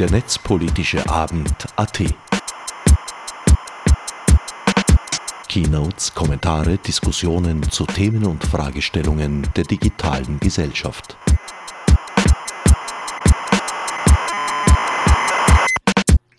der 0.00 0.10
Netzpolitische 0.10 1.06
Abend 1.10 1.66
AT. 1.76 2.02
Keynotes, 5.46 6.14
Kommentare, 6.14 6.78
Diskussionen 6.78 7.62
zu 7.64 7.84
Themen 7.84 8.24
und 8.24 8.42
Fragestellungen 8.42 9.46
der 9.54 9.64
digitalen 9.64 10.40
Gesellschaft. 10.40 11.18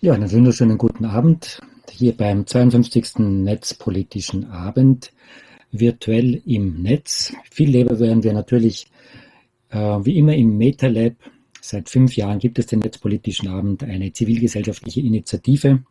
Ja, 0.00 0.14
einen 0.14 0.32
wunderschönen 0.32 0.76
guten 0.76 1.04
Abend 1.04 1.60
hier 1.88 2.16
beim 2.16 2.44
52. 2.44 3.20
Netzpolitischen 3.20 4.50
Abend 4.50 5.12
virtuell 5.70 6.42
im 6.46 6.82
Netz. 6.82 7.32
Viel 7.48 7.70
lieber 7.70 8.00
wären 8.00 8.24
wir 8.24 8.32
natürlich 8.32 8.88
äh, 9.70 9.78
wie 9.78 10.18
immer 10.18 10.34
im 10.34 10.58
MetaLab. 10.58 11.14
Seit 11.64 11.88
fünf 11.88 12.16
Jahren 12.16 12.40
gibt 12.40 12.58
es 12.58 12.66
den 12.66 12.80
Netzpolitischen 12.80 13.48
Abend, 13.48 13.84
eine 13.84 14.12
zivilgesellschaftliche 14.12 15.00
Initiative, 15.00 15.84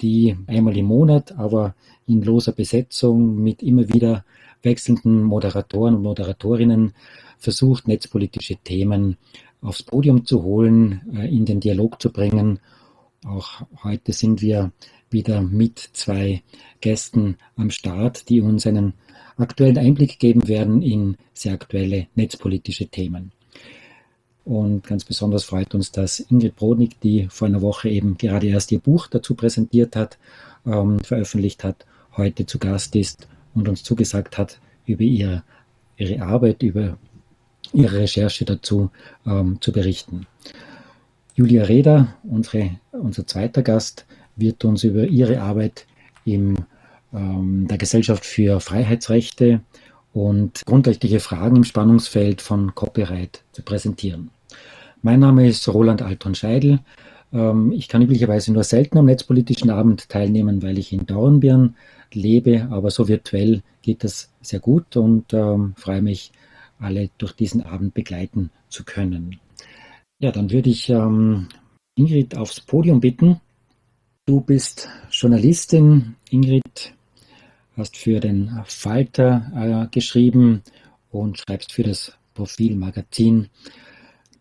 die 0.00 0.34
einmal 0.46 0.74
im 0.78 0.86
Monat, 0.86 1.32
aber 1.32 1.74
in 2.06 2.22
loser 2.22 2.52
Besetzung 2.52 3.36
mit 3.36 3.62
immer 3.62 3.92
wieder 3.92 4.24
wechselnden 4.62 5.22
Moderatoren 5.22 5.96
und 5.96 6.02
Moderatorinnen 6.02 6.94
versucht, 7.36 7.86
netzpolitische 7.86 8.56
Themen 8.56 9.18
aufs 9.60 9.82
Podium 9.82 10.24
zu 10.24 10.42
holen, 10.42 11.02
äh, 11.14 11.28
in 11.28 11.44
den 11.44 11.60
Dialog 11.60 12.00
zu 12.00 12.10
bringen. 12.10 12.58
Auch 13.26 13.60
heute 13.84 14.14
sind 14.14 14.40
wir 14.40 14.72
wieder 15.10 15.42
mit 15.42 15.78
zwei 15.78 16.42
Gästen 16.80 17.36
am 17.56 17.70
Start, 17.70 18.30
die 18.30 18.40
uns 18.40 18.66
einen 18.66 18.94
aktuellen 19.36 19.76
Einblick 19.76 20.18
geben 20.18 20.48
werden 20.48 20.80
in 20.80 21.18
sehr 21.34 21.52
aktuelle 21.52 22.06
netzpolitische 22.14 22.86
Themen. 22.86 23.32
Und 24.46 24.86
ganz 24.86 25.04
besonders 25.04 25.42
freut 25.42 25.74
uns, 25.74 25.90
dass 25.90 26.20
Ingrid 26.20 26.54
Brodnik, 26.54 27.00
die 27.00 27.26
vor 27.28 27.48
einer 27.48 27.62
Woche 27.62 27.88
eben 27.88 28.16
gerade 28.16 28.46
erst 28.46 28.70
ihr 28.70 28.78
Buch 28.78 29.08
dazu 29.08 29.34
präsentiert 29.34 29.96
hat, 29.96 30.18
ähm, 30.64 31.00
veröffentlicht 31.00 31.64
hat, 31.64 31.84
heute 32.16 32.46
zu 32.46 32.60
Gast 32.60 32.94
ist 32.94 33.26
und 33.56 33.68
uns 33.68 33.82
zugesagt 33.82 34.38
hat, 34.38 34.60
über 34.86 35.02
ihre, 35.02 35.42
ihre 35.96 36.22
Arbeit, 36.22 36.62
über 36.62 36.96
ihre 37.72 37.98
Recherche 37.98 38.44
dazu 38.44 38.90
ähm, 39.26 39.58
zu 39.60 39.72
berichten. 39.72 40.28
Julia 41.34 41.64
Reda, 41.64 42.14
unsere, 42.22 42.78
unser 42.92 43.26
zweiter 43.26 43.62
Gast, 43.62 44.06
wird 44.36 44.64
uns 44.64 44.84
über 44.84 45.08
ihre 45.08 45.40
Arbeit 45.40 45.86
in 46.24 46.54
ähm, 47.12 47.66
der 47.68 47.78
Gesellschaft 47.78 48.24
für 48.24 48.60
Freiheitsrechte 48.60 49.60
und 50.12 50.62
grundrechtliche 50.66 51.18
Fragen 51.18 51.56
im 51.56 51.64
Spannungsfeld 51.64 52.40
von 52.42 52.76
Copyright 52.76 53.42
zu 53.50 53.62
präsentieren. 53.62 54.30
Mein 55.06 55.20
Name 55.20 55.46
ist 55.46 55.68
Roland 55.68 56.02
Altron-Scheidel. 56.02 56.80
Ähm, 57.32 57.70
ich 57.70 57.86
kann 57.86 58.02
üblicherweise 58.02 58.52
nur 58.52 58.64
selten 58.64 58.98
am 58.98 59.04
netzpolitischen 59.04 59.70
Abend 59.70 60.08
teilnehmen, 60.08 60.64
weil 60.64 60.78
ich 60.78 60.92
in 60.92 61.06
Dornbirn 61.06 61.76
lebe, 62.12 62.66
aber 62.72 62.90
so 62.90 63.06
virtuell 63.06 63.62
geht 63.82 64.02
das 64.02 64.32
sehr 64.40 64.58
gut 64.58 64.96
und 64.96 65.32
ähm, 65.32 65.74
freue 65.76 66.02
mich, 66.02 66.32
alle 66.80 67.08
durch 67.18 67.34
diesen 67.34 67.62
Abend 67.62 67.94
begleiten 67.94 68.50
zu 68.68 68.82
können. 68.82 69.38
Ja, 70.18 70.32
dann 70.32 70.50
würde 70.50 70.70
ich 70.70 70.90
ähm, 70.90 71.46
Ingrid 71.94 72.36
aufs 72.36 72.60
Podium 72.60 72.98
bitten. 72.98 73.40
Du 74.24 74.40
bist 74.40 74.88
Journalistin, 75.12 76.16
Ingrid, 76.30 76.94
hast 77.76 77.96
für 77.96 78.18
den 78.18 78.60
Falter 78.64 79.52
äh, 79.54 79.94
geschrieben 79.94 80.62
und 81.12 81.38
schreibst 81.38 81.72
für 81.72 81.84
das 81.84 82.12
Profil 82.34 82.74
Magazin 82.74 83.50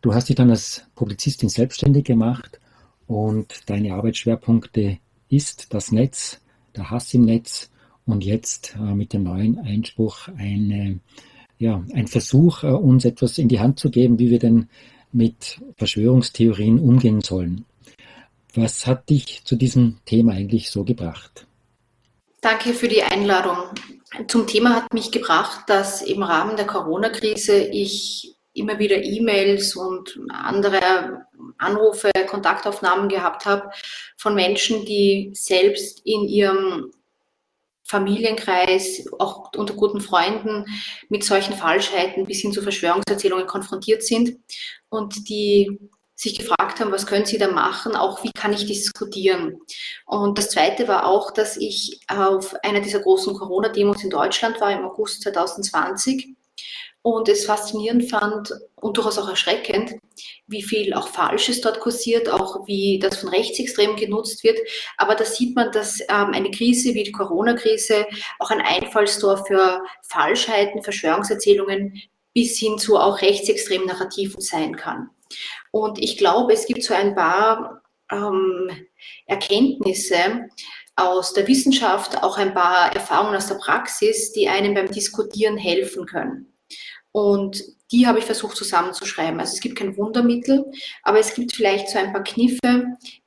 Du 0.05 0.13
hast 0.13 0.29
dich 0.29 0.35
dann 0.35 0.51
als 0.51 0.83
Publizistin 0.93 1.49
selbstständig 1.49 2.03
gemacht 2.03 2.59
und 3.07 3.61
deine 3.65 3.95
Arbeitsschwerpunkte 3.95 4.99
ist 5.29 5.73
das 5.73 5.91
Netz, 5.91 6.41
der 6.75 6.91
Hass 6.91 7.11
im 7.15 7.25
Netz 7.25 7.71
und 8.05 8.23
jetzt 8.23 8.75
äh, 8.75 8.93
mit 8.93 9.13
dem 9.13 9.23
neuen 9.23 9.57
Einspruch 9.57 10.27
eine, 10.37 10.99
ja, 11.57 11.83
ein 11.95 12.05
Versuch, 12.05 12.61
äh, 12.61 12.67
uns 12.67 13.03
etwas 13.03 13.39
in 13.39 13.47
die 13.47 13.59
Hand 13.59 13.79
zu 13.79 13.89
geben, 13.89 14.19
wie 14.19 14.29
wir 14.29 14.37
denn 14.37 14.69
mit 15.11 15.59
Verschwörungstheorien 15.75 16.77
umgehen 16.77 17.21
sollen. 17.21 17.65
Was 18.53 18.85
hat 18.85 19.09
dich 19.09 19.41
zu 19.43 19.55
diesem 19.55 19.97
Thema 20.05 20.33
eigentlich 20.33 20.69
so 20.69 20.83
gebracht? 20.83 21.47
Danke 22.41 22.75
für 22.75 22.87
die 22.87 23.01
Einladung. 23.01 23.57
Zum 24.27 24.45
Thema 24.45 24.75
hat 24.75 24.93
mich 24.93 25.09
gebracht, 25.09 25.61
dass 25.65 26.03
im 26.03 26.21
Rahmen 26.21 26.57
der 26.57 26.67
Corona-Krise 26.67 27.57
ich 27.57 28.34
immer 28.55 28.79
wieder 28.79 29.03
E-Mails 29.03 29.75
und 29.75 30.19
andere 30.29 31.25
Anrufe, 31.57 32.11
Kontaktaufnahmen 32.27 33.09
gehabt 33.09 33.45
habe 33.45 33.69
von 34.17 34.35
Menschen, 34.35 34.85
die 34.85 35.31
selbst 35.33 36.01
in 36.05 36.27
ihrem 36.27 36.91
Familienkreis, 37.83 39.05
auch 39.19 39.51
unter 39.55 39.75
guten 39.75 40.01
Freunden 40.01 40.65
mit 41.09 41.23
solchen 41.23 41.53
Falschheiten 41.53 42.25
bis 42.25 42.39
hin 42.39 42.51
zu 42.51 42.63
Verschwörungserzählungen 42.63 43.45
konfrontiert 43.45 44.03
sind 44.03 44.39
und 44.89 45.29
die 45.29 45.79
sich 46.15 46.37
gefragt 46.37 46.79
haben, 46.79 46.91
was 46.91 47.05
können 47.05 47.25
sie 47.25 47.37
da 47.37 47.51
machen, 47.51 47.95
auch 47.95 48.23
wie 48.23 48.31
kann 48.31 48.53
ich 48.53 48.65
diskutieren. 48.65 49.59
Und 50.05 50.37
das 50.37 50.49
Zweite 50.49 50.87
war 50.87 51.05
auch, 51.05 51.31
dass 51.31 51.57
ich 51.57 51.99
auf 52.07 52.55
einer 52.63 52.79
dieser 52.79 53.01
großen 53.01 53.35
Corona-Demos 53.35 54.03
in 54.03 54.09
Deutschland 54.09 54.59
war 54.61 54.71
im 54.71 54.85
August 54.85 55.21
2020 55.23 56.35
und 57.05 57.29
es 57.29 57.45
faszinierend 57.45 58.09
fand 58.09 58.51
und 58.77 58.97
durchaus 58.97 59.19
auch 59.19 59.29
erschreckend, 59.29 59.93
wie 60.47 60.63
viel 60.63 60.91
auch 60.95 61.07
Falsches 61.07 61.61
dort 61.61 61.79
kursiert, 61.79 62.27
auch 62.27 62.65
wie 62.65 62.97
das 62.97 63.17
von 63.17 63.29
Rechtsextremen 63.29 63.95
genutzt 63.95 64.43
wird. 64.43 64.57
Aber 64.97 65.13
da 65.13 65.23
sieht 65.23 65.55
man, 65.55 65.71
dass 65.71 65.99
ähm, 66.09 66.31
eine 66.33 66.49
Krise 66.49 66.95
wie 66.95 67.03
die 67.03 67.11
Corona-Krise 67.11 68.07
auch 68.39 68.49
ein 68.49 68.59
Einfallstor 68.59 69.45
für 69.45 69.83
Falschheiten, 70.01 70.81
Verschwörungserzählungen 70.81 72.01
bis 72.33 72.57
hin 72.57 72.79
zu 72.79 72.97
auch 72.97 73.21
rechtsextremen 73.21 73.85
Narrativen 73.85 74.41
sein 74.41 74.75
kann. 74.75 75.11
Und 75.69 75.99
ich 75.99 76.17
glaube, 76.17 76.53
es 76.53 76.65
gibt 76.65 76.81
so 76.81 76.95
ein 76.95 77.13
paar 77.13 77.83
ähm, 78.11 78.71
Erkenntnisse, 79.27 80.47
aus 80.97 81.33
der 81.33 81.45
Wissenschaft, 81.47 82.23
auch 82.23 82.37
ein 82.37 82.53
paar 82.53 82.95
Erfahrungen 82.95 83.35
aus 83.35 83.47
der 83.47 83.55
Praxis, 83.55 84.31
die 84.31 84.47
einem 84.47 84.73
beim 84.73 84.89
Diskutieren 84.89 85.57
helfen 85.57 86.05
können. 86.05 86.54
Und 87.11 87.63
die 87.91 88.07
habe 88.07 88.19
ich 88.19 88.25
versucht 88.25 88.57
zusammenzuschreiben. 88.57 89.39
Also 89.39 89.53
es 89.53 89.61
gibt 89.61 89.77
kein 89.77 89.95
Wundermittel, 89.95 90.65
aber 91.03 91.19
es 91.19 91.33
gibt 91.33 91.55
vielleicht 91.55 91.87
so 91.87 91.97
ein 91.97 92.11
paar 92.11 92.23
Kniffe, 92.23 92.83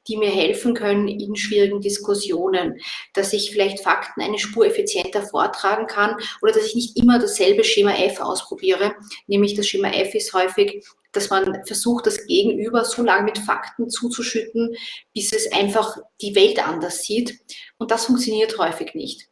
die 0.07 0.17
mir 0.17 0.31
helfen 0.31 0.75
können 0.75 1.09
in 1.09 1.37
schwierigen 1.37 1.81
Diskussionen, 1.81 2.79
dass 3.15 3.33
ich 3.33 3.51
vielleicht 3.51 3.81
Fakten 3.81 4.21
eine 4.21 4.39
Spur 4.39 4.67
effizienter 4.67 5.23
vortragen 5.23 5.87
kann 5.87 6.17
oder 6.43 6.53
dass 6.53 6.67
ich 6.67 6.75
nicht 6.75 6.97
immer 6.99 7.19
dasselbe 7.19 7.65
Schema 7.65 7.93
F 7.93 8.21
ausprobiere. 8.21 8.95
Nämlich 9.27 9.55
das 9.55 9.67
Schema 9.67 9.89
F 9.89 10.15
ist 10.15 10.33
häufig, 10.35 10.85
dass 11.13 11.31
man 11.31 11.65
versucht, 11.65 12.07
das 12.07 12.27
Gegenüber 12.27 12.85
so 12.85 13.03
lange 13.03 13.25
mit 13.25 13.39
Fakten 13.39 13.89
zuzuschütten, 13.89 14.77
bis 15.15 15.33
es 15.33 15.51
einfach 15.53 15.97
die 16.21 16.35
Welt 16.35 16.67
anders 16.67 17.05
sieht. 17.05 17.39
Und 17.79 17.91
das 17.91 18.07
funktioniert 18.07 18.59
häufig 18.59 18.95
nicht. 18.95 19.28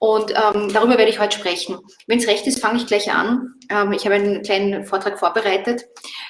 Und 0.00 0.32
ähm, 0.32 0.72
darüber 0.72 0.98
werde 0.98 1.10
ich 1.10 1.20
heute 1.20 1.38
sprechen. 1.38 1.78
Wenn 2.06 2.18
es 2.18 2.26
recht 2.26 2.46
ist, 2.46 2.60
fange 2.60 2.78
ich 2.78 2.86
gleich 2.86 3.12
an. 3.12 3.54
Ähm, 3.70 3.92
ich 3.92 4.04
habe 4.04 4.16
einen 4.16 4.42
kleinen 4.42 4.84
Vortrag 4.84 5.18
vorbereitet, 5.18 5.84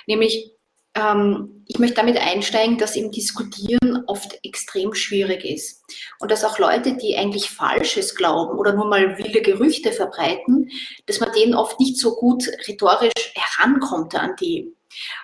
nämlich 0.06 0.52
ähm, 0.94 1.64
ich 1.66 1.78
möchte 1.78 1.96
damit 1.96 2.18
einsteigen, 2.18 2.76
dass 2.76 2.96
im 2.96 3.10
Diskutieren 3.10 4.04
oft 4.06 4.38
extrem 4.42 4.94
schwierig 4.94 5.44
ist 5.44 5.82
und 6.18 6.30
dass 6.30 6.44
auch 6.44 6.58
Leute, 6.58 6.96
die 6.96 7.16
eigentlich 7.16 7.50
Falsches 7.50 8.14
glauben 8.14 8.58
oder 8.58 8.74
nur 8.74 8.86
mal 8.86 9.16
wilde 9.16 9.40
Gerüchte 9.40 9.92
verbreiten, 9.92 10.70
dass 11.06 11.20
man 11.20 11.32
denen 11.32 11.54
oft 11.54 11.80
nicht 11.80 11.96
so 11.96 12.14
gut 12.14 12.46
rhetorisch 12.68 13.32
herankommt 13.34 14.14
an 14.14 14.36
die. 14.38 14.75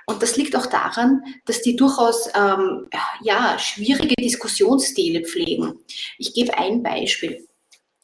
Und 0.07 0.23
das 0.23 0.37
liegt 0.37 0.57
auch 0.57 0.67
daran, 0.67 1.23
dass 1.45 1.61
die 1.61 1.77
durchaus 1.77 2.29
ähm, 2.35 2.89
ja, 3.23 3.59
schwierige 3.59 4.15
Diskussionsstile 4.19 5.25
pflegen. 5.25 5.75
Ich 6.17 6.33
gebe 6.33 6.57
ein 6.57 6.83
Beispiel. 6.83 7.48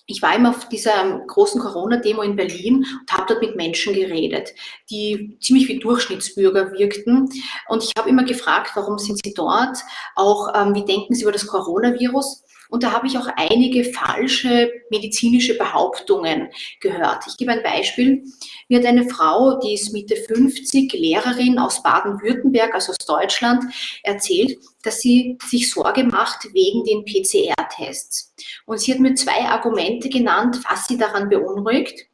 Ich 0.06 0.20
war 0.20 0.34
immer 0.34 0.50
auf 0.50 0.68
dieser 0.68 1.20
großen 1.26 1.60
Corona-Demo 1.60 2.22
in 2.22 2.36
Berlin 2.36 2.84
und 3.00 3.12
habe 3.12 3.24
dort 3.26 3.40
mit 3.40 3.56
Menschen 3.56 3.94
geredet, 3.94 4.50
die 4.90 5.38
ziemlich 5.40 5.66
wie 5.68 5.78
Durchschnittsbürger 5.78 6.72
wirkten. 6.72 7.30
Und 7.68 7.82
ich 7.82 7.92
habe 7.96 8.10
immer 8.10 8.24
gefragt, 8.24 8.72
warum 8.74 8.98
sind 8.98 9.18
sie 9.24 9.32
dort? 9.32 9.78
Auch 10.14 10.52
ähm, 10.54 10.74
wie 10.74 10.84
denken 10.84 11.14
sie 11.14 11.22
über 11.22 11.32
das 11.32 11.46
Coronavirus? 11.46 12.43
Und 12.68 12.82
da 12.82 12.92
habe 12.92 13.06
ich 13.06 13.18
auch 13.18 13.28
einige 13.36 13.84
falsche 13.84 14.70
medizinische 14.90 15.56
Behauptungen 15.56 16.48
gehört. 16.80 17.24
Ich 17.28 17.36
gebe 17.36 17.52
ein 17.52 17.62
Beispiel. 17.62 18.24
Mir 18.68 18.78
hat 18.78 18.86
eine 18.86 19.08
Frau, 19.08 19.58
die 19.60 19.74
ist 19.74 19.92
Mitte 19.92 20.16
50, 20.16 20.92
Lehrerin 20.92 21.58
aus 21.58 21.82
Baden-Württemberg, 21.82 22.74
also 22.74 22.92
aus 22.92 22.98
Deutschland, 22.98 23.64
erzählt, 24.02 24.58
dass 24.82 25.00
sie 25.00 25.38
sich 25.46 25.70
Sorge 25.70 26.04
macht 26.04 26.52
wegen 26.52 26.84
den 26.84 27.04
PCR-Tests. 27.04 28.34
Und 28.66 28.80
sie 28.80 28.92
hat 28.92 29.00
mir 29.00 29.14
zwei 29.14 29.40
Argumente 29.40 30.08
genannt, 30.08 30.60
was 30.68 30.86
sie 30.86 30.96
daran 30.96 31.28
beunruhigt. 31.28 32.06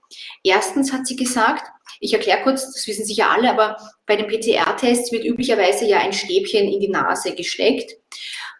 Erstens 0.42 0.92
hat 0.92 1.06
sie 1.06 1.16
gesagt, 1.16 1.70
ich 2.00 2.14
erkläre 2.14 2.42
kurz, 2.42 2.72
das 2.72 2.86
wissen 2.86 3.04
sicher 3.04 3.30
alle, 3.30 3.50
aber 3.50 3.76
bei 4.06 4.16
den 4.16 4.26
PCR-Tests 4.26 5.12
wird 5.12 5.24
üblicherweise 5.24 5.86
ja 5.86 5.98
ein 5.98 6.12
Stäbchen 6.12 6.66
in 6.68 6.80
die 6.80 6.88
Nase 6.88 7.34
gesteckt. 7.34 7.96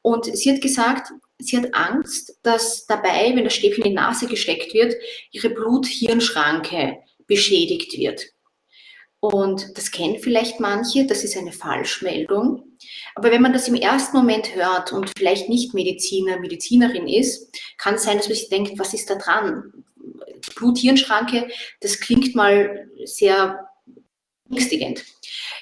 Und 0.03 0.25
sie 0.25 0.53
hat 0.53 0.61
gesagt, 0.61 1.11
sie 1.41 1.57
hat 1.57 1.75
Angst, 1.75 2.39
dass 2.43 2.87
dabei, 2.87 3.33
wenn 3.35 3.45
das 3.45 3.55
Stäbchen 3.55 3.85
in 3.85 3.91
die 3.91 3.97
Nase 3.97 4.27
gesteckt 4.27 4.75
wird, 4.75 4.95
ihre 5.33 5.51
Blut-Hirn-Schranke 5.51 6.99
beschädigt 7.27 7.97
wird. 7.97 8.27
Und 9.21 9.77
das 9.77 9.91
kennen 9.91 10.19
vielleicht 10.19 10.61
manche, 10.61 11.07
das 11.07 11.25
ist 11.25 11.37
eine 11.37 11.53
Falschmeldung. 11.53 12.65
Aber 13.15 13.31
wenn 13.31 13.43
man 13.43 13.53
das 13.53 13.69
im 13.69 13.75
ersten 13.75 14.17
Moment 14.17 14.55
hört 14.55 14.93
und 14.93 15.13
vielleicht 15.17 15.49
nicht 15.49 15.75
Mediziner, 15.75 16.39
Medizinerin 16.39 17.07
ist, 17.07 17.55
kann 17.77 17.97
es 17.97 18.05
sein, 18.05 18.17
dass 18.17 18.29
man 18.29 18.37
sich 18.37 18.49
denkt, 18.49 18.79
was 18.79 18.95
ist 18.95 19.11
da 19.11 19.17
dran? 19.17 19.85
Blut-Hirn-Schranke, 20.57 21.49
das 21.81 22.01
klingt 22.01 22.35
mal 22.35 22.89
sehr 23.05 23.69
ängstigend. 24.51 25.05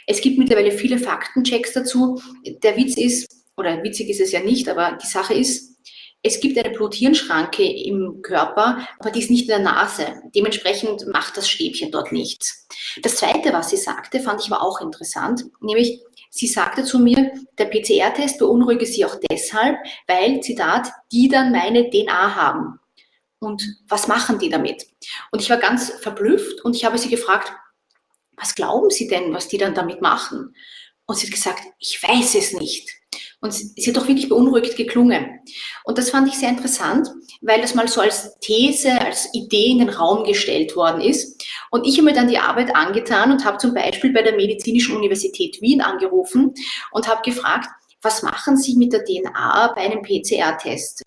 Es 0.06 0.20
gibt 0.20 0.38
mittlerweile 0.38 0.70
viele 0.70 0.98
Faktenchecks 0.98 1.72
dazu. 1.72 2.22
Der 2.62 2.76
Witz 2.76 2.96
ist, 2.96 3.28
oder 3.58 3.82
witzig 3.82 4.08
ist 4.08 4.20
es 4.20 4.32
ja 4.32 4.40
nicht, 4.40 4.68
aber 4.68 4.98
die 5.02 5.06
Sache 5.06 5.34
ist, 5.34 5.76
es 6.22 6.40
gibt 6.40 6.58
eine 6.58 6.74
Blut-Hirn-Schranke 6.74 7.62
im 7.62 8.22
Körper, 8.22 8.86
aber 8.98 9.10
die 9.10 9.20
ist 9.20 9.30
nicht 9.30 9.42
in 9.42 9.48
der 9.48 9.58
Nase. 9.60 10.20
Dementsprechend 10.34 11.06
macht 11.06 11.36
das 11.36 11.48
Stäbchen 11.48 11.92
dort 11.92 12.10
nichts. 12.10 12.66
Das 13.02 13.16
Zweite, 13.16 13.52
was 13.52 13.70
sie 13.70 13.76
sagte, 13.76 14.20
fand 14.20 14.40
ich 14.40 14.50
aber 14.50 14.62
auch 14.62 14.80
interessant, 14.80 15.44
nämlich 15.60 16.00
sie 16.30 16.48
sagte 16.48 16.82
zu 16.82 16.98
mir, 16.98 17.30
der 17.56 17.66
PCR-Test 17.66 18.38
beunruhige 18.38 18.84
sie 18.84 19.04
auch 19.04 19.16
deshalb, 19.30 19.78
weil, 20.08 20.40
Zitat, 20.40 20.90
die 21.12 21.28
dann 21.28 21.52
meine 21.52 21.88
DNA 21.88 22.34
haben. 22.34 22.80
Und 23.38 23.62
was 23.86 24.08
machen 24.08 24.40
die 24.40 24.50
damit? 24.50 24.86
Und 25.30 25.40
ich 25.40 25.50
war 25.50 25.58
ganz 25.58 25.90
verblüfft 25.90 26.64
und 26.64 26.74
ich 26.74 26.84
habe 26.84 26.98
sie 26.98 27.08
gefragt, 27.08 27.52
was 28.36 28.54
glauben 28.54 28.90
Sie 28.90 29.08
denn, 29.08 29.32
was 29.34 29.48
die 29.48 29.58
dann 29.58 29.74
damit 29.74 30.00
machen? 30.00 30.54
Und 31.06 31.16
sie 31.16 31.26
hat 31.26 31.34
gesagt, 31.34 31.62
ich 31.78 32.00
weiß 32.02 32.34
es 32.36 32.52
nicht. 32.52 32.90
Und 33.40 33.52
sie 33.52 33.86
hat 33.86 33.96
doch 33.96 34.08
wirklich 34.08 34.28
beunruhigt 34.28 34.76
geklungen. 34.76 35.40
Und 35.84 35.96
das 35.96 36.10
fand 36.10 36.26
ich 36.26 36.34
sehr 36.34 36.48
interessant, 36.48 37.08
weil 37.40 37.60
das 37.60 37.74
mal 37.74 37.86
so 37.86 38.00
als 38.00 38.36
These, 38.40 39.00
als 39.00 39.32
Idee 39.32 39.70
in 39.70 39.78
den 39.78 39.90
Raum 39.90 40.24
gestellt 40.24 40.74
worden 40.74 41.00
ist. 41.00 41.40
Und 41.70 41.86
ich 41.86 41.98
habe 41.98 42.06
mir 42.06 42.14
dann 42.14 42.28
die 42.28 42.38
Arbeit 42.38 42.74
angetan 42.74 43.30
und 43.30 43.44
habe 43.44 43.58
zum 43.58 43.74
Beispiel 43.74 44.12
bei 44.12 44.22
der 44.22 44.34
Medizinischen 44.34 44.96
Universität 44.96 45.60
Wien 45.60 45.80
angerufen 45.80 46.52
und 46.90 47.06
habe 47.06 47.22
gefragt, 47.22 47.68
was 48.02 48.22
machen 48.22 48.56
Sie 48.56 48.76
mit 48.76 48.92
der 48.92 49.04
DNA 49.04 49.72
bei 49.74 49.82
einem 49.82 50.02
PCR-Test? 50.02 51.04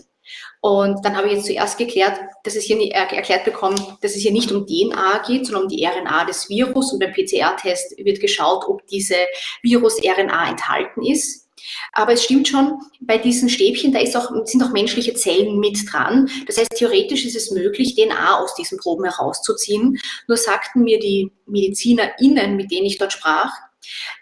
Und 0.61 1.03
dann 1.03 1.17
habe 1.17 1.27
ich 1.27 1.33
jetzt 1.33 1.47
zuerst 1.47 1.77
geklärt, 1.77 2.19
dass 2.43 2.55
es 2.55 2.63
hier 2.63 2.75
nie, 2.75 2.91
er, 2.91 3.11
erklärt 3.11 3.45
bekommen, 3.45 3.77
dass 4.01 4.15
es 4.15 4.21
hier 4.21 4.31
nicht 4.31 4.51
um 4.51 4.67
DNA 4.67 5.23
geht, 5.25 5.47
sondern 5.47 5.63
um 5.63 5.69
die 5.69 5.83
RNA 5.85 6.25
des 6.25 6.49
Virus. 6.49 6.93
Und 6.93 6.99
beim 6.99 7.11
PCR-Test 7.11 7.97
wird 7.97 8.19
geschaut, 8.19 8.65
ob 8.67 8.85
diese 8.87 9.15
Virus-RNA 9.63 10.51
enthalten 10.51 11.03
ist. 11.03 11.49
Aber 11.93 12.13
es 12.13 12.23
stimmt 12.23 12.47
schon, 12.47 12.79
bei 12.99 13.17
diesen 13.17 13.49
Stäbchen, 13.49 13.91
da 13.91 13.99
auch, 13.99 14.31
sind 14.45 14.63
auch 14.63 14.71
menschliche 14.71 15.13
Zellen 15.13 15.59
mit 15.59 15.79
dran. 15.91 16.29
Das 16.47 16.57
heißt, 16.57 16.71
theoretisch 16.75 17.25
ist 17.25 17.35
es 17.35 17.51
möglich, 17.51 17.95
DNA 17.95 18.39
aus 18.39 18.55
diesen 18.55 18.77
Proben 18.77 19.05
herauszuziehen. 19.05 19.99
Nur 20.27 20.37
sagten 20.37 20.83
mir 20.83 20.99
die 20.99 21.31
MedizinerInnen, 21.45 22.55
mit 22.55 22.71
denen 22.71 22.85
ich 22.85 22.97
dort 22.97 23.13
sprach, 23.13 23.51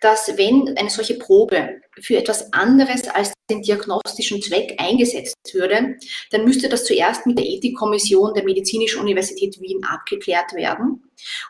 dass 0.01 0.37
wenn 0.37 0.77
eine 0.77 0.89
solche 0.89 1.15
Probe 1.15 1.81
für 1.99 2.17
etwas 2.17 2.51
anderes 2.53 3.07
als 3.07 3.33
den 3.49 3.61
diagnostischen 3.61 4.41
Zweck 4.41 4.75
eingesetzt 4.77 5.35
würde, 5.53 5.97
dann 6.31 6.45
müsste 6.45 6.69
das 6.69 6.85
zuerst 6.85 7.25
mit 7.25 7.37
der 7.37 7.45
Ethikkommission 7.45 8.33
der 8.33 8.43
Medizinischen 8.43 9.01
Universität 9.01 9.59
Wien 9.59 9.83
abgeklärt 9.83 10.53
werden. 10.53 11.03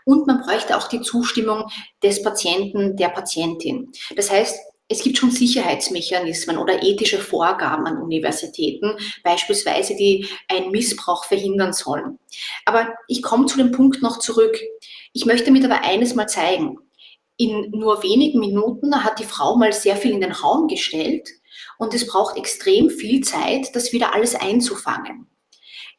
Und 0.05 0.25
man 0.27 0.41
bräuchte 0.41 0.77
auch 0.77 0.87
die 0.87 1.01
Zustimmung 1.01 1.65
des 2.01 2.23
Patienten, 2.23 2.95
der 2.95 3.09
Patientin. 3.09 3.91
Das 4.15 4.31
heißt, 4.31 4.57
es 4.89 5.03
gibt 5.03 5.17
schon 5.17 5.29
Sicherheitsmechanismen 5.29 6.57
oder 6.57 6.81
ethische 6.83 7.19
Vorgaben 7.19 7.85
an 7.85 8.01
Universitäten, 8.01 8.97
beispielsweise 9.23 9.95
die 9.95 10.27
einen 10.47 10.71
Missbrauch 10.71 11.25
verhindern 11.25 11.73
sollen. 11.73 12.17
Aber 12.65 12.95
ich 13.07 13.21
komme 13.21 13.45
zu 13.45 13.57
dem 13.57 13.71
Punkt 13.71 14.01
noch 14.01 14.17
zurück. 14.17 14.59
Ich 15.13 15.25
möchte 15.25 15.45
damit 15.45 15.63
aber 15.63 15.83
eines 15.83 16.15
mal 16.15 16.27
zeigen. 16.27 16.77
In 17.37 17.69
nur 17.71 18.03
wenigen 18.03 18.39
Minuten 18.39 19.03
hat 19.03 19.19
die 19.19 19.25
Frau 19.25 19.55
mal 19.55 19.71
sehr 19.71 19.95
viel 19.95 20.11
in 20.11 20.21
den 20.21 20.31
Raum 20.31 20.67
gestellt 20.67 21.29
und 21.77 21.93
es 21.93 22.07
braucht 22.07 22.35
extrem 22.35 22.89
viel 22.89 23.21
Zeit, 23.21 23.75
das 23.75 23.93
wieder 23.93 24.13
alles 24.13 24.35
einzufangen. 24.35 25.27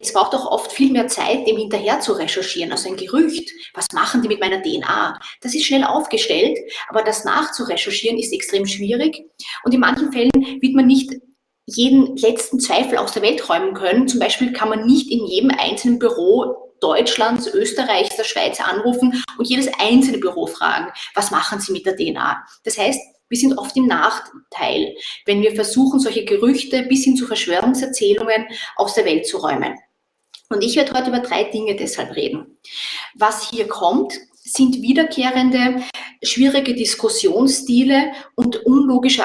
Es 0.03 0.15
braucht 0.15 0.35
auch 0.35 0.51
oft 0.51 0.73
viel 0.73 0.91
mehr 0.91 1.09
Zeit, 1.09 1.47
dem 1.47 1.59
hinterher 1.59 2.01
zu 2.01 2.15
recherchieren. 2.15 2.73
Also 2.73 2.89
ein 2.89 2.97
Gerücht, 2.97 3.51
was 3.75 3.87
machen 3.93 4.23
die 4.23 4.29
mit 4.29 4.41
meiner 4.41 4.63
DNA? 4.63 5.21
Das 5.43 5.55
ist 5.55 5.67
schnell 5.67 5.85
aufgestellt, 5.85 6.59
aber 6.89 7.03
das 7.03 7.25
nachzurecherchieren 7.25 8.19
ist 8.19 8.33
extrem 8.33 8.67
schwierig. 8.67 9.23
Und 9.63 9.75
in 9.75 9.81
manchen 9.81 10.11
Fällen 10.11 10.33
wird 10.33 10.75
man 10.75 10.87
nicht 10.87 11.13
jeden 11.67 12.17
letzten 12.17 12.61
Zweifel 12.61 12.97
aus 12.97 13.13
der 13.13 13.23
Welt 13.23 13.47
räumen 13.49 13.75
können. 13.75 14.09
Zum 14.09 14.21
Beispiel 14.21 14.55
kann 14.55 14.71
man 14.71 14.87
nicht 14.87 15.11
in 15.11 15.27
jedem 15.27 15.51
einzelnen 15.51 15.99
Büro 15.99 16.73
Deutschlands, 16.81 17.47
Österreichs, 17.47 18.17
der 18.17 18.25
Schweiz 18.25 18.59
anrufen 18.59 19.23
und 19.37 19.49
jedes 19.49 19.69
einzelne 19.79 20.17
Büro 20.17 20.47
fragen, 20.47 20.91
was 21.15 21.31
machen 21.31 21.61
Sie 21.61 21.73
mit 21.73 21.85
der 21.85 21.97
DNA? 21.97 22.43
Das 22.65 22.79
heißt, 22.79 22.99
wir 23.29 23.39
sind 23.39 23.59
oft 23.59 23.77
im 23.77 23.87
Nachteil, 23.87 24.97
wenn 25.27 25.43
wir 25.43 25.55
versuchen, 25.55 26.01
solche 26.01 26.25
Gerüchte 26.25 26.85
bis 26.85 27.05
hin 27.05 27.17
zu 27.17 27.27
Verschwörungserzählungen 27.27 28.47
aus 28.77 28.95
der 28.95 29.05
Welt 29.05 29.27
zu 29.27 29.37
räumen. 29.37 29.77
Und 30.53 30.65
ich 30.65 30.77
werde 30.77 30.93
heute 30.93 31.11
über 31.11 31.21
drei 31.21 31.45
Dinge 31.45 31.77
deshalb 31.77 32.17
reden. 32.17 32.59
Was 33.15 33.49
hier 33.51 33.69
kommt, 33.69 34.15
sind 34.35 34.83
wiederkehrende, 34.83 35.83
schwierige 36.23 36.75
Diskussionsstile 36.75 38.13
und 38.35 38.67
unlogische 38.67 39.23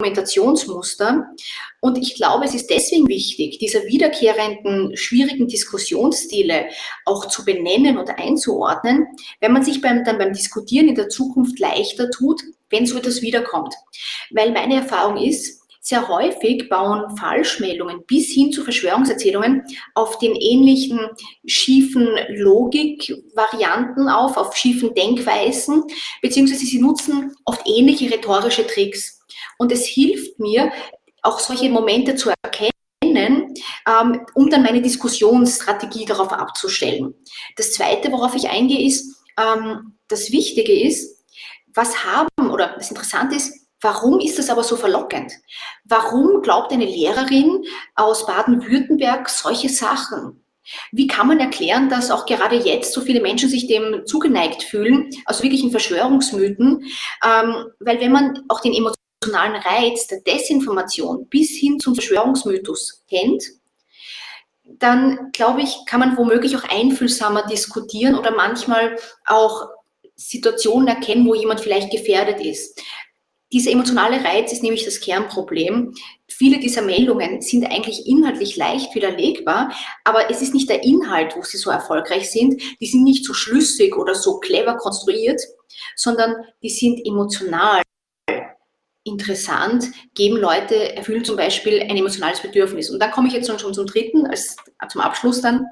Argumentationsmuster. 0.00 1.28
Und 1.80 1.96
ich 1.96 2.16
glaube, 2.16 2.44
es 2.44 2.54
ist 2.54 2.70
deswegen 2.70 3.06
wichtig, 3.06 3.58
diese 3.60 3.84
wiederkehrenden, 3.84 4.96
schwierigen 4.96 5.46
Diskussionsstile 5.46 6.70
auch 7.04 7.26
zu 7.28 7.44
benennen 7.44 7.96
und 7.96 8.10
einzuordnen, 8.10 9.06
wenn 9.40 9.52
man 9.52 9.62
sich 9.62 9.80
beim, 9.80 10.02
dann 10.02 10.18
beim 10.18 10.32
Diskutieren 10.32 10.88
in 10.88 10.96
der 10.96 11.08
Zukunft 11.08 11.60
leichter 11.60 12.10
tut, 12.10 12.42
wenn 12.68 12.84
so 12.86 12.98
etwas 12.98 13.22
wiederkommt. 13.22 13.74
Weil 14.30 14.50
meine 14.50 14.74
Erfahrung 14.74 15.18
ist, 15.18 15.61
sehr 15.84 16.06
häufig 16.06 16.68
bauen 16.68 17.16
Falschmeldungen 17.16 18.04
bis 18.06 18.30
hin 18.30 18.52
zu 18.52 18.62
Verschwörungserzählungen 18.62 19.64
auf 19.94 20.16
den 20.18 20.36
ähnlichen 20.36 21.00
schiefen 21.44 22.08
Logikvarianten 22.28 24.08
auf, 24.08 24.36
auf 24.36 24.56
schiefen 24.56 24.94
Denkweisen, 24.94 25.82
beziehungsweise 26.22 26.64
sie 26.64 26.80
nutzen 26.80 27.34
oft 27.44 27.62
ähnliche 27.66 28.10
rhetorische 28.10 28.64
Tricks. 28.64 29.20
Und 29.58 29.72
es 29.72 29.84
hilft 29.84 30.38
mir, 30.38 30.72
auch 31.22 31.38
solche 31.40 31.68
Momente 31.68 32.14
zu 32.14 32.30
erkennen, 32.42 33.54
ähm, 33.86 34.26
um 34.34 34.50
dann 34.50 34.62
meine 34.62 34.82
Diskussionsstrategie 34.82 36.04
darauf 36.04 36.32
abzustellen. 36.32 37.14
Das 37.56 37.72
Zweite, 37.72 38.12
worauf 38.12 38.34
ich 38.34 38.48
eingehe, 38.48 38.86
ist, 38.86 39.22
ähm, 39.36 39.98
das 40.08 40.30
Wichtige 40.30 40.80
ist, 40.80 41.24
was 41.74 42.04
haben, 42.04 42.50
oder 42.50 42.74
das 42.76 42.90
Interessante 42.90 43.36
ist, 43.36 43.61
Warum 43.82 44.20
ist 44.20 44.38
das 44.38 44.48
aber 44.48 44.62
so 44.62 44.76
verlockend? 44.76 45.32
Warum 45.84 46.40
glaubt 46.40 46.72
eine 46.72 46.86
Lehrerin 46.86 47.64
aus 47.96 48.26
Baden-Württemberg 48.26 49.28
solche 49.28 49.68
Sachen? 49.68 50.44
Wie 50.92 51.08
kann 51.08 51.26
man 51.26 51.40
erklären, 51.40 51.88
dass 51.88 52.12
auch 52.12 52.24
gerade 52.24 52.54
jetzt 52.56 52.92
so 52.92 53.00
viele 53.00 53.20
Menschen 53.20 53.48
sich 53.48 53.66
dem 53.66 54.06
zugeneigt 54.06 54.62
fühlen, 54.62 55.10
also 55.26 55.42
wirklich 55.42 55.64
in 55.64 55.72
Verschwörungsmythen? 55.72 56.84
Ähm, 57.24 57.66
weil 57.80 58.00
wenn 58.00 58.12
man 58.12 58.44
auch 58.48 58.60
den 58.60 58.72
emotionalen 58.72 59.60
Reiz 59.60 60.06
der 60.06 60.20
Desinformation 60.20 61.26
bis 61.28 61.50
hin 61.50 61.80
zum 61.80 61.96
Verschwörungsmythos 61.96 63.02
kennt, 63.10 63.42
dann 64.64 65.32
glaube 65.32 65.62
ich, 65.62 65.76
kann 65.86 65.98
man 65.98 66.16
womöglich 66.16 66.56
auch 66.56 66.64
einfühlsamer 66.64 67.46
diskutieren 67.46 68.14
oder 68.14 68.30
manchmal 68.30 68.96
auch 69.26 69.68
Situationen 70.14 70.86
erkennen, 70.86 71.26
wo 71.26 71.34
jemand 71.34 71.60
vielleicht 71.60 71.90
gefährdet 71.90 72.40
ist. 72.40 72.80
Dieser 73.52 73.70
emotionale 73.70 74.24
Reiz 74.24 74.52
ist 74.52 74.62
nämlich 74.62 74.84
das 74.84 75.00
Kernproblem. 75.00 75.94
Viele 76.26 76.58
dieser 76.58 76.82
Meldungen 76.82 77.42
sind 77.42 77.64
eigentlich 77.66 78.06
inhaltlich 78.06 78.56
leicht 78.56 78.94
widerlegbar, 78.94 79.72
aber 80.04 80.30
es 80.30 80.40
ist 80.40 80.54
nicht 80.54 80.70
der 80.70 80.82
Inhalt, 80.82 81.36
wo 81.36 81.42
sie 81.42 81.58
so 81.58 81.70
erfolgreich 81.70 82.30
sind. 82.30 82.60
Die 82.80 82.86
sind 82.86 83.04
nicht 83.04 83.24
so 83.24 83.34
schlüssig 83.34 83.96
oder 83.96 84.14
so 84.14 84.40
clever 84.40 84.76
konstruiert, 84.76 85.40
sondern 85.96 86.34
die 86.62 86.70
sind 86.70 87.06
emotional 87.06 87.82
interessant, 89.04 89.86
geben 90.14 90.36
Leute, 90.36 90.94
erfüllen 90.96 91.24
zum 91.24 91.36
Beispiel 91.36 91.80
ein 91.82 91.96
emotionales 91.96 92.40
Bedürfnis. 92.40 92.88
Und 92.88 93.00
da 93.00 93.08
komme 93.08 93.28
ich 93.28 93.34
jetzt 93.34 93.48
schon 93.60 93.74
zum 93.74 93.86
dritten, 93.86 94.26
als, 94.26 94.56
zum 94.90 95.00
Abschluss 95.00 95.40
dann. 95.40 95.66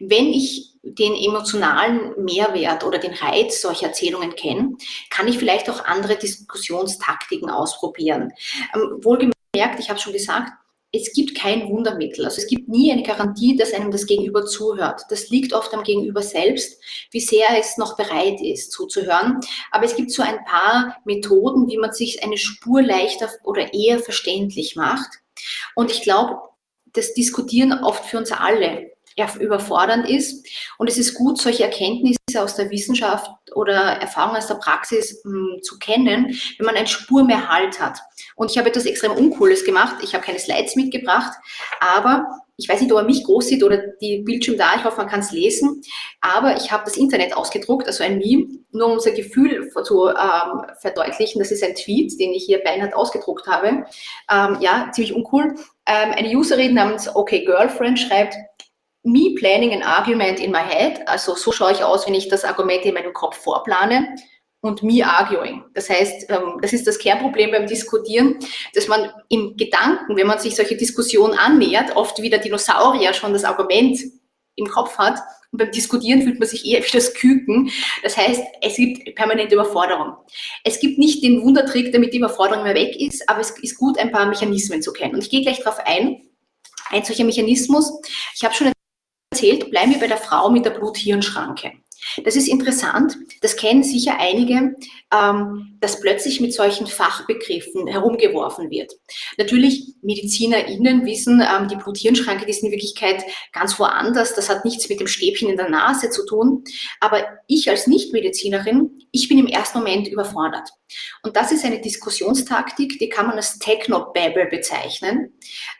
Wenn 0.00 0.26
ich 0.26 0.74
den 0.94 1.14
emotionalen 1.14 2.12
Mehrwert 2.24 2.84
oder 2.84 2.98
den 2.98 3.14
Reiz 3.14 3.60
solcher 3.60 3.88
Erzählungen 3.88 4.34
kenne, 4.34 4.76
kann 5.10 5.28
ich 5.28 5.38
vielleicht 5.38 5.68
auch 5.70 5.84
andere 5.84 6.16
Diskussionstaktiken 6.16 7.50
ausprobieren. 7.50 8.32
Ähm, 8.74 8.98
wohlgemerkt, 9.02 9.78
ich 9.78 9.90
habe 9.90 10.00
schon 10.00 10.12
gesagt, 10.12 10.52
es 10.90 11.12
gibt 11.12 11.36
kein 11.36 11.68
Wundermittel. 11.68 12.24
Also 12.24 12.40
es 12.40 12.46
gibt 12.46 12.68
nie 12.68 12.90
eine 12.90 13.02
Garantie, 13.02 13.56
dass 13.56 13.74
einem 13.74 13.90
das 13.90 14.06
Gegenüber 14.06 14.46
zuhört. 14.46 15.02
Das 15.10 15.28
liegt 15.28 15.52
oft 15.52 15.74
am 15.74 15.82
Gegenüber 15.82 16.22
selbst, 16.22 16.82
wie 17.10 17.20
sehr 17.20 17.46
es 17.58 17.76
noch 17.76 17.96
bereit 17.96 18.40
ist 18.40 18.72
zuzuhören. 18.72 19.40
Aber 19.70 19.84
es 19.84 19.96
gibt 19.96 20.10
so 20.10 20.22
ein 20.22 20.42
paar 20.44 20.96
Methoden, 21.04 21.68
wie 21.68 21.76
man 21.76 21.92
sich 21.92 22.22
eine 22.24 22.38
Spur 22.38 22.82
leichter 22.82 23.28
oder 23.44 23.74
eher 23.74 23.98
verständlich 23.98 24.76
macht. 24.76 25.10
Und 25.74 25.90
ich 25.90 26.02
glaube, 26.02 26.38
das 26.94 27.12
Diskutieren 27.12 27.84
oft 27.84 28.06
für 28.06 28.16
uns 28.16 28.32
alle 28.32 28.90
überfordernd 29.40 30.08
ist. 30.08 30.46
Und 30.78 30.88
es 30.88 30.98
ist 30.98 31.14
gut, 31.14 31.40
solche 31.40 31.64
Erkenntnisse 31.64 32.16
aus 32.36 32.56
der 32.56 32.70
Wissenschaft 32.70 33.30
oder 33.54 33.74
Erfahrungen 33.74 34.36
aus 34.36 34.46
der 34.46 34.54
Praxis 34.54 35.22
mh, 35.24 35.32
hm, 35.32 35.62
zu 35.62 35.78
kennen, 35.78 36.38
wenn 36.58 36.66
man 36.66 36.76
eine 36.76 36.86
Spur 36.86 37.24
mehr 37.24 37.48
Halt 37.48 37.80
hat. 37.80 37.98
Und 38.36 38.50
ich 38.50 38.58
habe 38.58 38.68
etwas 38.68 38.86
extrem 38.86 39.12
Uncooles 39.12 39.64
gemacht. 39.64 39.96
Ich 40.02 40.14
habe 40.14 40.24
keine 40.24 40.38
Slides 40.38 40.76
mitgebracht, 40.76 41.32
aber 41.80 42.26
ich 42.60 42.68
weiß 42.68 42.80
nicht, 42.80 42.92
ob 42.92 42.98
er 42.98 43.04
mich 43.04 43.22
groß 43.22 43.46
sieht 43.46 43.62
oder 43.62 43.78
die 44.00 44.18
Bildschirm 44.18 44.58
da, 44.58 44.74
ich 44.76 44.84
hoffe, 44.84 44.96
man 44.96 45.08
kann 45.08 45.20
es 45.20 45.30
lesen, 45.30 45.80
aber 46.20 46.56
ich 46.56 46.72
habe 46.72 46.82
das 46.84 46.96
Internet 46.96 47.36
ausgedruckt, 47.36 47.86
also 47.86 48.02
ein 48.02 48.18
Meme, 48.18 48.48
nur 48.72 48.88
um 48.88 48.92
unser 48.94 49.12
Gefühl 49.12 49.70
zu 49.84 50.08
ähm, 50.08 50.62
verdeutlichen. 50.80 51.38
Das 51.38 51.52
ist 51.52 51.62
ein 51.62 51.76
Tweet, 51.76 52.18
den 52.18 52.32
ich 52.32 52.44
hier 52.46 52.58
beinhart 52.58 52.94
ausgedruckt 52.94 53.46
habe. 53.46 53.86
Ähm, 54.30 54.58
ja, 54.60 54.90
ziemlich 54.92 55.14
uncool. 55.14 55.54
Ähm, 55.86 56.12
eine 56.12 56.36
Userin 56.36 56.74
namens 56.74 57.14
Okay 57.14 57.44
Girlfriend 57.44 58.00
schreibt, 58.00 58.34
me 59.12 59.34
planning 59.38 59.72
an 59.72 59.82
argument 59.82 60.40
in 60.40 60.50
my 60.50 60.62
head, 60.62 61.06
also 61.06 61.34
so 61.34 61.52
schaue 61.52 61.72
ich 61.72 61.82
aus, 61.82 62.06
wenn 62.06 62.14
ich 62.14 62.28
das 62.28 62.44
Argument 62.44 62.84
in 62.84 62.94
meinem 62.94 63.12
Kopf 63.12 63.36
vorplane 63.38 64.16
und 64.60 64.82
me 64.82 65.04
arguing. 65.04 65.64
Das 65.74 65.88
heißt, 65.88 66.30
ähm, 66.30 66.58
das 66.60 66.72
ist 66.72 66.86
das 66.86 66.98
Kernproblem 66.98 67.50
beim 67.50 67.66
Diskutieren, 67.66 68.38
dass 68.74 68.88
man 68.88 69.10
im 69.28 69.56
Gedanken, 69.56 70.16
wenn 70.16 70.26
man 70.26 70.38
sich 70.38 70.56
solche 70.56 70.76
Diskussionen 70.76 71.34
annähert, 71.34 71.96
oft 71.96 72.20
wie 72.20 72.30
der 72.30 72.40
Dinosaurier 72.40 73.14
schon 73.14 73.32
das 73.32 73.44
Argument 73.44 73.98
im 74.56 74.66
Kopf 74.66 74.98
hat 74.98 75.20
und 75.50 75.58
beim 75.58 75.70
Diskutieren 75.70 76.22
fühlt 76.22 76.38
man 76.38 76.48
sich 76.48 76.66
eher 76.66 76.82
wie 76.82 76.90
das 76.90 77.14
Küken. 77.14 77.70
Das 78.02 78.16
heißt, 78.16 78.42
es 78.60 78.76
gibt 78.76 79.14
permanente 79.14 79.54
Überforderung. 79.54 80.14
Es 80.62 80.78
gibt 80.78 80.98
nicht 80.98 81.22
den 81.22 81.42
Wundertrick, 81.42 81.92
damit 81.92 82.12
die 82.12 82.18
Überforderung 82.18 82.64
mehr 82.64 82.74
weg 82.74 82.96
ist, 83.00 83.28
aber 83.28 83.40
es 83.40 83.50
ist 83.50 83.78
gut, 83.78 83.98
ein 83.98 84.12
paar 84.12 84.26
Mechanismen 84.26 84.82
zu 84.82 84.92
kennen. 84.92 85.14
Und 85.14 85.22
ich 85.22 85.30
gehe 85.30 85.42
gleich 85.42 85.60
darauf 85.60 85.78
ein. 85.86 86.22
Ein 86.90 87.04
solcher 87.04 87.24
Mechanismus, 87.24 87.92
ich 88.34 88.44
habe 88.44 88.54
schon 88.54 88.72
erzählt, 89.38 89.70
bleiben 89.70 89.92
wir 89.92 90.00
bei 90.00 90.08
der 90.08 90.16
Frau 90.16 90.50
mit 90.50 90.64
der 90.64 90.70
Blut-Hirn-Schranke. 90.70 91.72
Das 92.24 92.36
ist 92.36 92.48
interessant, 92.48 93.16
das 93.40 93.56
kennen 93.56 93.82
sicher 93.82 94.18
einige, 94.18 94.76
ähm, 95.12 95.78
dass 95.80 96.00
plötzlich 96.00 96.40
mit 96.40 96.52
solchen 96.52 96.86
Fachbegriffen 96.86 97.86
herumgeworfen 97.86 98.70
wird. 98.70 98.92
Natürlich, 99.36 99.94
MedizinerInnen 100.02 101.06
wissen, 101.06 101.40
ähm, 101.40 101.68
die 101.68 101.76
Blut-Hirn-Schranke, 101.76 102.46
ist 102.46 102.62
in 102.62 102.70
Wirklichkeit 102.70 103.24
ganz 103.52 103.78
woanders, 103.78 104.34
das 104.34 104.48
hat 104.48 104.64
nichts 104.64 104.88
mit 104.88 105.00
dem 105.00 105.06
Stäbchen 105.06 105.48
in 105.48 105.56
der 105.56 105.68
Nase 105.68 106.10
zu 106.10 106.26
tun. 106.26 106.64
Aber 107.00 107.24
ich 107.46 107.70
als 107.70 107.86
Nichtmedizinerin, 107.86 108.90
ich 109.12 109.28
bin 109.28 109.38
im 109.38 109.46
ersten 109.46 109.78
Moment 109.78 110.08
überfordert. 110.08 110.68
Und 111.22 111.36
das 111.36 111.52
ist 111.52 111.64
eine 111.64 111.80
Diskussionstaktik, 111.80 112.98
die 112.98 113.08
kann 113.08 113.26
man 113.26 113.36
als 113.36 113.58
Techno-Babble 113.58 114.46
bezeichnen. 114.46 115.32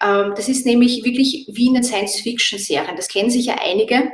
Ähm, 0.02 0.32
das 0.36 0.48
ist 0.48 0.66
nämlich 0.66 1.04
wirklich 1.04 1.48
wie 1.52 1.66
in 1.66 1.74
den 1.74 1.84
Science-Fiction-Serien, 1.84 2.96
das 2.96 3.08
kennen 3.08 3.30
sicher 3.30 3.60
einige. 3.60 4.10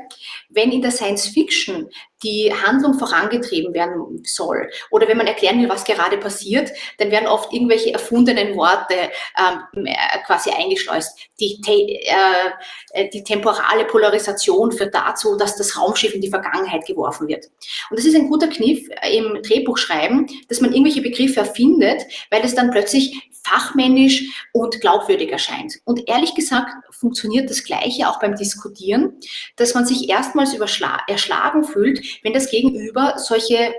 Wenn 0.54 0.73
in 0.73 0.82
der 0.82 0.90
Science-Fiction 0.90 1.88
die 2.23 2.52
Handlung 2.52 2.94
vorangetrieben 2.94 3.75
werden 3.75 4.23
soll 4.25 4.70
oder 4.90 5.06
wenn 5.06 5.18
man 5.18 5.26
erklären 5.26 5.61
will, 5.61 5.68
was 5.68 5.84
gerade 5.84 6.16
passiert, 6.16 6.70
dann 6.99 7.11
werden 7.11 7.28
oft 7.28 7.52
irgendwelche 7.52 7.92
erfundenen 7.92 8.56
Worte 8.56 8.94
ähm, 9.38 9.87
äh, 9.87 9.94
quasi 10.26 10.50
eingeschleust. 10.50 11.18
Die, 11.38 11.61
äh, 11.66 13.02
äh, 13.02 13.11
die 13.11 13.23
temporale 13.23 13.84
Polarisation 13.84 14.73
führt 14.73 14.94
dazu, 14.94 15.37
dass 15.37 15.56
das 15.56 15.78
Raumschiff 15.78 16.14
in 16.14 16.23
die 16.23 16.30
Vergangenheit 16.30 16.87
geworfen 16.87 17.28
wird. 17.28 17.46
Und 17.90 17.99
das 17.99 18.06
ist 18.06 18.16
ein 18.16 18.28
guter 18.28 18.49
Kniff 18.49 18.88
im 19.12 19.42
Drehbuchschreiben, 19.42 20.26
dass 20.49 20.61
man 20.61 20.73
irgendwelche 20.73 21.02
Begriffe 21.02 21.40
erfindet, 21.40 22.02
weil 22.30 22.44
es 22.44 22.54
dann 22.54 22.70
plötzlich 22.70 23.30
fachmännisch 23.45 24.49
und 24.53 24.81
glaubwürdig 24.81 25.31
erscheint. 25.31 25.75
Und 25.85 26.09
ehrlich 26.09 26.35
gesagt 26.35 26.71
funktioniert 26.91 27.51
das 27.51 27.65
Gleiche 27.65 28.09
auch 28.09 28.19
beim 28.19 28.37
Diskutieren, 28.37 29.19
dass 29.57 29.75
man 29.75 29.87
sich 29.87 30.09
erstmals 30.09 30.55
erschlagen 30.55 31.65
fühlt, 31.65 32.01
wenn 32.23 32.33
das 32.33 32.51
Gegenüber 32.51 33.15
solche 33.19 33.75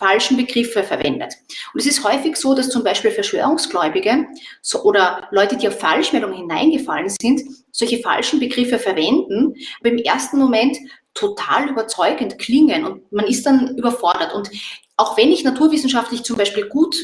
falschen 0.00 0.38
Begriffe 0.38 0.82
verwendet. 0.82 1.34
Und 1.74 1.80
es 1.80 1.86
ist 1.86 2.02
häufig 2.04 2.36
so, 2.36 2.54
dass 2.54 2.70
zum 2.70 2.82
Beispiel 2.82 3.10
Verschwörungsgläubige 3.10 4.26
so, 4.62 4.82
oder 4.82 5.28
Leute, 5.30 5.58
die 5.58 5.68
auf 5.68 5.78
Falschmeldungen 5.78 6.36
hineingefallen 6.36 7.10
sind, 7.20 7.42
solche 7.70 7.98
falschen 7.98 8.40
Begriffe 8.40 8.78
verwenden, 8.78 9.54
aber 9.78 9.90
im 9.90 9.98
ersten 9.98 10.38
Moment 10.38 10.78
total 11.12 11.68
überzeugend 11.68 12.38
klingen 12.38 12.86
und 12.86 13.12
man 13.12 13.26
ist 13.26 13.44
dann 13.44 13.76
überfordert. 13.76 14.32
Und 14.32 14.50
auch 14.96 15.18
wenn 15.18 15.32
ich 15.32 15.44
naturwissenschaftlich 15.44 16.22
zum 16.22 16.38
Beispiel 16.38 16.66
gut 16.66 16.96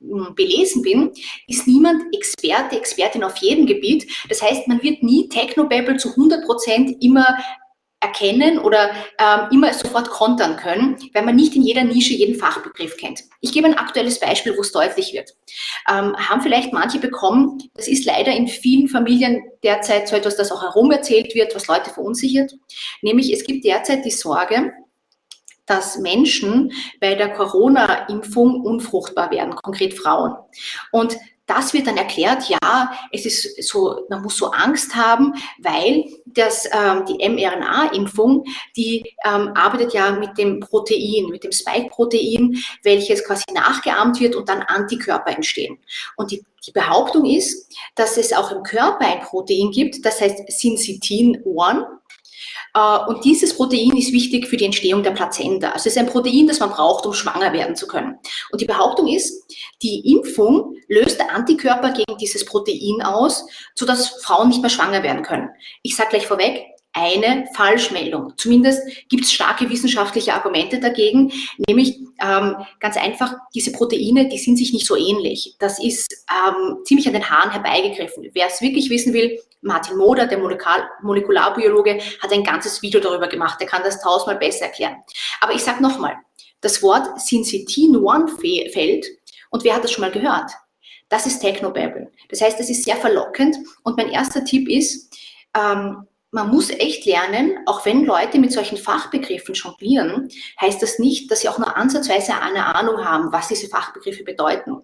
belesen 0.00 0.82
bin, 0.82 1.12
ist 1.46 1.66
niemand 1.66 2.02
Experte, 2.14 2.76
Expertin 2.76 3.22
auf 3.22 3.36
jedem 3.36 3.66
Gebiet. 3.66 4.10
Das 4.28 4.42
heißt, 4.42 4.66
man 4.66 4.82
wird 4.82 5.02
nie 5.02 5.28
Technobabble 5.28 5.98
zu 5.98 6.10
100 6.10 6.44
Prozent 6.44 7.02
immer 7.02 7.38
erkennen 8.00 8.58
oder 8.58 8.92
ähm, 9.18 9.48
immer 9.52 9.72
sofort 9.74 10.08
kontern 10.08 10.56
können, 10.56 10.96
weil 11.12 11.22
man 11.22 11.36
nicht 11.36 11.54
in 11.54 11.62
jeder 11.62 11.84
Nische 11.84 12.14
jeden 12.14 12.34
Fachbegriff 12.34 12.96
kennt. 12.96 13.24
Ich 13.42 13.52
gebe 13.52 13.66
ein 13.66 13.76
aktuelles 13.76 14.18
Beispiel, 14.18 14.56
wo 14.56 14.62
es 14.62 14.72
deutlich 14.72 15.12
wird. 15.12 15.34
Ähm, 15.86 16.16
haben 16.16 16.40
vielleicht 16.40 16.72
manche 16.72 16.98
bekommen, 16.98 17.62
das 17.74 17.88
ist 17.88 18.06
leider 18.06 18.32
in 18.32 18.48
vielen 18.48 18.88
Familien 18.88 19.42
derzeit 19.62 20.08
so 20.08 20.16
etwas, 20.16 20.36
das 20.36 20.50
auch 20.50 20.62
herumerzählt 20.62 21.34
wird, 21.34 21.54
was 21.54 21.68
Leute 21.68 21.90
verunsichert, 21.90 22.54
nämlich 23.02 23.32
es 23.34 23.44
gibt 23.44 23.66
derzeit 23.66 24.02
die 24.06 24.10
Sorge, 24.10 24.72
dass 25.70 25.98
Menschen 25.98 26.72
bei 27.00 27.14
der 27.14 27.32
Corona-Impfung 27.32 28.60
unfruchtbar 28.62 29.30
werden, 29.30 29.54
konkret 29.54 29.94
Frauen. 29.94 30.34
Und 30.90 31.16
das 31.50 31.74
wird 31.74 31.88
dann 31.88 31.96
erklärt, 31.96 32.44
ja, 32.48 32.92
es 33.10 33.26
ist 33.26 33.68
so, 33.68 34.06
man 34.08 34.22
muss 34.22 34.36
so 34.36 34.52
Angst 34.52 34.94
haben, 34.94 35.34
weil 35.58 36.04
das, 36.26 36.68
ähm, 36.72 37.04
die 37.06 37.28
mRNA-Impfung, 37.28 38.44
die 38.76 39.02
ähm, 39.24 39.50
arbeitet 39.54 39.92
ja 39.92 40.12
mit 40.12 40.38
dem 40.38 40.60
Protein, 40.60 41.26
mit 41.28 41.42
dem 41.42 41.50
Spike-Protein, 41.50 42.56
welches 42.84 43.24
quasi 43.24 43.44
nachgeahmt 43.52 44.20
wird 44.20 44.36
und 44.36 44.48
dann 44.48 44.62
Antikörper 44.62 45.34
entstehen. 45.34 45.78
Und 46.16 46.30
die, 46.30 46.44
die 46.64 46.72
Behauptung 46.72 47.24
ist, 47.24 47.74
dass 47.96 48.16
es 48.16 48.32
auch 48.32 48.52
im 48.52 48.62
Körper 48.62 49.06
ein 49.06 49.20
Protein 49.20 49.72
gibt, 49.72 50.04
das 50.04 50.20
heißt 50.20 50.48
Syncytin-1, 50.48 51.80
äh, 51.80 51.99
und 53.08 53.24
dieses 53.24 53.56
Protein 53.56 53.96
ist 53.96 54.12
wichtig 54.12 54.46
für 54.46 54.56
die 54.56 54.64
Entstehung 54.64 55.02
der 55.02 55.10
Plazenta. 55.10 55.70
Also 55.70 55.88
es 55.88 55.96
ist 55.96 55.98
ein 55.98 56.06
Protein, 56.06 56.46
das 56.46 56.60
man 56.60 56.70
braucht, 56.70 57.04
um 57.04 57.12
schwanger 57.12 57.52
werden 57.52 57.74
zu 57.74 57.86
können. 57.86 58.18
Und 58.52 58.60
die 58.60 58.66
Behauptung 58.66 59.08
ist, 59.08 59.44
die 59.82 60.12
Impfung 60.12 60.76
löst 60.88 61.20
Antikörper 61.20 61.92
gegen 61.92 62.18
dieses 62.18 62.44
Protein 62.44 63.02
aus, 63.02 63.46
sodass 63.74 64.08
Frauen 64.22 64.48
nicht 64.48 64.60
mehr 64.60 64.70
schwanger 64.70 65.02
werden 65.02 65.22
können. 65.22 65.50
Ich 65.82 65.96
sage 65.96 66.10
gleich 66.10 66.26
vorweg, 66.26 66.64
eine 66.92 67.46
Falschmeldung. 67.54 68.32
Zumindest 68.36 68.82
gibt 69.08 69.24
es 69.24 69.32
starke 69.32 69.68
wissenschaftliche 69.70 70.34
Argumente 70.34 70.80
dagegen, 70.80 71.32
nämlich 71.68 71.98
ähm, 72.20 72.56
ganz 72.80 72.96
einfach, 72.96 73.34
diese 73.54 73.72
Proteine, 73.72 74.28
die 74.28 74.38
sind 74.38 74.56
sich 74.56 74.72
nicht 74.72 74.86
so 74.86 74.96
ähnlich. 74.96 75.54
Das 75.58 75.82
ist 75.82 76.24
ähm, 76.30 76.78
ziemlich 76.84 77.06
an 77.06 77.14
den 77.14 77.28
Haaren 77.30 77.52
herbeigegriffen. 77.52 78.28
Wer 78.32 78.46
es 78.46 78.60
wirklich 78.60 78.90
wissen 78.90 79.12
will, 79.12 79.38
Martin 79.62 79.96
Moder, 79.96 80.26
der 80.26 80.38
Molekul 80.38 80.82
Molekularbiologe, 81.02 82.00
hat 82.20 82.32
ein 82.32 82.44
ganzes 82.44 82.82
Video 82.82 83.00
darüber 83.00 83.28
gemacht. 83.28 83.60
Der 83.60 83.68
kann 83.68 83.82
das 83.84 84.02
tausendmal 84.02 84.38
besser 84.38 84.66
erklären. 84.66 84.96
Aber 85.40 85.52
ich 85.52 85.62
sage 85.62 85.82
nochmal, 85.82 86.16
das 86.60 86.82
Wort 86.82 87.06
Syncytin-1 87.20 88.72
fällt 88.72 89.06
und 89.50 89.64
wer 89.64 89.74
hat 89.74 89.84
das 89.84 89.92
schon 89.92 90.02
mal 90.02 90.10
gehört? 90.10 90.50
Das 91.08 91.26
ist 91.26 91.40
Technobabble. 91.40 92.10
Das 92.28 92.40
heißt, 92.40 92.60
es 92.60 92.70
ist 92.70 92.84
sehr 92.84 92.96
verlockend 92.96 93.56
und 93.82 93.96
mein 93.96 94.10
erster 94.10 94.44
Tipp 94.44 94.68
ist, 94.68 95.16
ähm, 95.56 96.06
man 96.32 96.48
muss 96.48 96.70
echt 96.70 97.06
lernen, 97.06 97.58
auch 97.66 97.84
wenn 97.84 98.04
Leute 98.04 98.38
mit 98.38 98.52
solchen 98.52 98.76
Fachbegriffen 98.76 99.54
jonglieren, 99.54 100.28
heißt 100.60 100.80
das 100.80 100.98
nicht, 100.98 101.30
dass 101.30 101.40
sie 101.40 101.48
auch 101.48 101.58
nur 101.58 101.76
ansatzweise 101.76 102.34
eine 102.40 102.66
Ahnung 102.74 103.04
haben, 103.04 103.32
was 103.32 103.48
diese 103.48 103.68
Fachbegriffe 103.68 104.22
bedeuten. 104.22 104.76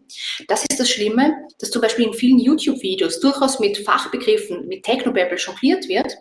Das 0.48 0.64
ist 0.68 0.80
das 0.80 0.90
Schlimme, 0.90 1.34
dass 1.60 1.70
zum 1.70 1.82
Beispiel 1.82 2.06
in 2.06 2.14
vielen 2.14 2.38
YouTube-Videos 2.38 3.20
durchaus 3.20 3.60
mit 3.60 3.78
Fachbegriffen, 3.78 4.66
mit 4.66 4.82
Technobabble 4.82 5.36
jongliert 5.36 5.88
wird 5.88 6.16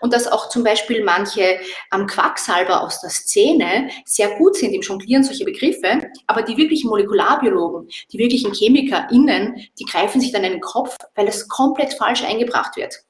und 0.00 0.14
dass 0.14 0.26
auch 0.26 0.48
zum 0.48 0.64
Beispiel 0.64 1.04
manche 1.04 1.60
ähm, 1.94 2.06
Quacksalber 2.06 2.82
aus 2.82 3.02
der 3.02 3.10
Szene 3.10 3.90
sehr 4.06 4.36
gut 4.38 4.56
sind 4.56 4.72
im 4.72 4.80
Jonglieren 4.80 5.24
solcher 5.24 5.44
Begriffe, 5.44 6.10
aber 6.26 6.42
die 6.42 6.56
wirklichen 6.56 6.88
Molekularbiologen, 6.88 7.88
die 8.12 8.18
wirklichen 8.18 8.54
ChemikerInnen, 8.54 9.66
die 9.78 9.84
greifen 9.84 10.20
sich 10.20 10.32
dann 10.32 10.44
in 10.44 10.52
den 10.52 10.60
Kopf, 10.60 10.96
weil 11.14 11.28
es 11.28 11.48
komplett 11.48 11.92
falsch 11.94 12.24
eingebracht 12.24 12.76
wird. 12.76 13.04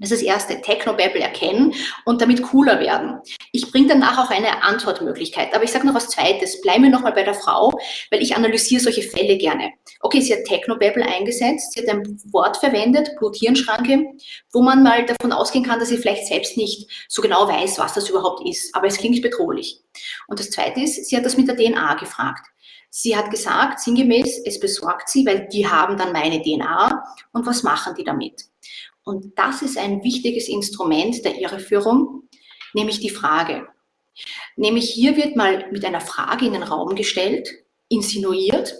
Das 0.00 0.10
ist 0.10 0.22
das 0.22 0.26
erste, 0.26 0.60
Technobabble 0.62 1.20
erkennen 1.20 1.74
und 2.06 2.22
damit 2.22 2.42
cooler 2.42 2.80
werden. 2.80 3.20
Ich 3.52 3.70
bringe 3.70 3.88
danach 3.88 4.18
auch 4.18 4.30
eine 4.30 4.62
Antwortmöglichkeit. 4.62 5.54
Aber 5.54 5.62
ich 5.62 5.72
sage 5.72 5.86
noch 5.86 5.94
was 5.94 6.08
Zweites. 6.08 6.60
Bleiben 6.62 6.84
wir 6.84 6.90
nochmal 6.90 7.12
bei 7.12 7.22
der 7.22 7.34
Frau, 7.34 7.70
weil 8.10 8.22
ich 8.22 8.34
analysiere 8.34 8.80
solche 8.80 9.02
Fälle 9.02 9.36
gerne. 9.36 9.72
Okay, 10.00 10.22
sie 10.22 10.32
hat 10.32 10.44
Technobabble 10.44 11.04
eingesetzt, 11.04 11.74
sie 11.74 11.82
hat 11.82 11.88
ein 11.88 12.18
Wort 12.32 12.56
verwendet, 12.56 13.10
Bluthirnschranke, 13.18 14.06
wo 14.52 14.62
man 14.62 14.82
mal 14.82 15.04
davon 15.04 15.32
ausgehen 15.32 15.64
kann, 15.64 15.78
dass 15.78 15.90
sie 15.90 15.98
vielleicht 15.98 16.26
selbst 16.26 16.56
nicht 16.56 16.90
so 17.08 17.20
genau 17.20 17.46
weiß, 17.46 17.78
was 17.78 17.92
das 17.92 18.08
überhaupt 18.08 18.48
ist. 18.48 18.74
Aber 18.74 18.86
es 18.86 18.96
klingt 18.96 19.20
bedrohlich. 19.20 19.80
Und 20.28 20.40
das 20.40 20.50
Zweite 20.50 20.80
ist, 20.80 21.04
sie 21.06 21.16
hat 21.16 21.26
das 21.26 21.36
mit 21.36 21.48
der 21.48 21.56
DNA 21.56 21.94
gefragt. 21.94 22.46
Sie 22.88 23.16
hat 23.16 23.30
gesagt, 23.30 23.80
sinngemäß, 23.80 24.42
es 24.44 24.58
besorgt 24.58 25.08
sie, 25.10 25.24
weil 25.24 25.46
die 25.48 25.66
haben 25.66 25.96
dann 25.96 26.12
meine 26.12 26.42
DNA 26.42 27.04
und 27.32 27.46
was 27.46 27.62
machen 27.62 27.94
die 27.96 28.02
damit? 28.02 28.46
Und 29.04 29.38
das 29.38 29.62
ist 29.62 29.78
ein 29.78 30.02
wichtiges 30.02 30.48
Instrument 30.48 31.24
der 31.24 31.38
Irreführung, 31.38 32.28
nämlich 32.74 33.00
die 33.00 33.10
Frage. 33.10 33.66
Nämlich 34.56 34.90
hier 34.90 35.16
wird 35.16 35.36
mal 35.36 35.70
mit 35.70 35.84
einer 35.84 36.00
Frage 36.00 36.46
in 36.46 36.52
den 36.52 36.62
Raum 36.62 36.94
gestellt, 36.94 37.48
insinuiert, 37.90 38.74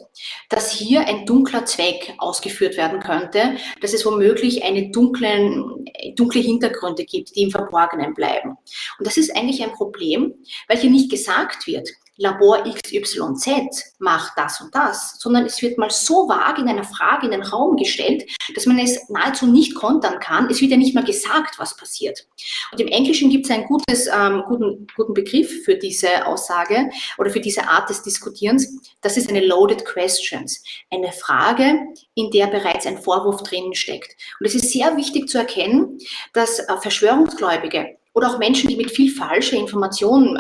dass 0.49 0.71
hier 0.71 1.07
ein 1.07 1.27
dunkler 1.27 1.65
Zweck 1.67 2.15
ausgeführt 2.19 2.77
werden 2.77 3.01
könnte, 3.01 3.57
dass 3.81 3.93
es 3.93 4.07
womöglich 4.07 4.63
eine 4.63 4.91
dunklen, 4.91 5.85
dunkle 6.15 6.41
Hintergründe 6.41 7.05
gibt, 7.05 7.35
die 7.35 7.43
im 7.43 7.51
Verborgenen 7.51 8.15
bleiben. 8.15 8.51
Und 8.99 9.07
das 9.07 9.17
ist 9.17 9.37
eigentlich 9.37 9.63
ein 9.63 9.73
Problem, 9.73 10.35
weil 10.69 10.79
hier 10.79 10.91
nicht 10.91 11.11
gesagt 11.11 11.67
wird, 11.67 11.89
Labor 12.21 12.65
XYZ 12.65 13.95
macht 13.99 14.33
das 14.37 14.61
und 14.61 14.75
das, 14.75 15.17
sondern 15.19 15.47
es 15.47 15.63
wird 15.63 15.79
mal 15.79 15.89
so 15.89 16.29
vage 16.29 16.61
in 16.61 16.69
einer 16.69 16.85
Frage 16.85 17.25
in 17.25 17.33
den 17.33 17.43
Raum 17.43 17.77
gestellt, 17.77 18.31
dass 18.55 18.67
man 18.67 18.79
es 18.79 19.09
nahezu 19.09 19.47
nicht 19.47 19.75
kontern 19.75 20.21
kann. 20.21 20.51
Es 20.51 20.61
wird 20.61 20.71
ja 20.71 20.77
nicht 20.77 20.95
mal 20.95 21.05
gesagt, 21.05 21.59
was 21.59 21.75
passiert. 21.79 22.27
Und 22.73 22.81
im 22.81 22.89
Englischen 22.89 23.31
gibt 23.31 23.47
es 23.47 23.51
einen 23.51 23.65
gutes, 23.65 24.07
ähm, 24.07 24.43
guten, 24.47 24.87
guten 24.95 25.15
Begriff 25.15 25.65
für 25.65 25.77
diese 25.77 26.27
Aussage 26.27 26.91
oder 27.17 27.31
für 27.31 27.41
diese 27.41 27.67
Art 27.67 27.89
des 27.89 28.03
Diskutierens. 28.03 28.69
Das 29.01 29.17
ist 29.17 29.31
eine 29.31 29.41
loaded 29.41 29.87
questions, 29.87 30.63
eine 30.91 31.13
Frage, 31.13 31.81
in 32.15 32.31
der 32.31 32.49
bereits 32.49 32.87
ein 32.87 32.99
Vorwurf 32.99 33.43
drinnen 33.45 33.75
steckt. 33.75 34.15
Und 34.39 34.47
es 34.47 34.55
ist 34.55 34.71
sehr 34.71 34.95
wichtig 34.99 35.27
zu 35.27 35.39
erkennen, 35.39 35.99
dass 36.35 36.59
äh, 36.59 36.77
Verschwörungsgläubige 36.83 37.97
oder 38.13 38.31
auch 38.31 38.39
Menschen, 38.39 38.69
die 38.69 38.77
mit 38.77 38.91
viel 38.91 39.13
falscher 39.15 39.57
Information 39.57 40.39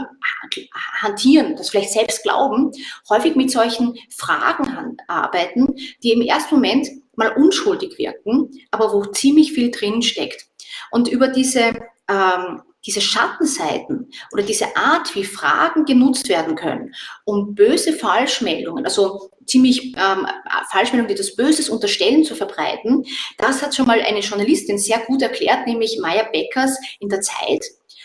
hantieren, 1.01 1.57
das 1.57 1.71
vielleicht 1.71 1.93
selbst 1.93 2.23
glauben, 2.23 2.73
häufig 3.09 3.37
mit 3.37 3.51
solchen 3.51 3.97
Fragen 4.11 4.97
arbeiten, 5.07 5.75
die 6.03 6.13
im 6.13 6.23
ersten 6.23 6.57
Moment 6.57 6.89
mal 7.17 7.33
unschuldig 7.37 7.99
wirken, 7.99 8.51
aber 8.71 8.93
wo 8.93 9.05
ziemlich 9.05 9.53
viel 9.53 9.71
drin 9.71 10.03
steckt. 10.03 10.47
Und 10.91 11.09
über 11.09 11.29
diese, 11.29 11.73
ähm, 12.09 12.63
diese 12.87 13.01
Schattenseiten 13.01 14.11
oder 14.33 14.43
diese 14.43 14.77
Art, 14.77 15.15
wie 15.15 15.25
Fragen 15.25 15.85
genutzt 15.85 16.29
werden 16.29 16.57
können, 16.57 16.95
um 17.25 17.55
böse 17.55 17.93
Falschmeldungen, 17.93 18.85
also 18.85 19.31
ziemlich 19.47 19.95
ähm, 19.97 20.27
Falschmeldungen, 20.71 21.09
die 21.09 21.21
das 21.21 21.37
Böses 21.37 21.69
unterstellen, 21.69 22.25
zu 22.25 22.35
verbreiten. 22.35 23.05
Das 23.39 23.63
hat 23.63 23.75
schon 23.75 23.87
mal 23.87 24.01
eine 24.01 24.21
Journalistin 24.21 24.79
sehr 24.79 25.01
gut 25.01 25.23
erklärt, 25.23 25.67
nämlich 25.67 25.99
Maya 26.01 26.29
Beckers 26.33 26.79
in 27.01 27.09
der 27.09 27.21
Zeit. 27.21 27.65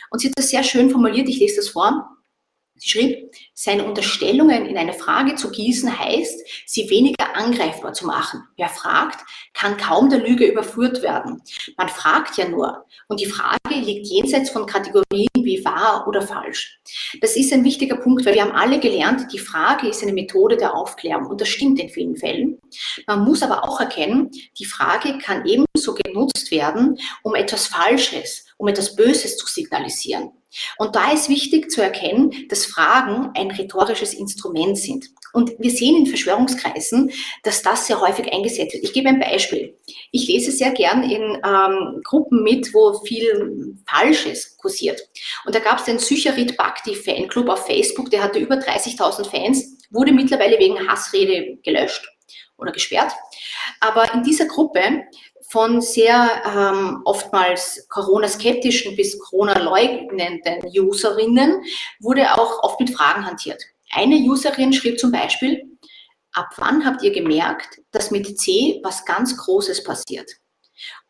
Und 0.09 0.19
sie 0.19 0.27
hat 0.27 0.37
das 0.37 0.49
sehr 0.49 0.63
schön 0.63 0.89
formuliert, 0.89 1.29
ich 1.29 1.39
lese 1.39 1.57
das 1.57 1.69
vor. 1.69 2.14
Sie 2.77 2.89
schrieb, 2.89 3.31
seine 3.53 3.85
Unterstellungen 3.85 4.65
in 4.65 4.77
eine 4.77 4.93
Frage 4.93 5.35
zu 5.35 5.49
gießen 5.49 5.97
heißt, 5.97 6.45
sie 6.65 6.89
weniger 6.89 7.33
angreifbar 7.35 7.93
zu 7.93 8.05
machen. 8.05 8.43
Wer 8.57 8.67
fragt, 8.67 9.25
kann 9.53 9.77
kaum 9.77 10.09
der 10.09 10.19
Lüge 10.19 10.45
überführt 10.45 11.01
werden. 11.01 11.41
Man 11.77 11.87
fragt 11.87 12.37
ja 12.37 12.49
nur. 12.49 12.85
Und 13.07 13.21
die 13.21 13.27
Frage 13.27 13.75
liegt 13.75 14.07
jenseits 14.07 14.49
von 14.49 14.65
Kategorien 14.65 15.29
wie 15.35 15.63
wahr 15.63 16.05
oder 16.07 16.21
falsch. 16.21 16.79
Das 17.21 17.37
ist 17.37 17.53
ein 17.53 17.63
wichtiger 17.63 17.95
Punkt, 17.95 18.25
weil 18.25 18.33
wir 18.33 18.41
haben 18.41 18.51
alle 18.51 18.79
gelernt, 18.79 19.31
die 19.31 19.39
Frage 19.39 19.87
ist 19.87 20.03
eine 20.03 20.13
Methode 20.13 20.57
der 20.57 20.75
Aufklärung. 20.75 21.27
Und 21.27 21.39
das 21.39 21.47
stimmt 21.47 21.79
in 21.79 21.89
vielen 21.89 22.17
Fällen. 22.17 22.59
Man 23.07 23.23
muss 23.23 23.41
aber 23.41 23.63
auch 23.63 23.79
erkennen, 23.79 24.31
die 24.59 24.65
Frage 24.65 25.17
kann 25.19 25.45
ebenso 25.45 25.93
genutzt 25.93 26.51
werden, 26.51 26.97
um 27.23 27.35
etwas 27.35 27.67
Falsches, 27.67 28.44
um 28.57 28.67
etwas 28.67 28.95
Böses 28.95 29.37
zu 29.37 29.47
signalisieren. 29.47 30.31
Und 30.77 30.95
da 30.95 31.11
ist 31.11 31.29
wichtig 31.29 31.69
zu 31.69 31.81
erkennen, 31.81 32.31
dass 32.49 32.65
Fragen 32.65 33.31
ein 33.35 33.51
rhetorisches 33.51 34.13
Instrument 34.13 34.77
sind. 34.77 35.07
Und 35.33 35.51
wir 35.59 35.69
sehen 35.69 35.97
in 35.97 36.05
Verschwörungskreisen, 36.05 37.11
dass 37.43 37.61
das 37.61 37.87
sehr 37.87 37.99
häufig 37.99 38.31
eingesetzt 38.31 38.73
wird. 38.73 38.85
Ich 38.85 38.93
gebe 38.93 39.09
ein 39.09 39.19
Beispiel. 39.19 39.77
Ich 40.11 40.29
lese 40.29 40.51
sehr 40.51 40.71
gern 40.71 41.03
in 41.03 41.41
ähm, 41.45 42.01
Gruppen 42.05 42.41
mit, 42.41 42.73
wo 42.73 42.93
viel 43.03 43.75
Falsches 43.85 44.55
kursiert. 44.55 45.01
Und 45.45 45.53
da 45.53 45.59
gab 45.59 45.79
es 45.79 45.85
den 45.85 45.99
Sycharit 45.99 46.55
Bhakti 46.55 46.95
Fanclub 46.95 47.49
auf 47.49 47.65
Facebook, 47.65 48.09
der 48.11 48.23
hatte 48.23 48.39
über 48.39 48.55
30.000 48.55 49.29
Fans, 49.29 49.77
wurde 49.89 50.13
mittlerweile 50.13 50.57
wegen 50.57 50.87
Hassrede 50.87 51.57
gelöscht 51.63 52.07
oder 52.57 52.71
gesperrt. 52.71 53.11
Aber 53.81 54.13
in 54.13 54.23
dieser 54.23 54.45
Gruppe 54.45 55.03
von 55.49 55.81
sehr 55.81 56.41
ähm, 56.45 57.01
oftmals 57.05 57.87
Corona-skeptischen 57.89 58.95
bis 58.95 59.19
Corona-leugnenden 59.19 60.63
Userinnen 60.79 61.63
wurde 61.99 62.33
auch 62.33 62.63
oft 62.63 62.79
mit 62.79 62.89
Fragen 62.89 63.25
hantiert. 63.25 63.63
Eine 63.91 64.15
Userin 64.15 64.73
schrieb 64.73 64.99
zum 64.99 65.11
Beispiel, 65.11 65.63
ab 66.33 66.49
wann 66.57 66.85
habt 66.85 67.03
ihr 67.03 67.11
gemerkt, 67.11 67.81
dass 67.91 68.11
mit 68.11 68.39
C 68.39 68.79
was 68.83 69.05
ganz 69.05 69.37
Großes 69.37 69.83
passiert? 69.83 70.29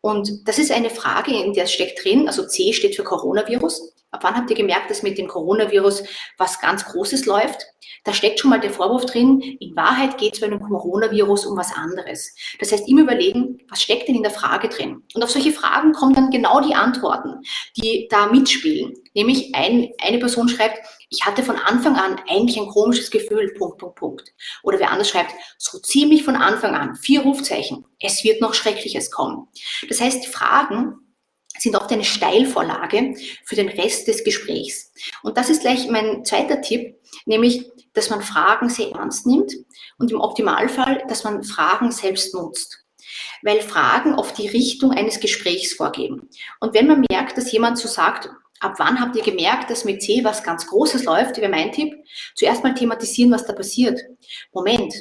Und 0.00 0.46
das 0.46 0.58
ist 0.58 0.70
eine 0.70 0.90
Frage, 0.90 1.32
in 1.32 1.52
der 1.52 1.66
steckt 1.66 2.04
drin, 2.04 2.28
also 2.28 2.46
C 2.46 2.72
steht 2.72 2.94
für 2.94 3.04
Coronavirus. 3.04 3.92
Ab 4.10 4.20
wann 4.22 4.36
habt 4.36 4.50
ihr 4.50 4.56
gemerkt, 4.56 4.90
dass 4.90 5.02
mit 5.02 5.18
dem 5.18 5.28
Coronavirus 5.28 6.04
was 6.38 6.60
ganz 6.60 6.84
Großes 6.84 7.26
läuft? 7.26 7.66
Da 8.04 8.12
steckt 8.12 8.38
schon 8.38 8.50
mal 8.50 8.60
der 8.60 8.70
Vorwurf 8.70 9.04
drin, 9.06 9.40
in 9.40 9.74
Wahrheit 9.74 10.16
geht 10.16 10.34
es 10.34 10.40
bei 10.40 10.46
einem 10.46 10.60
Coronavirus 10.60 11.46
um 11.46 11.56
was 11.56 11.74
anderes. 11.74 12.34
Das 12.58 12.72
heißt, 12.72 12.88
immer 12.88 13.02
überlegen, 13.02 13.58
was 13.68 13.82
steckt 13.82 14.08
denn 14.08 14.14
in 14.14 14.22
der 14.22 14.30
Frage 14.30 14.68
drin? 14.68 15.02
Und 15.14 15.22
auf 15.22 15.30
solche 15.30 15.52
Fragen 15.52 15.92
kommen 15.92 16.14
dann 16.14 16.30
genau 16.30 16.60
die 16.60 16.74
Antworten, 16.74 17.42
die 17.76 18.06
da 18.10 18.26
mitspielen. 18.26 18.94
Nämlich 19.14 19.54
ein, 19.54 19.90
eine 20.00 20.18
Person 20.18 20.48
schreibt, 20.48 20.78
ich 21.10 21.24
hatte 21.24 21.42
von 21.42 21.56
Anfang 21.56 21.96
an 21.96 22.20
eigentlich 22.28 22.58
ein 22.58 22.68
komisches 22.68 23.10
Gefühl, 23.10 23.54
Punkt, 23.58 23.78
Punkt, 23.78 23.96
Punkt. 23.96 24.34
Oder 24.62 24.78
wer 24.78 24.90
anders 24.90 25.08
schreibt, 25.08 25.32
so 25.58 25.78
ziemlich 25.78 26.24
von 26.24 26.36
Anfang 26.36 26.74
an, 26.74 26.96
vier 26.96 27.22
Rufzeichen, 27.22 27.84
es 28.00 28.24
wird 28.24 28.40
noch 28.40 28.54
Schreckliches 28.54 29.10
kommen. 29.10 29.48
Das 29.88 30.00
heißt, 30.00 30.26
Fragen 30.26 31.05
sind 31.58 31.76
oft 31.76 31.90
eine 31.92 32.04
Steilvorlage 32.04 33.14
für 33.44 33.56
den 33.56 33.68
Rest 33.68 34.08
des 34.08 34.24
Gesprächs. 34.24 34.92
Und 35.22 35.36
das 35.36 35.50
ist 35.50 35.62
gleich 35.62 35.88
mein 35.88 36.24
zweiter 36.24 36.60
Tipp, 36.60 36.96
nämlich, 37.24 37.70
dass 37.92 38.10
man 38.10 38.22
Fragen 38.22 38.68
sehr 38.68 38.90
ernst 38.92 39.26
nimmt 39.26 39.52
und 39.98 40.10
im 40.10 40.20
Optimalfall, 40.20 41.04
dass 41.08 41.24
man 41.24 41.42
Fragen 41.44 41.90
selbst 41.92 42.34
nutzt. 42.34 42.84
Weil 43.42 43.60
Fragen 43.60 44.14
oft 44.14 44.36
die 44.38 44.48
Richtung 44.48 44.92
eines 44.92 45.20
Gesprächs 45.20 45.74
vorgeben. 45.74 46.28
Und 46.60 46.74
wenn 46.74 46.86
man 46.86 47.04
merkt, 47.10 47.36
dass 47.38 47.52
jemand 47.52 47.78
so 47.78 47.88
sagt, 47.88 48.30
Ab 48.60 48.76
wann 48.78 49.00
habt 49.00 49.16
ihr 49.16 49.22
gemerkt, 49.22 49.70
dass 49.70 49.84
mit 49.84 50.02
C 50.02 50.24
was 50.24 50.42
ganz 50.42 50.66
Großes 50.66 51.04
läuft? 51.04 51.36
Wäre 51.36 51.50
mein 51.50 51.72
Tipp. 51.72 51.94
Zuerst 52.34 52.64
mal 52.64 52.74
thematisieren, 52.74 53.30
was 53.30 53.44
da 53.44 53.52
passiert. 53.52 54.00
Moment, 54.52 54.94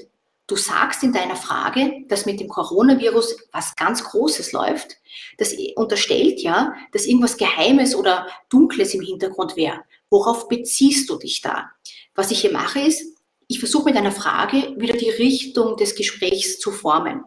du 0.48 0.56
sagst 0.56 1.04
in 1.04 1.14
deiner 1.14 1.36
Frage, 1.36 2.06
dass 2.08 2.26
mit 2.26 2.40
dem 2.40 2.48
Coronavirus 2.48 3.38
was 3.52 3.76
ganz 3.76 4.04
Großes 4.04 4.52
läuft. 4.52 4.98
Das 5.38 5.54
unterstellt 5.76 6.42
ja, 6.42 6.74
dass 6.92 7.06
irgendwas 7.06 7.38
Geheimes 7.38 7.96
oder 7.96 8.28
Dunkles 8.50 8.94
im 8.94 9.02
Hintergrund 9.02 9.56
wäre. 9.56 9.82
Worauf 10.10 10.48
beziehst 10.48 11.10
du 11.10 11.18
dich 11.18 11.42
da? 11.42 11.72
Was 12.14 12.32
ich 12.32 12.42
hier 12.42 12.52
mache 12.52 12.80
ist, 12.80 13.16
ich 13.48 13.60
versuche 13.60 13.86
mit 13.86 13.96
einer 13.96 14.12
Frage 14.12 14.74
wieder 14.78 14.98
die 14.98 15.10
Richtung 15.10 15.78
des 15.78 15.96
Gesprächs 15.96 16.60
zu 16.60 16.72
formen. 16.72 17.24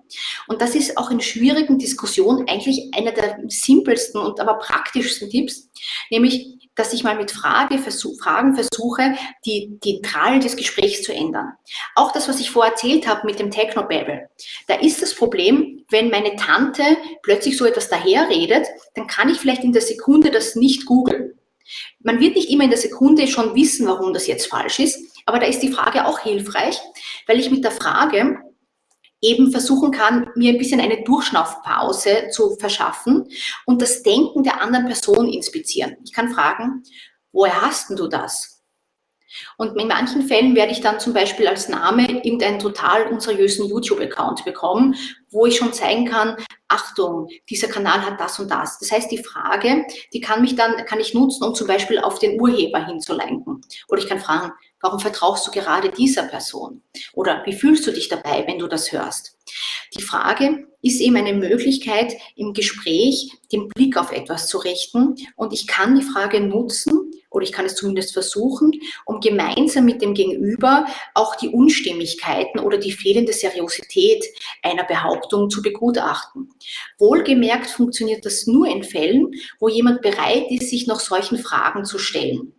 Und 0.48 0.60
das 0.60 0.74
ist 0.74 0.98
auch 0.98 1.10
in 1.10 1.20
schwierigen 1.20 1.78
Diskussionen 1.78 2.48
eigentlich 2.48 2.90
einer 2.92 3.12
der 3.12 3.38
simpelsten 3.48 4.20
und 4.20 4.40
aber 4.40 4.54
praktischsten 4.54 5.30
Tipps, 5.30 5.68
nämlich, 6.10 6.57
dass 6.78 6.92
ich 6.92 7.02
mal 7.02 7.16
mit 7.16 7.32
Frage 7.32 7.78
versuch, 7.78 8.20
Fragen 8.20 8.54
versuche, 8.54 9.16
die, 9.44 9.78
die 9.82 10.00
Trall 10.00 10.38
des 10.38 10.56
Gesprächs 10.56 11.02
zu 11.02 11.12
ändern. 11.12 11.52
Auch 11.96 12.12
das, 12.12 12.28
was 12.28 12.38
ich 12.38 12.50
vorher 12.50 12.72
erzählt 12.72 13.08
habe 13.08 13.26
mit 13.26 13.40
dem 13.40 13.50
Technobabble. 13.50 14.28
Da 14.68 14.74
ist 14.74 15.02
das 15.02 15.14
Problem, 15.14 15.84
wenn 15.90 16.10
meine 16.10 16.36
Tante 16.36 16.84
plötzlich 17.22 17.56
so 17.56 17.64
etwas 17.64 17.88
daherredet, 17.88 18.66
dann 18.94 19.08
kann 19.08 19.28
ich 19.28 19.38
vielleicht 19.38 19.64
in 19.64 19.72
der 19.72 19.82
Sekunde 19.82 20.30
das 20.30 20.54
nicht 20.54 20.86
googeln. 20.86 21.34
Man 22.00 22.20
wird 22.20 22.36
nicht 22.36 22.50
immer 22.50 22.64
in 22.64 22.70
der 22.70 22.78
Sekunde 22.78 23.26
schon 23.26 23.54
wissen, 23.54 23.86
warum 23.86 24.14
das 24.14 24.26
jetzt 24.26 24.46
falsch 24.46 24.78
ist, 24.78 24.98
aber 25.26 25.40
da 25.40 25.46
ist 25.46 25.60
die 25.60 25.72
Frage 25.72 26.06
auch 26.06 26.20
hilfreich, 26.20 26.80
weil 27.26 27.40
ich 27.40 27.50
mit 27.50 27.64
der 27.64 27.72
Frage 27.72 28.38
eben 29.20 29.50
versuchen 29.50 29.90
kann, 29.90 30.30
mir 30.36 30.52
ein 30.52 30.58
bisschen 30.58 30.80
eine 30.80 31.02
Durchschnaufpause 31.02 32.28
zu 32.30 32.56
verschaffen 32.56 33.28
und 33.66 33.82
das 33.82 34.02
Denken 34.02 34.42
der 34.42 34.60
anderen 34.60 34.86
Person 34.86 35.28
inspizieren. 35.28 35.96
Ich 36.04 36.12
kann 36.12 36.30
fragen, 36.30 36.82
woher 37.32 37.62
hast 37.62 37.90
denn 37.90 37.96
du 37.96 38.08
das? 38.08 38.58
Und 39.56 39.78
in 39.78 39.88
manchen 39.88 40.22
Fällen 40.22 40.54
werde 40.54 40.72
ich 40.72 40.80
dann 40.80 41.00
zum 41.00 41.12
Beispiel 41.12 41.46
als 41.48 41.68
Name 41.68 42.10
irgendeinen 42.22 42.58
total 42.58 43.08
unseriösen 43.08 43.68
YouTube-Account 43.68 44.44
bekommen, 44.44 44.94
wo 45.30 45.46
ich 45.46 45.58
schon 45.58 45.72
zeigen 45.72 46.06
kann, 46.06 46.36
Achtung, 46.68 47.28
dieser 47.48 47.68
Kanal 47.68 48.04
hat 48.04 48.20
das 48.20 48.38
und 48.38 48.50
das. 48.50 48.78
Das 48.78 48.90
heißt, 48.90 49.10
die 49.10 49.22
Frage, 49.22 49.86
die 50.12 50.20
kann 50.20 50.40
mich 50.40 50.56
dann, 50.56 50.84
kann 50.86 51.00
ich 51.00 51.14
nutzen, 51.14 51.44
um 51.44 51.54
zum 51.54 51.66
Beispiel 51.66 51.98
auf 51.98 52.18
den 52.18 52.40
Urheber 52.40 52.84
hinzulenken. 52.84 53.60
Oder 53.88 54.00
ich 54.00 54.08
kann 54.08 54.20
fragen, 54.20 54.52
warum 54.80 55.00
vertraust 55.00 55.46
du 55.46 55.50
gerade 55.50 55.90
dieser 55.90 56.24
Person? 56.24 56.82
Oder 57.12 57.42
wie 57.46 57.52
fühlst 57.52 57.86
du 57.86 57.92
dich 57.92 58.08
dabei, 58.08 58.44
wenn 58.46 58.58
du 58.58 58.68
das 58.68 58.92
hörst? 58.92 59.36
Die 59.96 60.02
Frage 60.02 60.66
ist 60.82 61.00
eben 61.00 61.16
eine 61.16 61.32
Möglichkeit, 61.32 62.14
im 62.36 62.52
Gespräch 62.52 63.32
den 63.52 63.68
Blick 63.68 63.96
auf 63.96 64.12
etwas 64.12 64.46
zu 64.46 64.58
richten. 64.58 65.16
Und 65.36 65.52
ich 65.52 65.66
kann 65.66 65.98
die 65.98 66.04
Frage 66.04 66.40
nutzen, 66.40 67.10
oder 67.30 67.44
ich 67.44 67.52
kann 67.52 67.66
es 67.66 67.74
zumindest 67.74 68.12
versuchen, 68.12 68.72
um 69.04 69.20
gemeinsam 69.20 69.84
mit 69.84 70.00
dem 70.00 70.14
Gegenüber 70.14 70.86
auch 71.14 71.36
die 71.36 71.48
Unstimmigkeiten 71.48 72.58
oder 72.58 72.78
die 72.78 72.92
fehlende 72.92 73.32
Seriosität 73.32 74.24
einer 74.62 74.84
Behauptung 74.84 75.50
zu 75.50 75.60
begutachten. 75.60 76.50
Wohlgemerkt 76.98 77.68
funktioniert 77.68 78.24
das 78.24 78.46
nur 78.46 78.66
in 78.66 78.82
Fällen, 78.82 79.32
wo 79.60 79.68
jemand 79.68 80.00
bereit 80.00 80.50
ist, 80.50 80.70
sich 80.70 80.86
noch 80.86 81.00
solchen 81.00 81.38
Fragen 81.38 81.84
zu 81.84 81.98
stellen. 81.98 82.54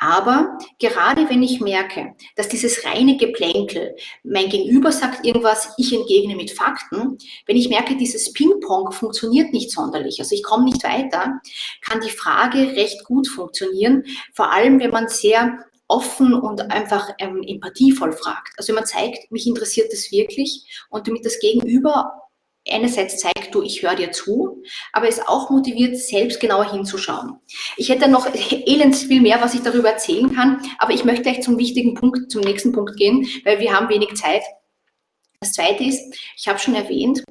Aber 0.00 0.58
gerade 0.78 1.28
wenn 1.28 1.42
ich 1.42 1.60
merke, 1.60 2.14
dass 2.36 2.48
dieses 2.48 2.84
reine 2.84 3.16
Geplänkel, 3.16 3.94
mein 4.24 4.48
Gegenüber 4.48 4.92
sagt 4.92 5.24
irgendwas, 5.24 5.74
ich 5.76 5.92
entgegne 5.92 6.36
mit 6.36 6.50
Fakten, 6.50 7.18
wenn 7.46 7.56
ich 7.56 7.68
merke, 7.68 7.96
dieses 7.96 8.32
Ping-Pong 8.32 8.92
funktioniert 8.92 9.52
nicht 9.52 9.70
sonderlich, 9.70 10.18
also 10.20 10.34
ich 10.34 10.42
komme 10.42 10.64
nicht 10.64 10.82
weiter, 10.84 11.40
kann 11.82 12.00
die 12.00 12.10
Frage 12.10 12.76
recht 12.76 13.04
gut 13.04 13.28
funktionieren, 13.28 14.04
vor 14.34 14.52
allem 14.52 14.80
wenn 14.80 14.90
man 14.90 15.08
sehr 15.08 15.58
offen 15.88 16.32
und 16.32 16.72
einfach 16.72 17.10
ähm, 17.18 17.42
empathievoll 17.46 18.12
fragt. 18.12 18.54
Also 18.56 18.68
wenn 18.68 18.76
man 18.76 18.86
zeigt, 18.86 19.30
mich 19.30 19.46
interessiert 19.46 19.92
das 19.92 20.10
wirklich 20.10 20.84
und 20.88 21.06
damit 21.06 21.26
das 21.26 21.38
Gegenüber 21.38 22.21
einerseits 22.68 23.18
zeigt, 23.18 23.54
du, 23.54 23.62
ich 23.62 23.82
höre 23.82 23.94
dir 23.94 24.12
zu, 24.12 24.62
aber 24.92 25.08
es 25.08 25.20
auch 25.20 25.50
motiviert, 25.50 25.96
selbst 25.96 26.40
genauer 26.40 26.70
hinzuschauen. 26.70 27.38
Ich 27.76 27.88
hätte 27.88 28.08
noch 28.08 28.28
elends 28.50 29.04
viel 29.04 29.20
mehr, 29.20 29.40
was 29.40 29.54
ich 29.54 29.62
darüber 29.62 29.90
erzählen 29.90 30.34
kann, 30.34 30.62
aber 30.78 30.92
ich 30.92 31.04
möchte 31.04 31.22
gleich 31.22 31.42
zum 31.42 31.58
wichtigen 31.58 31.94
Punkt, 31.94 32.30
zum 32.30 32.42
nächsten 32.42 32.72
Punkt 32.72 32.96
gehen, 32.96 33.26
weil 33.44 33.58
wir 33.58 33.72
haben 33.72 33.88
wenig 33.88 34.14
Zeit. 34.14 34.42
Das 35.40 35.52
zweite 35.52 35.82
ist, 35.82 36.14
ich 36.36 36.46
habe 36.46 36.58
schon 36.58 36.74
erwähnt, 36.74 37.24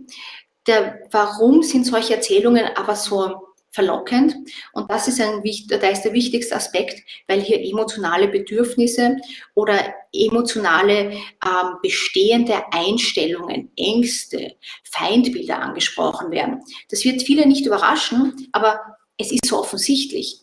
der, 0.68 1.00
warum 1.12 1.64
sind 1.64 1.86
solche 1.86 2.16
Erzählungen 2.16 2.66
aber 2.76 2.96
so 2.96 3.51
verlockend. 3.72 4.36
Und 4.74 4.90
das 4.92 5.08
ist, 5.08 5.20
ein, 5.22 5.42
da 5.68 5.88
ist 5.88 6.04
der 6.04 6.14
wichtigste 6.14 6.56
Aspekt, 6.56 7.02
weil 7.28 7.42
hier 7.42 7.62
emotionale 7.62 8.28
Bedürfnisse 8.28 9.18
oder 9.54 9.94
emotionale 10.14 11.12
ähm, 11.12 11.78
bestehende 11.82 12.62
Einstellungen, 12.72 13.72
Ängste, 13.78 14.56
Feindbilder 14.84 15.62
angesprochen 15.62 16.32
werden. 16.32 16.62
Das 16.90 17.04
wird 17.06 17.24
viele 17.24 17.48
nicht 17.48 17.66
überraschen, 17.66 18.50
aber 18.52 18.80
es 19.18 19.32
ist 19.32 19.46
so 19.46 19.60
offensichtlich. 19.60 20.42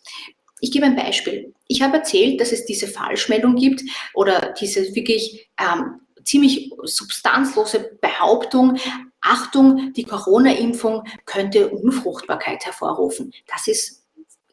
Ich 0.61 0.73
gebe 0.73 0.87
ein 0.87 0.97
Beispiel. 0.97 1.55
Ich 1.69 1.83
habe 1.83 1.99
erzählt, 1.99 2.41
dass 2.41 2.53
es 2.53 2.65
diese 2.65 2.89
Falschmeldung 2.89 3.57
gibt 3.57 3.83
oder 4.15 4.55
diese 4.59 4.95
wirklich 4.95 5.49
ähm, 5.61 6.01
ziemlich 6.25 6.71
substanzlose 6.83 7.99
Behauptung, 8.01 8.79
Achtung, 9.29 9.93
die 9.93 10.05
Corona-Impfung 10.05 11.05
könnte 11.27 11.69
Unfruchtbarkeit 11.69 12.65
hervorrufen. 12.65 13.33
Das 13.47 13.69
ist 13.69 13.98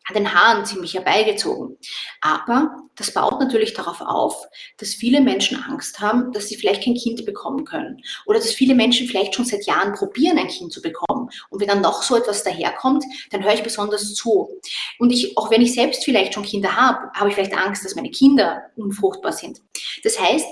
an 0.08 0.14
den 0.16 0.34
Haaren 0.34 0.66
ziemlich 0.66 0.94
herbeigezogen. 0.94 1.78
Aber 2.22 2.76
das 2.96 3.12
baut 3.14 3.40
natürlich 3.40 3.74
darauf 3.74 4.02
auf, 4.02 4.46
dass 4.78 4.94
viele 4.94 5.20
Menschen 5.22 5.62
Angst 5.64 6.00
haben, 6.00 6.32
dass 6.32 6.48
sie 6.48 6.56
vielleicht 6.56 6.84
kein 6.84 6.96
Kind 6.96 7.26
bekommen 7.26 7.66
können. 7.66 8.02
Oder 8.26 8.40
dass 8.40 8.52
viele 8.52 8.76
Menschen 8.76 9.08
vielleicht 9.08 9.36
schon 9.36 9.46
seit 9.46 9.66
Jahren 9.66 9.94
probieren, 9.94 10.38
ein 10.38 10.48
Kind 10.48 10.72
zu 10.72 10.82
bekommen. 10.82 11.30
Und 11.50 11.60
wenn 11.60 11.68
dann 11.68 11.82
noch 11.82 12.04
so 12.04 12.16
etwas 12.16 12.44
daherkommt, 12.44 13.04
dann 13.32 13.44
höre 13.44 13.54
ich 13.54 13.64
besonders 13.64 14.14
zu. 14.14 14.62
Und 15.00 15.12
ich, 15.12 15.38
auch 15.38 15.50
wenn 15.50 15.62
ich 15.62 15.74
selbst 15.74 16.04
vielleicht 16.04 16.34
schon 16.34 16.44
Kinder 16.44 16.76
habe, 16.76 17.12
habe 17.14 17.30
ich 17.30 17.36
vielleicht 17.36 17.58
Angst, 17.58 17.84
dass 17.84 17.96
meine 17.96 18.12
Kinder 18.12 18.62
unfruchtbar 18.76 19.32
sind. 19.32 19.60
Das 20.04 20.20
heißt, 20.20 20.46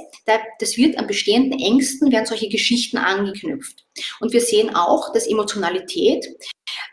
das 0.59 0.77
wird 0.77 0.97
an 0.97 1.07
bestehenden 1.07 1.59
Ängsten, 1.59 2.11
werden 2.11 2.25
solche 2.25 2.49
Geschichten 2.49 2.97
angeknüpft. 2.97 3.85
Und 4.19 4.33
wir 4.33 4.41
sehen 4.41 4.75
auch, 4.75 5.13
dass 5.13 5.27
Emotionalität 5.27 6.25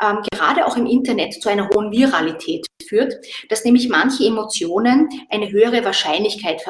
ähm, 0.01 0.19
gerade 0.33 0.67
auch 0.67 0.77
im 0.77 0.87
Internet 0.87 1.43
zu 1.43 1.49
einer 1.49 1.69
hohen 1.69 1.93
Viralität 1.93 2.67
führt, 2.87 3.15
dass 3.49 3.65
nämlich 3.65 3.89
manche 3.89 4.25
Emotionen 4.25 5.09
eine 5.29 5.51
höhere 5.51 5.85
Wahrscheinlichkeit 5.85 6.63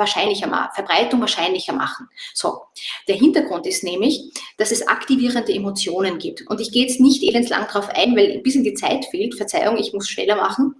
wahrscheinlicher, 0.00 0.70
Verbreitung 0.74 1.20
wahrscheinlicher 1.20 1.74
machen. 1.74 2.08
So, 2.34 2.62
der 3.06 3.16
Hintergrund 3.16 3.66
ist 3.66 3.84
nämlich, 3.84 4.32
dass 4.56 4.72
es 4.72 4.88
aktivierende 4.88 5.52
Emotionen 5.52 6.18
gibt. 6.18 6.48
Und 6.48 6.60
ich 6.60 6.72
gehe 6.72 6.86
jetzt 6.86 7.00
nicht 7.00 7.22
elendslang 7.22 7.66
darauf 7.66 7.88
ein, 7.90 8.16
weil 8.16 8.32
ein 8.32 8.42
bisschen 8.42 8.64
die 8.64 8.74
Zeit 8.74 9.04
fehlt. 9.04 9.36
Verzeihung, 9.36 9.76
ich 9.76 9.92
muss 9.92 10.08
schneller 10.08 10.36
machen. 10.36 10.74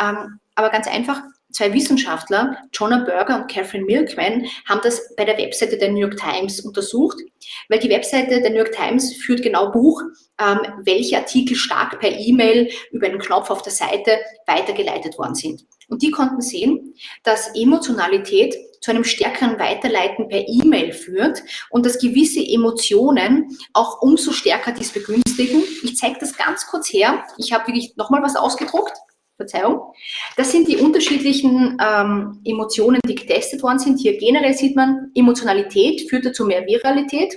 Ähm, 0.00 0.40
aber 0.54 0.70
ganz 0.70 0.88
einfach, 0.88 1.22
zwei 1.52 1.72
Wissenschaftler, 1.72 2.56
Jonah 2.72 3.04
Berger 3.04 3.36
und 3.36 3.50
Catherine 3.50 3.84
Milkman, 3.84 4.46
haben 4.66 4.80
das 4.82 5.14
bei 5.16 5.24
der 5.24 5.38
Webseite 5.38 5.78
der 5.78 5.90
New 5.90 6.00
York 6.00 6.16
Times 6.16 6.60
untersucht, 6.60 7.18
weil 7.68 7.78
die 7.78 7.90
Webseite 7.90 8.40
der 8.40 8.50
New 8.50 8.58
York 8.58 8.72
Times 8.72 9.14
führt 9.14 9.42
genau 9.42 9.70
Buch, 9.70 10.02
ähm, 10.38 10.58
welche 10.84 11.18
Artikel 11.18 11.56
stark 11.56 12.00
per 12.00 12.10
E-Mail 12.10 12.70
über 12.90 13.06
einen 13.06 13.18
Knopf 13.18 13.50
auf 13.50 13.62
der 13.62 13.72
Seite 13.72 14.18
weitergeleitet 14.46 15.18
worden 15.18 15.34
sind. 15.34 15.64
Und 15.88 16.02
die 16.02 16.10
konnten 16.10 16.40
sehen, 16.40 16.94
dass 17.22 17.54
Emotionalität 17.54 18.54
zu 18.80 18.90
einem 18.90 19.04
stärkeren 19.04 19.58
Weiterleiten 19.58 20.28
per 20.28 20.48
E-Mail 20.48 20.92
führt 20.92 21.42
und 21.70 21.86
dass 21.86 21.98
gewisse 21.98 22.40
Emotionen 22.40 23.56
auch 23.72 24.02
umso 24.02 24.32
stärker 24.32 24.72
dies 24.72 24.90
begünstigen. 24.90 25.62
Ich 25.82 25.96
zeige 25.96 26.18
das 26.18 26.36
ganz 26.36 26.66
kurz 26.66 26.92
her. 26.92 27.24
Ich 27.36 27.52
habe 27.52 27.66
wirklich 27.68 27.96
nochmal 27.96 28.22
was 28.22 28.36
ausgedruckt. 28.36 28.92
Verzeihung. 29.42 29.92
Das 30.36 30.52
sind 30.52 30.68
die 30.68 30.76
unterschiedlichen 30.76 31.78
ähm, 31.80 32.40
Emotionen, 32.44 33.00
die 33.06 33.14
getestet 33.14 33.62
worden 33.62 33.78
sind. 33.78 33.98
Hier 33.98 34.16
generell 34.18 34.54
sieht 34.54 34.76
man, 34.76 35.10
Emotionalität 35.14 36.08
führte 36.08 36.32
zu 36.32 36.44
mehr 36.44 36.66
Viralität. 36.66 37.36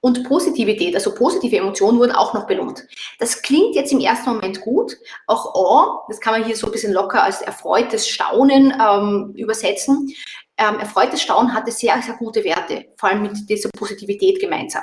Und 0.00 0.22
Positivität, 0.24 0.94
also 0.94 1.14
positive 1.14 1.56
Emotionen 1.56 1.98
wurden 1.98 2.12
auch 2.12 2.34
noch 2.34 2.46
belohnt. 2.46 2.86
Das 3.18 3.40
klingt 3.40 3.74
jetzt 3.74 3.90
im 3.90 4.00
ersten 4.00 4.34
Moment 4.34 4.60
gut. 4.60 4.98
Auch 5.26 5.54
oh, 5.54 6.04
das 6.08 6.20
kann 6.20 6.34
man 6.34 6.44
hier 6.44 6.56
so 6.56 6.66
ein 6.66 6.72
bisschen 6.72 6.92
locker 6.92 7.22
als 7.22 7.40
erfreutes 7.40 8.06
Staunen 8.06 8.74
ähm, 8.78 9.32
übersetzen. 9.34 10.14
Ähm, 10.58 10.78
erfreutes 10.78 11.22
Staunen 11.22 11.54
hatte 11.54 11.72
sehr, 11.72 12.00
sehr 12.02 12.16
gute 12.16 12.44
Werte, 12.44 12.84
vor 12.98 13.08
allem 13.08 13.22
mit 13.22 13.48
dieser 13.48 13.70
Positivität 13.70 14.40
gemeinsam. 14.40 14.82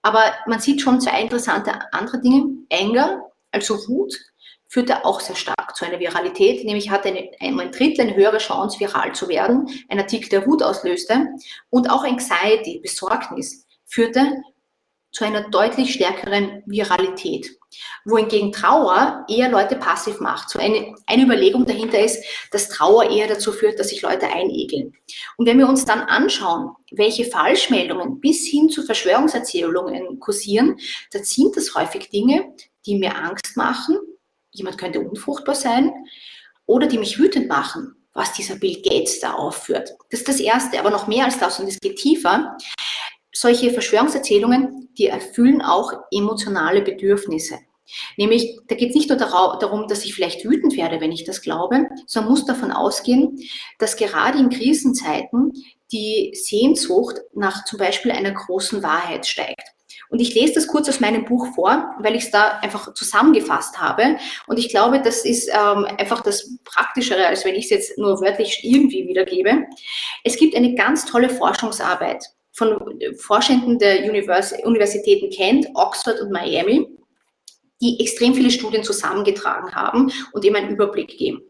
Aber 0.00 0.22
man 0.46 0.60
sieht 0.60 0.80
schon 0.80 1.00
zwei 1.00 1.20
interessante 1.20 1.72
andere 1.92 2.20
Dinge. 2.20 2.44
Anger, 2.72 3.20
also 3.50 3.76
Wut, 3.88 4.14
führte 4.72 5.04
auch 5.04 5.20
sehr 5.20 5.36
stark 5.36 5.76
zu 5.76 5.84
einer 5.84 6.00
Viralität, 6.00 6.64
nämlich 6.64 6.88
hatte 6.88 7.08
eine, 7.08 7.30
ein 7.40 7.70
Drittel 7.72 8.06
eine 8.06 8.16
höhere 8.16 8.38
Chance, 8.38 8.80
viral 8.80 9.14
zu 9.14 9.28
werden, 9.28 9.68
ein 9.90 9.98
Artikel, 9.98 10.30
der 10.30 10.46
Wut 10.46 10.62
auslöste. 10.62 11.26
Und 11.68 11.90
auch 11.90 12.04
Anxiety, 12.04 12.80
Besorgnis, 12.80 13.66
führte 13.84 14.38
zu 15.10 15.26
einer 15.26 15.50
deutlich 15.50 15.92
stärkeren 15.92 16.62
Viralität. 16.64 17.50
Wohingegen 18.06 18.50
Trauer 18.50 19.26
eher 19.28 19.50
Leute 19.50 19.76
passiv 19.76 20.20
macht. 20.20 20.48
So 20.48 20.58
eine, 20.58 20.94
eine 21.06 21.24
Überlegung 21.24 21.66
dahinter 21.66 22.02
ist, 22.02 22.24
dass 22.50 22.70
Trauer 22.70 23.10
eher 23.10 23.28
dazu 23.28 23.52
führt, 23.52 23.78
dass 23.78 23.90
sich 23.90 24.00
Leute 24.00 24.28
einegeln. 24.32 24.94
Und 25.36 25.44
wenn 25.44 25.58
wir 25.58 25.68
uns 25.68 25.84
dann 25.84 26.00
anschauen, 26.00 26.70
welche 26.92 27.26
Falschmeldungen 27.26 28.20
bis 28.20 28.46
hin 28.46 28.70
zu 28.70 28.82
Verschwörungserzählungen 28.82 30.18
kursieren, 30.18 30.78
dann 31.10 31.24
sind 31.24 31.58
das 31.58 31.74
häufig 31.74 32.08
Dinge, 32.08 32.54
die 32.86 32.96
mir 32.96 33.14
Angst 33.18 33.54
machen, 33.58 33.98
jemand 34.52 34.78
könnte 34.78 35.00
unfruchtbar 35.00 35.54
sein, 35.54 35.92
oder 36.66 36.86
die 36.86 36.98
mich 36.98 37.18
wütend 37.18 37.48
machen, 37.48 37.96
was 38.14 38.32
dieser 38.34 38.56
Bill 38.56 38.80
Gates 38.82 39.20
da 39.20 39.34
aufführt. 39.34 39.94
Das 40.10 40.20
ist 40.20 40.28
das 40.28 40.40
Erste, 40.40 40.78
aber 40.78 40.90
noch 40.90 41.08
mehr 41.08 41.24
als 41.24 41.38
das 41.38 41.58
und 41.58 41.68
es 41.68 41.80
geht 41.80 41.96
tiefer. 41.96 42.56
Solche 43.32 43.72
Verschwörungserzählungen, 43.72 44.90
die 44.96 45.06
erfüllen 45.06 45.62
auch 45.62 45.92
emotionale 46.10 46.82
Bedürfnisse. 46.82 47.58
Nämlich, 48.16 48.58
da 48.68 48.74
geht 48.74 48.90
es 48.90 48.94
nicht 48.94 49.08
nur 49.08 49.18
darum, 49.18 49.86
dass 49.88 50.04
ich 50.04 50.14
vielleicht 50.14 50.44
wütend 50.44 50.76
werde, 50.76 51.00
wenn 51.00 51.12
ich 51.12 51.24
das 51.24 51.42
glaube, 51.42 51.88
sondern 52.06 52.30
muss 52.30 52.46
davon 52.46 52.70
ausgehen, 52.70 53.38
dass 53.78 53.96
gerade 53.96 54.38
in 54.38 54.50
Krisenzeiten 54.50 55.52
die 55.90 56.32
Sehnsucht 56.34 57.20
nach 57.34 57.64
zum 57.64 57.78
Beispiel 57.78 58.12
einer 58.12 58.32
großen 58.32 58.82
Wahrheit 58.82 59.26
steigt. 59.26 59.72
Und 60.12 60.20
ich 60.20 60.34
lese 60.34 60.52
das 60.52 60.66
kurz 60.66 60.90
aus 60.90 61.00
meinem 61.00 61.24
Buch 61.24 61.54
vor, 61.54 61.96
weil 61.98 62.14
ich 62.14 62.24
es 62.24 62.30
da 62.30 62.58
einfach 62.60 62.92
zusammengefasst 62.92 63.80
habe. 63.80 64.18
Und 64.46 64.58
ich 64.58 64.68
glaube, 64.68 65.00
das 65.00 65.24
ist 65.24 65.48
ähm, 65.48 65.86
einfach 65.96 66.20
das 66.20 66.58
Praktischere, 66.64 67.26
als 67.26 67.46
wenn 67.46 67.54
ich 67.54 67.64
es 67.64 67.70
jetzt 67.70 67.98
nur 67.98 68.20
wörtlich 68.20 68.60
irgendwie 68.62 69.08
wiedergebe. 69.08 69.64
Es 70.22 70.36
gibt 70.36 70.54
eine 70.54 70.74
ganz 70.74 71.06
tolle 71.06 71.30
Forschungsarbeit 71.30 72.26
von 72.52 73.00
Forschenden 73.16 73.78
der 73.78 74.04
Univers 74.04 74.52
Universitäten 74.62 75.30
Kent, 75.30 75.68
Oxford 75.72 76.20
und 76.20 76.30
Miami, 76.30 76.86
die 77.80 77.98
extrem 77.98 78.34
viele 78.34 78.50
Studien 78.50 78.84
zusammengetragen 78.84 79.74
haben 79.74 80.12
und 80.32 80.44
eben 80.44 80.56
einen 80.56 80.74
Überblick 80.74 81.16
geben. 81.16 81.40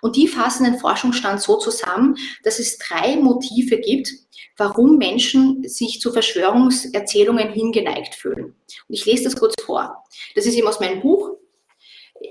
Und 0.00 0.14
die 0.14 0.28
fassen 0.28 0.62
den 0.62 0.78
Forschungsstand 0.78 1.42
so 1.42 1.56
zusammen, 1.56 2.16
dass 2.44 2.60
es 2.60 2.78
drei 2.78 3.16
Motive 3.16 3.78
gibt, 3.78 4.10
warum 4.56 4.98
Menschen 4.98 5.66
sich 5.68 6.00
zu 6.00 6.12
Verschwörungserzählungen 6.12 7.50
hingeneigt 7.52 8.14
fühlen. 8.14 8.44
Und 8.44 8.94
ich 8.94 9.04
lese 9.06 9.24
das 9.24 9.36
kurz 9.36 9.54
vor. 9.62 10.04
Das 10.34 10.46
ist 10.46 10.54
eben 10.54 10.68
aus 10.68 10.80
meinem 10.80 11.00
Buch. 11.00 11.36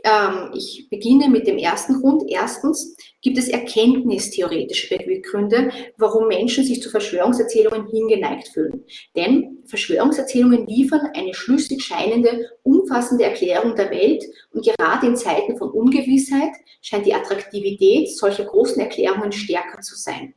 Ähm, 0.04 0.52
ich 0.54 0.88
beginne 0.90 1.30
mit 1.30 1.48
dem 1.48 1.58
ersten 1.58 2.02
Grund. 2.02 2.24
Erstens 2.30 2.96
gibt 3.22 3.38
es 3.38 3.50
erkenntnistheoretische 3.50 4.98
Beweggründe, 4.98 5.72
warum 5.98 6.28
Menschen 6.28 6.64
sich 6.64 6.82
zu 6.82 6.90
Verschwörungserzählungen 6.90 7.88
hingeneigt 7.88 8.48
fühlen. 8.50 8.84
Denn 9.16 9.60
Verschwörungserzählungen 9.66 10.66
liefern 10.68 11.10
eine 11.14 11.34
schlüssig 11.34 11.84
scheinende, 11.84 12.52
umfassende 12.64 13.26
Erklärung 13.26 13.76
der 13.76 13.92
Welt 13.92 14.24
und 14.54 14.66
gerade 14.66 15.08
in 15.08 15.16
Zeiten 15.16 15.58
von 15.58 15.70
Ungewissheit 15.70 16.54
scheint 16.82 17.06
die 17.06 17.14
Attraktivität 17.14 18.16
solcher 18.16 18.46
großen 18.46 18.80
Erklärungen 18.80 19.32
stärker 19.32 19.82
zu 19.82 19.96
sein. 19.96 20.34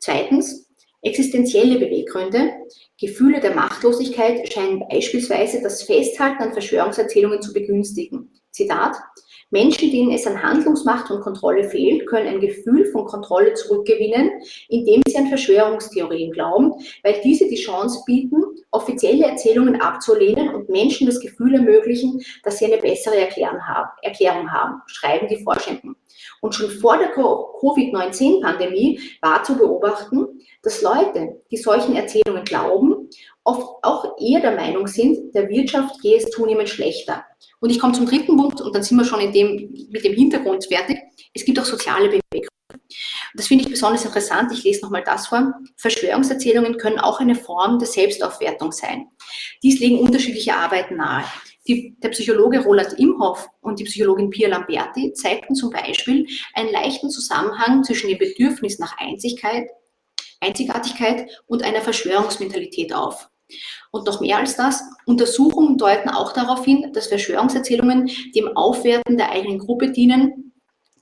Zweitens, 0.00 0.67
Existenzielle 1.02 1.78
Beweggründe, 1.78 2.50
Gefühle 3.00 3.40
der 3.40 3.54
Machtlosigkeit 3.54 4.52
scheinen 4.52 4.82
beispielsweise 4.88 5.62
das 5.62 5.84
Festhalten 5.84 6.42
an 6.42 6.52
Verschwörungserzählungen 6.52 7.40
zu 7.40 7.52
begünstigen. 7.52 8.32
Zitat, 8.50 8.96
Menschen, 9.50 9.90
denen 9.90 10.10
es 10.10 10.26
an 10.26 10.42
Handlungsmacht 10.42 11.10
und 11.10 11.20
Kontrolle 11.20 11.64
fehlt, 11.70 12.06
können 12.06 12.26
ein 12.26 12.40
Gefühl 12.40 12.84
von 12.86 13.06
Kontrolle 13.06 13.54
zurückgewinnen, 13.54 14.42
indem 14.68 15.00
sie 15.06 15.16
an 15.16 15.28
Verschwörungstheorien 15.28 16.32
glauben, 16.32 16.74
weil 17.04 17.20
diese 17.22 17.48
die 17.48 17.54
Chance 17.54 18.02
bieten, 18.04 18.42
offizielle 18.70 19.26
Erzählungen 19.26 19.80
abzulehnen 19.80 20.54
und 20.54 20.68
Menschen 20.68 21.06
das 21.06 21.20
Gefühl 21.20 21.54
ermöglichen, 21.54 22.20
dass 22.42 22.58
sie 22.58 22.66
eine 22.66 22.78
bessere 22.78 23.16
Erklärung 23.16 24.50
haben, 24.50 24.82
schreiben 24.86 25.28
die 25.28 25.42
Forschenden. 25.42 25.96
Und 26.40 26.54
schon 26.54 26.70
vor 26.70 26.98
der 26.98 27.10
Covid-19-Pandemie 27.10 29.00
war 29.20 29.42
zu 29.42 29.56
beobachten, 29.56 30.40
dass 30.62 30.82
Leute, 30.82 31.42
die 31.50 31.56
solchen 31.56 31.96
Erzählungen 31.96 32.44
glauben, 32.44 33.08
oft 33.44 33.82
auch 33.82 34.16
eher 34.20 34.40
der 34.40 34.54
Meinung 34.54 34.86
sind, 34.86 35.34
der 35.34 35.48
Wirtschaft 35.48 36.00
gehe 36.00 36.18
es 36.18 36.30
zunehmend 36.30 36.68
schlechter. 36.68 37.24
Und 37.60 37.70
ich 37.70 37.80
komme 37.80 37.94
zum 37.94 38.06
dritten 38.06 38.36
Punkt 38.36 38.60
und 38.60 38.74
dann 38.74 38.82
sind 38.82 38.98
wir 38.98 39.04
schon 39.04 39.20
in 39.20 39.32
dem, 39.32 39.88
mit 39.90 40.04
dem 40.04 40.14
Hintergrund 40.14 40.66
fertig. 40.66 40.98
Es 41.34 41.44
gibt 41.44 41.58
auch 41.58 41.64
soziale 41.64 42.08
Beweggründe. 42.08 42.48
Das 43.34 43.46
finde 43.46 43.64
ich 43.64 43.70
besonders 43.70 44.04
interessant. 44.04 44.52
Ich 44.52 44.64
lese 44.64 44.82
nochmal 44.82 45.04
das 45.04 45.26
vor. 45.26 45.52
Verschwörungserzählungen 45.76 46.76
können 46.76 46.98
auch 46.98 47.20
eine 47.20 47.34
Form 47.34 47.78
der 47.78 47.88
Selbstaufwertung 47.88 48.72
sein. 48.72 49.08
Dies 49.62 49.80
legen 49.80 49.98
unterschiedliche 49.98 50.54
Arbeiten 50.54 50.96
nahe. 50.96 51.24
Die, 51.68 51.96
der 52.02 52.08
Psychologe 52.08 52.60
Roland 52.60 52.94
Imhoff 52.98 53.48
und 53.60 53.78
die 53.78 53.84
Psychologin 53.84 54.30
Pia 54.30 54.48
Lamberti 54.48 55.12
zeigten 55.12 55.54
zum 55.54 55.70
Beispiel 55.70 56.26
einen 56.54 56.72
leichten 56.72 57.10
Zusammenhang 57.10 57.84
zwischen 57.84 58.08
dem 58.08 58.18
Bedürfnis 58.18 58.78
nach 58.78 58.96
Einzigkeit, 58.98 59.68
Einzigartigkeit 60.40 61.28
und 61.46 61.62
einer 61.62 61.82
Verschwörungsmentalität 61.82 62.94
auf. 62.94 63.28
Und 63.90 64.06
noch 64.06 64.20
mehr 64.20 64.38
als 64.38 64.56
das, 64.56 64.82
Untersuchungen 65.06 65.78
deuten 65.78 66.08
auch 66.08 66.32
darauf 66.32 66.64
hin, 66.64 66.90
dass 66.92 67.06
Verschwörungserzählungen 67.06 68.10
dem 68.34 68.48
Aufwerten 68.56 69.16
der 69.16 69.30
eigenen 69.30 69.58
Gruppe 69.58 69.90
dienen 69.90 70.52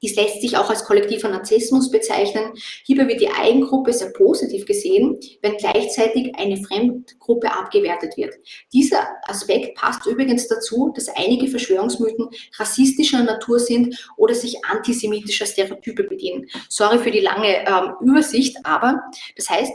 dies 0.02 0.16
lässt 0.16 0.40
sich 0.40 0.56
auch 0.56 0.68
als 0.70 0.84
kollektiver 0.84 1.28
Narzissmus 1.28 1.90
bezeichnen. 1.90 2.52
Hierbei 2.84 3.08
wird 3.08 3.20
die 3.20 3.30
Eigengruppe 3.30 3.92
sehr 3.92 4.10
positiv 4.10 4.66
gesehen, 4.66 5.18
wenn 5.42 5.56
gleichzeitig 5.56 6.34
eine 6.36 6.56
Fremdgruppe 6.56 7.50
abgewertet 7.52 8.16
wird. 8.16 8.34
Dieser 8.72 9.06
Aspekt 9.24 9.76
passt 9.76 10.06
übrigens 10.06 10.48
dazu, 10.48 10.92
dass 10.94 11.08
einige 11.08 11.48
Verschwörungsmythen 11.48 12.28
rassistischer 12.58 13.22
Natur 13.22 13.58
sind 13.58 14.08
oder 14.16 14.34
sich 14.34 14.64
antisemitischer 14.64 15.46
Stereotype 15.46 16.04
bedienen. 16.04 16.46
Sorry 16.68 16.98
für 16.98 17.10
die 17.10 17.20
lange 17.20 17.66
ähm, 17.66 17.94
Übersicht, 18.00 18.56
aber 18.64 19.00
das 19.36 19.48
heißt, 19.48 19.72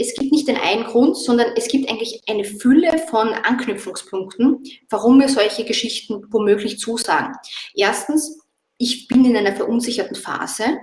es 0.00 0.14
gibt 0.14 0.32
nicht 0.32 0.48
den 0.48 0.56
einen 0.56 0.84
Grund, 0.84 1.14
sondern 1.14 1.48
es 1.56 1.68
gibt 1.68 1.90
eigentlich 1.90 2.22
eine 2.26 2.44
Fülle 2.44 2.98
von 3.10 3.28
Anknüpfungspunkten, 3.28 4.62
warum 4.88 5.20
wir 5.20 5.28
solche 5.28 5.64
Geschichten 5.64 6.24
womöglich 6.30 6.78
zusagen. 6.78 7.34
Erstens, 7.74 8.39
ich 8.80 9.08
bin 9.08 9.26
in 9.26 9.36
einer 9.36 9.54
verunsicherten 9.54 10.16
Phase 10.16 10.78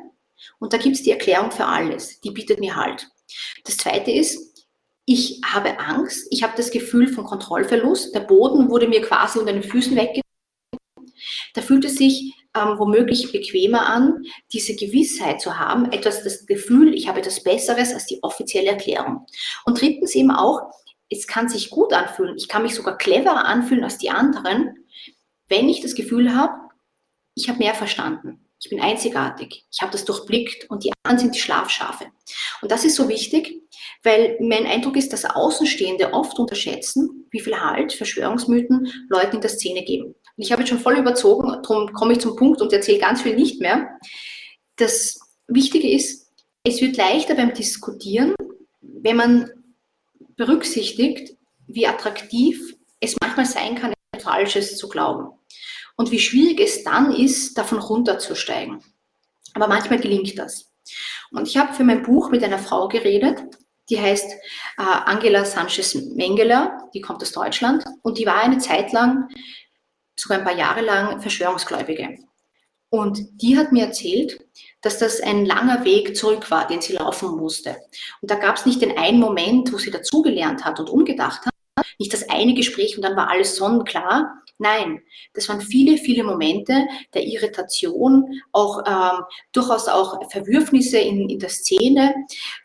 und 0.60 0.72
da 0.72 0.78
gibt 0.78 0.96
es 0.96 1.04
die 1.04 1.12
Erklärung 1.12 1.50
für 1.50 1.66
alles, 1.66 2.22
die 2.22 2.30
bietet 2.30 2.60
mir 2.60 2.76
halt. 2.76 3.10
Das 3.66 3.76
zweite 3.78 4.12
ist, 4.12 4.68
ich 5.06 5.42
habe 5.44 5.80
Angst, 5.80 6.28
ich 6.30 6.44
habe 6.44 6.54
das 6.56 6.70
Gefühl 6.70 7.08
von 7.08 7.26
Kontrollverlust, 7.26 8.14
der 8.14 8.20
Boden 8.20 8.70
wurde 8.70 8.88
mir 8.88 9.02
quasi 9.02 9.40
unter 9.40 9.52
den 9.52 9.64
Füßen 9.64 9.96
weggenommen. 9.96 10.22
Da 11.56 11.62
fühlt 11.62 11.86
es 11.86 11.96
sich 11.96 12.36
ähm, 12.56 12.78
womöglich 12.78 13.32
bequemer 13.32 13.88
an, 13.88 14.24
diese 14.54 14.76
Gewissheit 14.76 15.42
zu 15.42 15.58
haben, 15.58 15.92
etwas, 15.92 16.24
das 16.24 16.46
Gefühl, 16.46 16.94
ich 16.94 17.08
habe 17.08 17.22
etwas 17.22 17.42
Besseres 17.42 17.96
als 17.96 18.06
die 18.06 18.22
offizielle 18.22 18.68
Erklärung. 18.68 19.26
Und 19.66 19.82
drittens 19.82 20.14
eben 20.14 20.30
auch, 20.30 20.70
es 21.10 21.26
kann 21.26 21.50
sich 21.50 21.72
gut 21.72 21.94
anfühlen, 21.94 22.36
ich 22.38 22.48
kann 22.48 22.62
mich 22.62 22.76
sogar 22.76 22.96
cleverer 22.96 23.46
anfühlen 23.46 23.84
als 23.84 23.98
die 23.98 24.12
anderen, 24.12 24.86
wenn 25.48 25.68
ich 25.68 25.82
das 25.82 25.96
Gefühl 25.96 26.36
habe, 26.36 26.67
ich 27.38 27.48
habe 27.48 27.60
mehr 27.60 27.76
verstanden. 27.76 28.40
Ich 28.60 28.70
bin 28.70 28.82
einzigartig. 28.82 29.66
Ich 29.72 29.82
habe 29.82 29.92
das 29.92 30.06
durchblickt 30.06 30.70
und 30.72 30.84
die 30.84 30.92
anderen 31.04 31.20
sind 31.20 31.36
die 31.36 31.40
Schlafschafe. 31.40 32.06
Und 32.62 32.72
das 32.72 32.84
ist 32.84 32.96
so 32.96 33.08
wichtig, 33.08 33.62
weil 34.04 34.38
mein 34.42 34.66
Eindruck 34.66 34.98
ist, 34.98 35.14
dass 35.14 35.26
Außenstehende 35.26 36.14
oft 36.14 36.40
unterschätzen, 36.40 37.28
wie 37.30 37.40
viel 37.40 37.60
Halt 37.60 37.94
Verschwörungsmythen 37.94 38.92
Leuten 39.10 39.36
in 39.36 39.42
der 39.42 39.52
Szene 39.52 39.84
geben. 39.84 40.08
Und 40.08 40.44
ich 40.44 40.52
habe 40.52 40.64
jetzt 40.64 40.70
schon 40.70 40.80
voll 40.80 40.98
überzogen, 40.98 41.62
darum 41.62 41.94
komme 41.94 42.14
ich 42.14 42.20
zum 42.20 42.36
Punkt 42.36 42.60
und 42.62 42.74
erzähle 42.74 42.98
ganz 42.98 43.22
viel 43.22 43.36
nicht 43.36 43.62
mehr. 43.62 44.00
Das 44.78 45.20
Wichtige 45.48 45.92
ist, 45.92 46.32
es 46.64 46.82
wird 46.82 46.98
leichter 46.98 47.36
beim 47.36 47.54
Diskutieren, 47.54 48.34
wenn 48.82 49.16
man 49.16 49.52
berücksichtigt, 50.36 51.38
wie 51.68 51.86
attraktiv 51.86 52.76
es 53.00 53.16
manchmal 53.22 53.46
sein 53.46 53.76
kann, 53.76 53.94
Falsches 54.20 54.78
zu 54.78 54.90
glauben 54.90 55.37
und 55.98 56.12
wie 56.12 56.20
schwierig 56.20 56.62
es 56.62 56.84
dann 56.84 57.12
ist, 57.12 57.58
davon 57.58 57.80
runterzusteigen. 57.80 58.82
Aber 59.54 59.68
manchmal 59.68 60.00
gelingt 60.00 60.38
das. 60.38 60.72
Und 61.32 61.48
ich 61.48 61.58
habe 61.58 61.74
für 61.74 61.84
mein 61.84 62.04
Buch 62.04 62.30
mit 62.30 62.44
einer 62.44 62.60
Frau 62.60 62.88
geredet, 62.88 63.44
die 63.90 64.00
heißt 64.00 64.32
äh, 64.78 64.82
Angela 64.82 65.44
Sanchez 65.44 65.96
Mengele, 65.96 66.72
die 66.94 67.02
kommt 67.02 67.22
aus 67.22 67.32
Deutschland 67.32 67.84
und 68.04 68.18
die 68.18 68.26
war 68.26 68.42
eine 68.42 68.60
Zeit 68.60 68.94
lang, 68.94 69.28
sogar 70.16 70.40
ein 70.40 70.44
paar 70.44 70.56
Jahre 70.58 70.82
lang, 70.82 71.20
Verschwörungsgläubige. 71.22 72.18
Und 72.90 73.42
die 73.42 73.58
hat 73.58 73.72
mir 73.72 73.86
erzählt, 73.86 74.40
dass 74.82 75.00
das 75.00 75.20
ein 75.20 75.46
langer 75.46 75.84
Weg 75.84 76.16
zurück 76.16 76.50
war, 76.52 76.68
den 76.68 76.82
sie 76.82 76.94
laufen 76.94 77.36
musste. 77.36 77.76
Und 78.22 78.32
da 78.32 78.36
gab 78.36 78.56
es 78.56 78.66
nicht 78.66 78.82
den 78.82 78.98
einen 78.98 79.20
Moment, 79.20 79.74
wo 79.74 79.78
sie 79.78 79.92
dazugelernt 79.92 80.64
hat 80.64 80.80
und 80.80 80.90
umgedacht 80.90 81.46
hat, 81.46 81.54
nicht 82.00 82.14
das 82.14 82.30
eine 82.30 82.54
Gespräch 82.54 82.96
und 82.96 83.04
dann 83.04 83.16
war 83.16 83.30
alles 83.30 83.56
sonnenklar, 83.56 84.42
Nein, 84.60 85.02
das 85.34 85.48
waren 85.50 85.62
viele, 85.62 85.98
viele 85.98 86.24
Momente 86.24 86.88
der 87.14 87.24
Irritation, 87.24 88.42
auch 88.52 88.82
ähm, 88.88 89.24
durchaus 89.52 89.88
auch 89.88 90.20
Verwürfnisse 90.32 90.98
in, 90.98 91.30
in 91.30 91.40
der 91.40 91.50
Szene, 91.50 92.16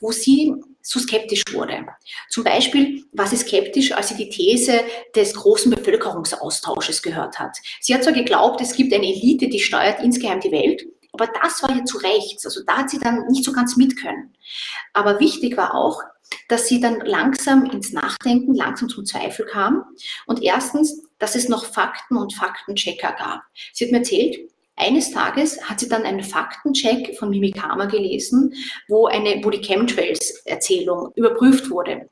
wo 0.01 0.11
sie 0.11 0.55
so 0.81 0.99
skeptisch 0.99 1.43
wurde. 1.53 1.87
Zum 2.31 2.45
Beispiel 2.45 3.05
war 3.13 3.27
sie 3.27 3.37
skeptisch, 3.37 3.93
als 3.93 4.09
sie 4.09 4.17
die 4.17 4.31
These 4.31 4.81
des 5.15 5.35
großen 5.35 5.71
Bevölkerungsaustausches 5.71 7.03
gehört 7.03 7.39
hat. 7.39 7.57
Sie 7.81 7.95
hat 7.95 8.03
zwar 8.03 8.15
geglaubt, 8.15 8.61
es 8.61 8.75
gibt 8.75 8.93
eine 8.93 9.07
Elite, 9.07 9.49
die 9.49 9.61
steuert 9.61 10.03
insgeheim 10.03 10.41
die 10.41 10.51
Welt, 10.51 10.85
aber 11.13 11.29
das 11.43 11.63
war 11.63 11.77
ihr 11.77 11.85
zu 11.85 11.99
rechts. 11.99 12.45
Also 12.47 12.63
da 12.67 12.79
hat 12.79 12.91
sie 12.91 12.99
dann 12.99 13.27
nicht 13.29 13.45
so 13.45 13.53
ganz 13.53 13.77
mit 13.77 13.97
können. 14.01 14.33
Aber 14.93 15.21
wichtig 15.21 15.57
war 15.57 15.75
auch, 15.75 16.03
dass 16.49 16.67
sie 16.67 16.81
dann 16.81 17.01
langsam 17.01 17.67
ins 17.67 17.93
Nachdenken, 17.93 18.55
langsam 18.55 18.89
zum 18.89 19.05
Zweifel 19.05 19.45
kam. 19.47 19.85
Und 20.27 20.43
erstens, 20.43 21.03
dass 21.23 21.37
es 21.37 21.49
noch 21.49 21.65
Fakten 21.67 22.17
und 22.17 22.35
Faktenchecker 22.35 23.13
gab. 23.13 23.43
Sie 23.73 23.85
hat 23.85 23.93
mir 23.93 23.99
erzählt, 23.99 24.39
eines 24.75 25.13
Tages 25.13 25.63
hat 25.63 25.79
sie 25.79 25.89
dann 25.89 26.03
einen 26.03 26.25
Faktencheck 26.25 27.17
von 27.17 27.31
Mimikama 27.31 27.85
gelesen, 27.85 28.53
wo, 28.89 29.07
eine, 29.07 29.41
wo 29.45 29.51
die 29.51 29.61
Chemtrails-Erzählung 29.61 31.13
überprüft 31.15 31.71
wurde. 31.71 32.11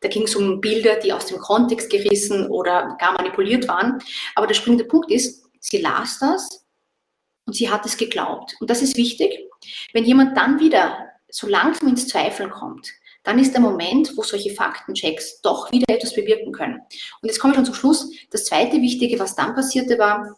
Da 0.00 0.08
ging 0.08 0.22
es 0.22 0.34
um 0.34 0.62
Bilder, 0.62 0.96
die 0.96 1.12
aus 1.12 1.26
dem 1.26 1.36
Kontext 1.36 1.90
gerissen 1.90 2.46
oder 2.46 2.96
gar 2.98 3.12
manipuliert 3.12 3.68
waren. 3.68 3.98
Aber 4.34 4.46
der 4.46 4.54
springende 4.54 4.84
Punkt 4.84 5.10
ist, 5.10 5.44
sie 5.60 5.78
las 5.78 6.18
das 6.18 6.64
und 7.44 7.54
sie 7.54 7.68
hat 7.68 7.84
es 7.84 7.98
geglaubt. 7.98 8.54
Und 8.58 8.70
das 8.70 8.80
ist 8.80 8.96
wichtig. 8.96 9.38
Wenn 9.92 10.04
jemand 10.06 10.34
dann 10.34 10.60
wieder 10.60 11.10
so 11.28 11.46
langsam 11.46 11.88
ins 11.88 12.08
Zweifeln 12.08 12.48
kommt, 12.48 12.88
dann 13.26 13.40
ist 13.40 13.52
der 13.52 13.60
Moment, 13.60 14.16
wo 14.16 14.22
solche 14.22 14.54
Faktenchecks 14.54 15.40
doch 15.42 15.72
wieder 15.72 15.92
etwas 15.92 16.14
bewirken 16.14 16.52
können. 16.52 16.80
Und 17.20 17.28
jetzt 17.28 17.40
komme 17.40 17.52
ich 17.52 17.56
schon 17.56 17.64
zum 17.64 17.74
Schluss. 17.74 18.08
Das 18.30 18.44
zweite 18.44 18.80
Wichtige, 18.80 19.18
was 19.18 19.34
dann 19.34 19.56
passierte, 19.56 19.98
war, 19.98 20.36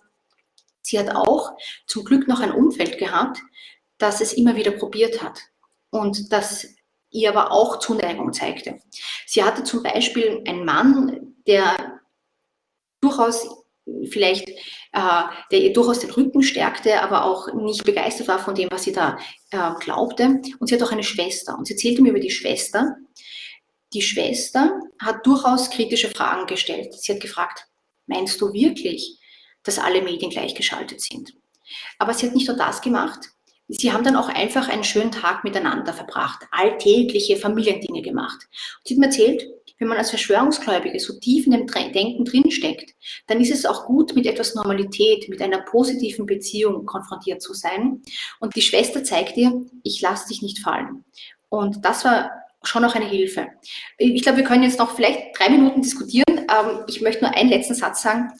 sie 0.81 0.99
hat 0.99 1.15
auch 1.15 1.53
zum 1.87 2.03
Glück 2.05 2.27
noch 2.27 2.41
ein 2.41 2.51
Umfeld 2.51 2.97
gehabt, 2.97 3.41
das 3.99 4.23
es 4.23 4.33
immer 4.33 4.57
wieder 4.57 4.71
probiert 4.71 5.23
hat 5.23 5.39
und 5.91 6.33
das 6.33 6.67
ihr 7.11 7.29
aber 7.29 7.53
auch 7.53 7.79
Zuneigung 7.79 8.33
zeigte. 8.33 8.81
Sie 9.27 9.45
hatte 9.45 9.65
zum 9.65 9.83
Beispiel 9.83 10.43
einen 10.47 10.65
Mann, 10.65 11.35
der 11.47 12.01
durchaus 13.03 13.65
vielleicht 14.11 14.49
äh, 14.93 15.23
der 15.51 15.61
ihr 15.61 15.73
durchaus 15.73 16.01
den 16.01 16.11
Rücken 16.11 16.43
stärkte, 16.43 17.03
aber 17.03 17.25
auch 17.25 17.53
nicht 17.53 17.85
begeistert 17.85 18.29
war 18.29 18.39
von 18.39 18.55
dem, 18.55 18.71
was 18.71 18.85
sie 18.85 18.93
da 18.93 19.19
äh, 19.51 19.71
glaubte. 19.81 20.41
Und 20.59 20.67
sie 20.67 20.75
hat 20.75 20.83
auch 20.83 20.93
eine 20.93 21.05
Schwester. 21.05 21.57
Und 21.57 21.67
sie 21.67 21.75
erzählte 21.75 22.03
mir 22.03 22.11
über 22.11 22.21
die 22.21 22.31
Schwester. 22.31 22.97
Die 23.93 24.03
Schwester 24.03 24.81
hat 24.99 25.27
durchaus 25.27 25.71
kritische 25.71 26.09
Fragen 26.09 26.47
gestellt. 26.47 26.95
Sie 26.95 27.13
hat 27.13 27.21
gefragt, 27.21 27.67
meinst 28.07 28.41
du 28.41 28.53
wirklich, 28.53 29.19
dass 29.63 29.79
alle 29.79 30.03
Medien 30.03 30.31
gleichgeschaltet 30.31 31.01
sind? 31.01 31.35
Aber 31.99 32.15
sie 32.15 32.27
hat 32.27 32.35
nicht 32.35 32.49
nur 32.49 32.57
das 32.57 32.81
gemacht, 32.81 33.31
Sie 33.69 33.93
haben 33.93 34.03
dann 34.03 34.17
auch 34.17 34.31
einfach 34.31 34.69
einen 34.69 34.83
schönen 34.83 35.13
Tag 35.13 35.45
miteinander 35.45 35.93
verbracht, 35.93 36.47
alltägliche 36.51 37.37
Familiendinge 37.37 38.01
gemacht. 38.01 38.49
Und 38.79 38.89
sie 38.89 38.95
hat 38.95 38.99
mir 38.99 39.07
erzählt, 39.07 39.47
wenn 39.79 39.89
man 39.89 39.99
als 39.99 40.11
Verschwörungsgläubige 40.11 40.99
so 41.01 41.19
tief 41.19 41.47
in 41.47 41.53
dem 41.53 41.67
Denken 41.67 42.25
drinsteckt, 42.25 42.95
dann 43.27 43.41
ist 43.41 43.53
es 43.53 43.67
auch 43.67 43.87
gut, 43.87 44.15
mit 44.15 44.27
etwas 44.27 44.55
Normalität, 44.55 45.29
mit 45.29 45.41
einer 45.41 45.63
positiven 45.63 46.27
Beziehung 46.27 46.85
konfrontiert 46.85 47.41
zu 47.43 47.55
sein. 47.55 48.03
Und 48.41 48.57
die 48.57 48.63
Schwester 48.63 49.05
zeigt 49.05 49.37
dir, 49.37 49.53
ich 49.85 50.01
lasse 50.01 50.29
dich 50.29 50.43
nicht 50.43 50.59
fallen. 50.59 51.05
Und 51.49 51.85
das 51.85 52.05
war 52.05 52.31
schon 52.63 52.85
auch 52.85 52.95
eine 52.95 53.09
Hilfe. 53.09 53.49
Ich 53.99 54.23
glaube, 54.23 54.39
wir 54.39 54.45
können 54.45 54.65
jetzt 54.65 54.79
noch 54.79 54.95
vielleicht 54.95 55.39
drei 55.39 55.49
Minuten 55.49 55.81
diskutieren. 55.81 56.27
Ähm, 56.29 56.85
ich 56.89 57.01
möchte 57.01 57.25
nur 57.25 57.35
einen 57.35 57.49
letzten 57.49 57.75
Satz 57.75 58.03
sagen 58.03 58.33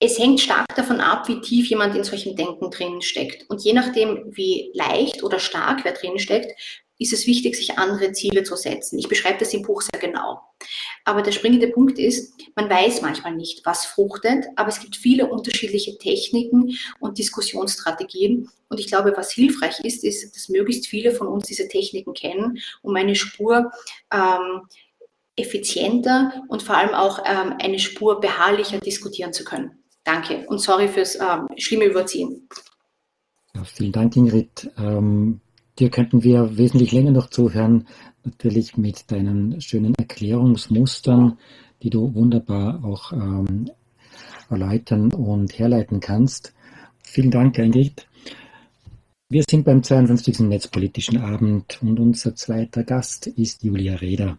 es 0.00 0.18
hängt 0.18 0.40
stark 0.40 0.74
davon 0.74 1.00
ab, 1.00 1.28
wie 1.28 1.40
tief 1.42 1.68
jemand 1.68 1.94
in 1.94 2.04
solchem 2.04 2.34
Denken 2.34 2.70
drin 2.70 3.02
steckt. 3.02 3.48
Und 3.50 3.62
je 3.62 3.74
nachdem, 3.74 4.24
wie 4.30 4.70
leicht 4.74 5.22
oder 5.22 5.38
stark 5.38 5.84
wer 5.84 5.92
drin 5.92 6.18
steckt, 6.18 6.58
ist 7.00 7.14
es 7.14 7.26
wichtig, 7.26 7.56
sich 7.56 7.78
andere 7.78 8.12
Ziele 8.12 8.42
zu 8.42 8.56
setzen. 8.56 8.98
Ich 8.98 9.08
beschreibe 9.08 9.38
das 9.38 9.54
im 9.54 9.62
Buch 9.62 9.80
sehr 9.80 9.98
genau. 9.98 10.42
Aber 11.06 11.22
der 11.22 11.32
springende 11.32 11.68
Punkt 11.68 11.98
ist, 11.98 12.34
man 12.54 12.68
weiß 12.68 13.00
manchmal 13.00 13.34
nicht, 13.34 13.64
was 13.64 13.86
fruchtet, 13.86 14.44
aber 14.56 14.68
es 14.68 14.80
gibt 14.80 14.96
viele 14.96 15.26
unterschiedliche 15.30 15.96
Techniken 15.96 16.76
und 17.00 17.16
Diskussionsstrategien. 17.16 18.50
Und 18.68 18.80
ich 18.80 18.86
glaube, 18.86 19.14
was 19.16 19.32
hilfreich 19.32 19.80
ist, 19.80 20.04
ist, 20.04 20.36
dass 20.36 20.50
möglichst 20.50 20.88
viele 20.88 21.12
von 21.12 21.26
uns 21.26 21.46
diese 21.46 21.68
Techniken 21.68 22.12
kennen, 22.12 22.58
um 22.82 22.94
eine 22.94 23.16
Spur 23.16 23.72
ähm, 24.12 24.68
effizienter 25.36 26.42
und 26.48 26.62
vor 26.62 26.76
allem 26.76 26.94
auch 26.94 27.20
ähm, 27.24 27.54
eine 27.58 27.78
Spur 27.78 28.20
beharrlicher 28.20 28.78
diskutieren 28.78 29.32
zu 29.32 29.44
können. 29.44 29.82
Danke 30.04 30.44
und 30.48 30.58
sorry 30.58 30.88
fürs 30.88 31.16
ähm, 31.16 31.48
schlimme 31.56 31.86
Überziehen. 31.86 32.46
Ja, 33.54 33.64
vielen 33.64 33.92
Dank, 33.92 34.16
Ingrid. 34.16 34.70
Ähm, 34.76 35.40
dir 35.80 35.90
könnten 35.90 36.22
wir 36.22 36.58
wesentlich 36.58 36.92
länger 36.92 37.10
noch 37.10 37.30
zuhören, 37.30 37.86
natürlich 38.24 38.76
mit 38.76 39.10
deinen 39.10 39.60
schönen 39.60 39.94
Erklärungsmustern, 39.94 41.38
die 41.82 41.90
du 41.90 42.14
wunderbar 42.14 42.84
auch 42.84 43.12
ähm, 43.12 43.70
erläutern 44.50 45.12
und 45.12 45.58
herleiten 45.58 46.00
kannst. 46.00 46.52
Vielen 47.02 47.30
Dank, 47.30 47.58
Ingrid. 47.58 48.06
Wir 49.30 49.44
sind 49.48 49.64
beim 49.64 49.82
52. 49.82 50.40
Netzpolitischen 50.40 51.18
Abend 51.18 51.78
und 51.82 51.98
unser 51.98 52.34
zweiter 52.34 52.84
Gast 52.84 53.26
ist 53.28 53.62
Julia 53.62 53.94
Reda. 53.94 54.36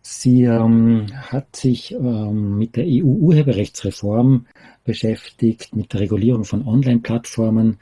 Sie 0.00 0.44
ähm, 0.44 1.06
hat 1.12 1.54
sich 1.54 1.92
ähm, 1.92 2.56
mit 2.56 2.76
der 2.76 2.84
EU-Urheberrechtsreform 2.86 4.46
beschäftigt, 4.84 5.76
mit 5.76 5.92
der 5.92 6.00
Regulierung 6.00 6.44
von 6.44 6.66
Online-Plattformen, 6.66 7.78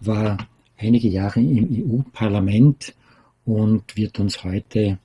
war 0.00 0.36
einige 0.76 1.08
Jahre 1.08 1.40
im 1.40 1.68
EU-Parlament 1.90 2.94
und 3.44 3.96
wird 3.96 4.18
uns 4.20 4.44
heute 4.44 4.98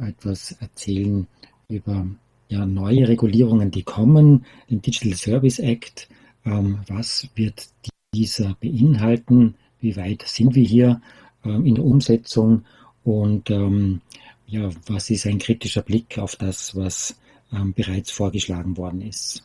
etwas 0.00 0.52
erzählen 0.60 1.26
über 1.68 2.06
ja, 2.48 2.66
neue 2.66 3.08
Regulierungen, 3.08 3.70
die 3.70 3.82
kommen, 3.82 4.44
den 4.70 4.82
Digital 4.82 5.14
Service 5.14 5.58
Act. 5.58 6.08
Ähm, 6.44 6.80
was 6.86 7.28
wird 7.34 7.68
dieser 8.14 8.54
beinhalten? 8.60 9.54
Wie 9.80 9.96
weit 9.96 10.22
sind 10.22 10.54
wir 10.54 10.64
hier 10.64 11.00
ähm, 11.44 11.66
in 11.66 11.76
der 11.76 11.84
Umsetzung? 11.84 12.64
Und 13.04 13.50
ähm, 13.50 14.00
ja, 14.46 14.68
was 14.86 15.10
ist 15.10 15.26
ein 15.26 15.38
kritischer 15.38 15.82
Blick 15.82 16.18
auf 16.18 16.36
das, 16.36 16.76
was 16.76 17.16
ähm, 17.52 17.72
bereits 17.72 18.10
vorgeschlagen 18.10 18.76
worden 18.76 19.00
ist? 19.00 19.42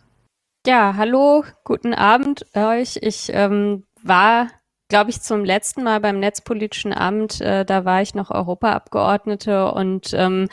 Ja, 0.65 0.95
hallo, 0.97 1.45
guten 1.63 1.93
Abend 1.93 2.45
euch. 2.53 2.97
Ich 3.01 3.29
ähm, 3.31 3.83
war, 4.03 4.49
glaube 4.87 5.09
ich, 5.09 5.21
zum 5.21 5.43
letzten 5.43 5.83
Mal 5.83 5.99
beim 5.99 6.19
Netzpolitischen 6.19 6.93
Amt, 6.93 7.41
äh, 7.41 7.65
da 7.65 7.85
war 7.85 8.01
ich 8.01 8.15
noch 8.15 8.31
Europaabgeordnete 8.31 9.71
und 9.71 10.13
ähm, 10.13 10.47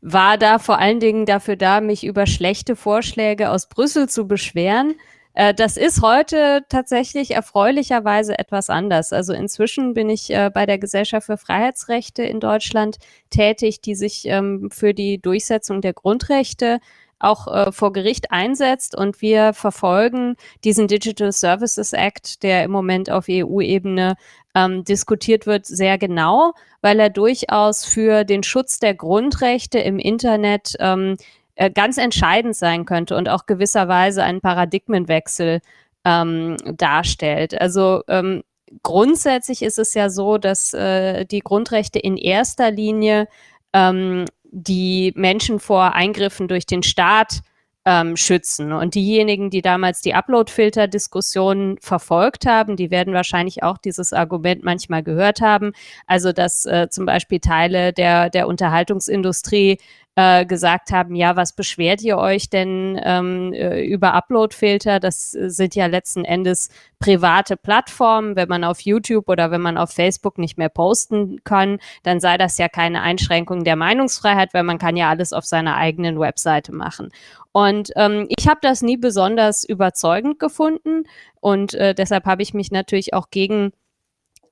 war 0.00 0.38
da 0.38 0.58
vor 0.58 0.78
allen 0.78 1.00
Dingen 1.00 1.26
dafür 1.26 1.56
da, 1.56 1.80
mich 1.80 2.04
über 2.04 2.26
schlechte 2.26 2.76
Vorschläge 2.76 3.50
aus 3.50 3.68
Brüssel 3.68 4.08
zu 4.08 4.28
beschweren. 4.28 4.94
Äh, 5.34 5.54
das 5.54 5.76
ist 5.76 6.02
heute 6.02 6.64
tatsächlich 6.68 7.30
erfreulicherweise 7.30 8.38
etwas 8.38 8.70
anders. 8.70 9.12
Also 9.12 9.32
inzwischen 9.32 9.94
bin 9.94 10.10
ich 10.10 10.30
äh, 10.30 10.50
bei 10.52 10.66
der 10.66 10.78
Gesellschaft 10.78 11.26
für 11.26 11.38
Freiheitsrechte 11.38 12.22
in 12.24 12.40
Deutschland 12.40 12.98
tätig, 13.30 13.80
die 13.80 13.94
sich 13.94 14.24
ähm, 14.26 14.68
für 14.72 14.94
die 14.94 15.20
Durchsetzung 15.20 15.80
der 15.80 15.92
Grundrechte 15.94 16.80
auch 17.18 17.46
äh, 17.48 17.72
vor 17.72 17.92
Gericht 17.92 18.30
einsetzt 18.30 18.96
und 18.96 19.20
wir 19.20 19.52
verfolgen 19.52 20.36
diesen 20.64 20.88
Digital 20.88 21.32
Services 21.32 21.92
Act, 21.92 22.42
der 22.42 22.64
im 22.64 22.70
Moment 22.70 23.10
auf 23.10 23.26
EU-Ebene 23.28 24.16
ähm, 24.54 24.84
diskutiert 24.84 25.46
wird, 25.46 25.66
sehr 25.66 25.98
genau, 25.98 26.52
weil 26.80 27.00
er 27.00 27.10
durchaus 27.10 27.84
für 27.84 28.24
den 28.24 28.42
Schutz 28.42 28.78
der 28.78 28.94
Grundrechte 28.94 29.78
im 29.78 29.98
Internet 29.98 30.74
ähm, 30.78 31.16
äh, 31.56 31.70
ganz 31.70 31.98
entscheidend 31.98 32.56
sein 32.56 32.84
könnte 32.84 33.16
und 33.16 33.28
auch 33.28 33.46
gewisserweise 33.46 34.22
einen 34.22 34.40
Paradigmenwechsel 34.40 35.60
ähm, 36.04 36.56
darstellt. 36.76 37.60
Also 37.60 38.02
ähm, 38.08 38.42
grundsätzlich 38.82 39.62
ist 39.62 39.78
es 39.78 39.94
ja 39.94 40.10
so, 40.10 40.38
dass 40.38 40.72
äh, 40.74 41.24
die 41.24 41.40
Grundrechte 41.40 41.98
in 41.98 42.16
erster 42.16 42.70
Linie 42.70 43.28
ähm, 43.72 44.24
die 44.50 45.12
Menschen 45.14 45.60
vor 45.60 45.94
Eingriffen 45.94 46.48
durch 46.48 46.66
den 46.66 46.82
Staat 46.82 47.40
ähm, 47.88 48.16
schützen. 48.16 48.72
Und 48.72 48.94
diejenigen, 48.94 49.48
die 49.48 49.62
damals 49.62 50.02
die 50.02 50.12
Upload-Filter-Diskussion 50.12 51.78
verfolgt 51.80 52.44
haben, 52.44 52.76
die 52.76 52.90
werden 52.90 53.14
wahrscheinlich 53.14 53.62
auch 53.62 53.78
dieses 53.78 54.12
Argument 54.12 54.62
manchmal 54.62 55.02
gehört 55.02 55.40
haben. 55.40 55.72
Also, 56.06 56.32
dass 56.32 56.66
äh, 56.66 56.88
zum 56.90 57.06
Beispiel 57.06 57.40
Teile 57.40 57.94
der, 57.94 58.28
der 58.28 58.46
Unterhaltungsindustrie 58.46 59.78
äh, 60.16 60.44
gesagt 60.44 60.90
haben, 60.90 61.14
ja, 61.14 61.36
was 61.36 61.52
beschwert 61.54 62.02
ihr 62.02 62.18
euch 62.18 62.50
denn 62.50 63.00
ähm, 63.04 63.52
äh, 63.52 63.84
über 63.84 64.14
Uploadfilter? 64.14 64.98
Das 65.00 65.30
sind 65.30 65.74
ja 65.74 65.86
letzten 65.86 66.24
Endes 66.24 66.70
private 66.98 67.56
Plattformen. 67.56 68.34
Wenn 68.34 68.48
man 68.48 68.64
auf 68.64 68.80
YouTube 68.80 69.28
oder 69.28 69.50
wenn 69.50 69.60
man 69.60 69.78
auf 69.78 69.90
Facebook 69.92 70.36
nicht 70.36 70.58
mehr 70.58 70.70
posten 70.70 71.38
kann, 71.44 71.78
dann 72.02 72.18
sei 72.18 72.36
das 72.36 72.58
ja 72.58 72.68
keine 72.68 73.00
Einschränkung 73.00 73.62
der 73.62 73.76
Meinungsfreiheit, 73.76 74.52
weil 74.54 74.64
man 74.64 74.78
kann 74.78 74.96
ja 74.96 75.08
alles 75.08 75.32
auf 75.32 75.44
seiner 75.44 75.76
eigenen 75.76 76.18
Webseite 76.18 76.74
machen. 76.74 77.10
Und 77.58 77.90
ähm, 77.96 78.26
ich 78.28 78.46
habe 78.46 78.60
das 78.62 78.82
nie 78.82 78.96
besonders 78.96 79.64
überzeugend 79.64 80.38
gefunden 80.38 81.08
und 81.40 81.74
äh, 81.74 81.92
deshalb 81.92 82.24
habe 82.24 82.40
ich 82.40 82.54
mich 82.54 82.70
natürlich 82.70 83.14
auch 83.14 83.30
gegen 83.30 83.72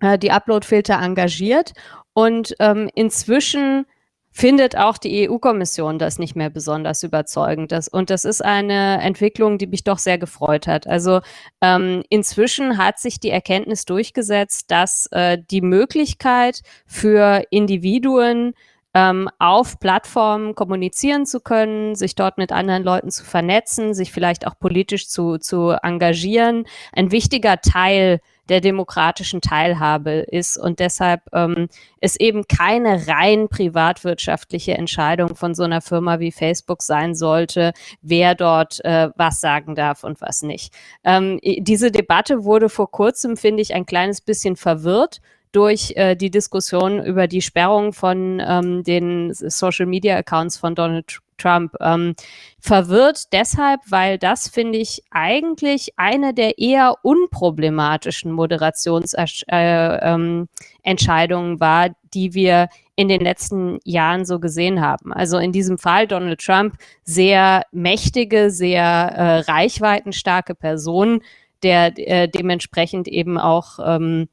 äh, 0.00 0.18
die 0.18 0.32
Uploadfilter 0.32 1.00
engagiert. 1.00 1.72
Und 2.14 2.56
ähm, 2.58 2.90
inzwischen 2.96 3.86
findet 4.32 4.76
auch 4.76 4.98
die 4.98 5.30
EU-Kommission 5.30 6.00
das 6.00 6.18
nicht 6.18 6.34
mehr 6.34 6.50
besonders 6.50 7.04
überzeugend. 7.04 7.70
Das, 7.70 7.86
und 7.86 8.10
das 8.10 8.24
ist 8.24 8.44
eine 8.44 9.00
Entwicklung, 9.00 9.58
die 9.58 9.68
mich 9.68 9.84
doch 9.84 9.98
sehr 9.98 10.18
gefreut 10.18 10.66
hat. 10.66 10.88
Also 10.88 11.20
ähm, 11.60 12.02
inzwischen 12.08 12.76
hat 12.76 12.98
sich 12.98 13.20
die 13.20 13.30
Erkenntnis 13.30 13.84
durchgesetzt, 13.84 14.72
dass 14.72 15.06
äh, 15.12 15.38
die 15.48 15.60
Möglichkeit 15.60 16.62
für 16.88 17.44
Individuen, 17.50 18.54
ähm, 18.96 19.28
auf 19.38 19.78
Plattformen 19.78 20.54
kommunizieren 20.54 21.26
zu 21.26 21.40
können, 21.40 21.94
sich 21.96 22.14
dort 22.14 22.38
mit 22.38 22.50
anderen 22.50 22.82
Leuten 22.82 23.10
zu 23.10 23.24
vernetzen, 23.24 23.92
sich 23.92 24.10
vielleicht 24.10 24.46
auch 24.46 24.58
politisch 24.58 25.06
zu, 25.10 25.36
zu 25.36 25.76
engagieren, 25.82 26.64
ein 26.94 27.12
wichtiger 27.12 27.60
Teil 27.60 28.20
der 28.48 28.62
demokratischen 28.62 29.42
Teilhabe 29.42 30.12
ist 30.12 30.56
und 30.56 30.78
deshalb 30.78 31.20
ähm, 31.34 31.68
es 32.00 32.16
eben 32.18 32.46
keine 32.48 33.06
rein 33.06 33.48
privatwirtschaftliche 33.48 34.74
Entscheidung 34.78 35.36
von 35.36 35.54
so 35.54 35.64
einer 35.64 35.82
Firma 35.82 36.18
wie 36.18 36.32
Facebook 36.32 36.80
sein 36.80 37.14
sollte, 37.14 37.72
wer 38.00 38.34
dort 38.34 38.82
äh, 38.82 39.10
was 39.16 39.42
sagen 39.42 39.74
darf 39.74 40.04
und 40.04 40.22
was 40.22 40.42
nicht. 40.42 40.72
Ähm, 41.04 41.38
diese 41.42 41.90
Debatte 41.90 42.44
wurde 42.44 42.70
vor 42.70 42.90
kurzem, 42.90 43.36
finde 43.36 43.60
ich, 43.60 43.74
ein 43.74 43.84
kleines 43.84 44.22
bisschen 44.22 44.56
verwirrt 44.56 45.20
durch 45.52 45.92
äh, 45.96 46.16
die 46.16 46.30
Diskussion 46.30 47.04
über 47.04 47.26
die 47.26 47.42
Sperrung 47.42 47.92
von 47.92 48.42
ähm, 48.46 48.84
den 48.84 49.32
Social-Media-Accounts 49.32 50.58
von 50.58 50.74
Donald 50.74 51.20
Trump. 51.38 51.74
Ähm, 51.80 52.14
verwirrt 52.60 53.32
deshalb, 53.32 53.80
weil 53.88 54.18
das, 54.18 54.48
finde 54.48 54.78
ich, 54.78 55.02
eigentlich 55.10 55.92
eine 55.96 56.34
der 56.34 56.58
eher 56.58 56.94
unproblematischen 57.02 58.32
Moderationsentscheidungen 58.32 60.48
äh, 60.78 61.52
ähm, 61.52 61.60
war, 61.60 61.90
die 62.14 62.34
wir 62.34 62.68
in 62.96 63.08
den 63.08 63.20
letzten 63.20 63.78
Jahren 63.84 64.24
so 64.24 64.40
gesehen 64.40 64.80
haben. 64.80 65.12
Also 65.12 65.38
in 65.38 65.52
diesem 65.52 65.78
Fall 65.78 66.06
Donald 66.06 66.40
Trump, 66.40 66.76
sehr 67.04 67.64
mächtige, 67.70 68.50
sehr 68.50 68.82
äh, 68.82 69.38
reichweitenstarke 69.40 70.54
Person, 70.54 71.22
der 71.62 71.92
äh, 71.98 72.28
dementsprechend 72.28 73.08
eben 73.08 73.38
auch 73.38 73.78
ähm, 73.84 74.28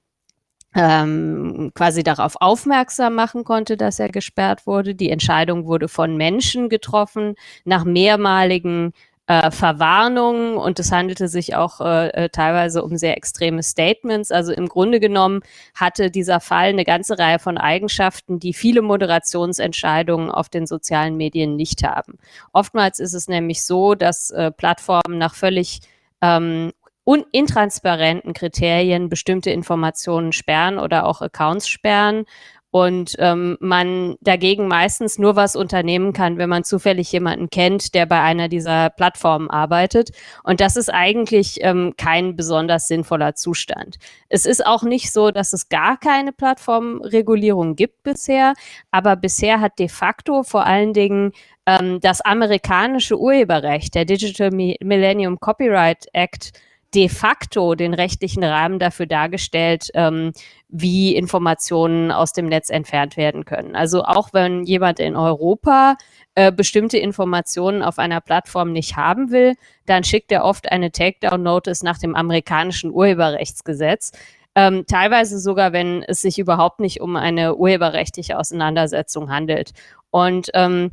ähm, 0.76 1.71
quasi 1.76 2.03
darauf 2.03 2.36
aufmerksam 2.39 3.15
machen 3.15 3.43
konnte, 3.43 3.78
dass 3.78 3.99
er 3.99 4.09
gesperrt 4.09 4.65
wurde. 4.65 4.95
Die 4.95 5.09
Entscheidung 5.09 5.65
wurde 5.65 5.88
von 5.88 6.17
Menschen 6.17 6.69
getroffen, 6.69 7.36
nach 7.65 7.84
mehrmaligen 7.84 8.93
äh, 9.28 9.51
Verwarnungen 9.51 10.57
und 10.57 10.80
es 10.80 10.91
handelte 10.91 11.30
sich 11.30 11.55
auch 11.55 11.80
äh, 11.80 12.09
äh, 12.09 12.30
teilweise 12.30 12.84
um 12.84 12.97
sehr 12.97 13.15
extreme 13.15 13.63
Statements. 13.63 14.32
Also 14.32 14.51
im 14.51 14.67
Grunde 14.67 14.99
genommen 14.99 15.41
hatte 15.76 16.11
dieser 16.11 16.41
Fall 16.41 16.69
eine 16.69 16.84
ganze 16.84 17.17
Reihe 17.17 17.39
von 17.39 17.57
Eigenschaften, 17.57 18.39
die 18.39 18.53
viele 18.53 18.82
Moderationsentscheidungen 18.82 20.30
auf 20.30 20.49
den 20.49 20.67
sozialen 20.67 21.15
Medien 21.15 21.55
nicht 21.55 21.84
haben. 21.84 22.17
Oftmals 22.51 22.99
ist 22.99 23.13
es 23.13 23.30
nämlich 23.30 23.63
so, 23.63 23.95
dass 23.95 24.30
äh, 24.32 24.51
Plattformen 24.51 25.17
nach 25.17 25.36
völlig 25.36 25.80
ähm, 26.21 26.74
und 27.04 27.26
intransparenten 27.32 28.34
Kriterien 28.34 29.10
bestimmte 29.10 29.51
Informationen 29.51 30.32
sperren 30.32 30.80
oder 30.80 31.06
auch 31.06 31.22
Accounts 31.22 31.68
sperren 31.68 32.26
und 32.74 33.16
ähm, 33.20 33.56
man 33.60 34.16
dagegen 34.22 34.68
meistens 34.68 35.20
nur 35.20 35.36
was 35.36 35.56
unternehmen 35.56 36.12
kann, 36.12 36.39
wenn 36.39 36.49
man 36.49 36.64
zufällig 36.64 37.12
jemanden 37.12 37.51
kennt, 37.51 37.93
der 37.93 38.08
bei 38.08 38.20
einer 38.20 38.47
dieser 38.47 38.89
Plattformen 38.89 39.47
arbeitet. 39.51 40.10
Und 40.43 40.60
das 40.60 40.76
ist 40.76 40.91
eigentlich 40.91 41.60
ähm, 41.62 41.93
kein 41.97 42.36
besonders 42.36 42.88
sinnvoller 42.88 43.36
Zustand. 43.36 43.97
Es 44.28 44.47
ist 44.47 44.66
auch 44.66 44.82
nicht 44.82 45.12
so, 45.14 45.30
dass 45.30 45.54
es 45.54 45.70
gar 45.70 45.99
keine 45.99 46.32
Plattformregulierung 46.32 47.76
gibt 47.76 48.01
bisher, 48.01 48.56
aber 48.89 49.18
bisher 49.18 49.62
hat 49.62 49.78
de 49.78 49.88
facto 49.88 50.41
vor 50.41 50.66
allen 50.66 50.93
Dingen 50.93 51.34
ähm, 51.68 51.99
das 52.01 52.22
amerikanische 52.22 53.20
Urheberrecht, 53.20 53.93
der 53.93 54.06
Digital 54.06 54.49
Millennium 54.49 55.39
Copyright 55.39 56.08
Act, 56.14 56.54
de 56.93 57.09
facto 57.09 57.75
den 57.75 57.93
rechtlichen 57.93 58.43
Rahmen 58.43 58.79
dafür 58.79 59.05
dargestellt, 59.05 59.89
ähm, 59.93 60.31
wie 60.69 61.15
Informationen 61.15 62.11
aus 62.11 62.33
dem 62.33 62.47
Netz 62.47 62.69
entfernt 62.69 63.17
werden 63.17 63.45
können. 63.45 63.75
Also 63.75 64.03
auch 64.03 64.29
wenn 64.33 64.63
jemand 64.63 64.99
in 64.99 65.15
Europa 65.15 65.97
äh, 66.35 66.51
bestimmte 66.51 66.97
Informationen 66.97 67.83
auf 67.83 67.99
einer 67.99 68.21
Plattform 68.21 68.71
nicht 68.71 68.95
haben 68.95 69.31
will, 69.31 69.55
dann 69.85 70.03
schickt 70.03 70.31
er 70.31 70.45
oft 70.45 70.71
eine 70.71 70.91
Takedown-Notice 70.91 71.83
nach 71.83 71.97
dem 71.97 72.15
amerikanischen 72.15 72.91
Urheberrechtsgesetz. 72.91 74.11
Ähm, 74.55 74.85
teilweise 74.87 75.39
sogar, 75.39 75.73
wenn 75.73 76.03
es 76.03 76.21
sich 76.21 76.37
überhaupt 76.37 76.79
nicht 76.79 77.01
um 77.01 77.15
eine 77.15 77.55
urheberrechtliche 77.55 78.37
Auseinandersetzung 78.37 79.31
handelt. 79.31 79.71
Und 80.11 80.49
ähm, 80.53 80.91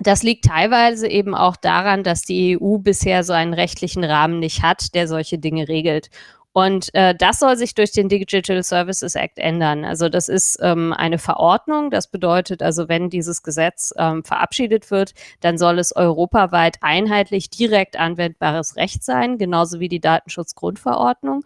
das 0.00 0.22
liegt 0.22 0.46
teilweise 0.46 1.08
eben 1.08 1.34
auch 1.34 1.56
daran, 1.56 2.02
dass 2.02 2.22
die 2.22 2.58
EU 2.58 2.78
bisher 2.78 3.24
so 3.24 3.32
einen 3.32 3.54
rechtlichen 3.54 4.04
Rahmen 4.04 4.38
nicht 4.38 4.62
hat, 4.62 4.94
der 4.94 5.06
solche 5.06 5.38
Dinge 5.38 5.68
regelt. 5.68 6.08
Und 6.54 6.94
äh, 6.94 7.14
das 7.14 7.38
soll 7.38 7.56
sich 7.56 7.74
durch 7.74 7.92
den 7.92 8.10
Digital 8.10 8.62
Services 8.62 9.14
Act 9.14 9.38
ändern. 9.38 9.86
Also 9.86 10.10
das 10.10 10.28
ist 10.28 10.58
ähm, 10.60 10.92
eine 10.92 11.18
Verordnung. 11.18 11.90
Das 11.90 12.08
bedeutet 12.08 12.62
also, 12.62 12.88
wenn 12.88 13.08
dieses 13.08 13.42
Gesetz 13.42 13.94
ähm, 13.96 14.22
verabschiedet 14.22 14.90
wird, 14.90 15.14
dann 15.40 15.56
soll 15.56 15.78
es 15.78 15.96
europaweit 15.96 16.76
einheitlich 16.82 17.48
direkt 17.48 17.98
anwendbares 17.98 18.76
Recht 18.76 19.02
sein, 19.02 19.38
genauso 19.38 19.80
wie 19.80 19.88
die 19.88 20.00
Datenschutzgrundverordnung. 20.00 21.42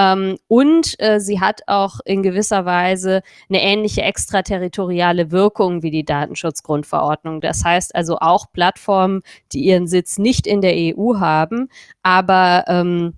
Ähm, 0.00 0.38
und 0.48 0.98
äh, 0.98 1.20
sie 1.20 1.40
hat 1.40 1.60
auch 1.66 2.00
in 2.06 2.22
gewisser 2.22 2.64
Weise 2.64 3.22
eine 3.50 3.62
ähnliche 3.62 4.00
extraterritoriale 4.00 5.30
Wirkung 5.30 5.82
wie 5.82 5.90
die 5.90 6.06
Datenschutzgrundverordnung. 6.06 7.42
Das 7.42 7.64
heißt 7.64 7.94
also 7.94 8.16
auch 8.18 8.46
Plattformen, 8.52 9.22
die 9.52 9.60
ihren 9.60 9.86
Sitz 9.86 10.18
nicht 10.18 10.46
in 10.46 10.62
der 10.62 10.72
EU 10.74 11.18
haben, 11.18 11.68
aber 12.02 12.64
ähm, 12.68 13.14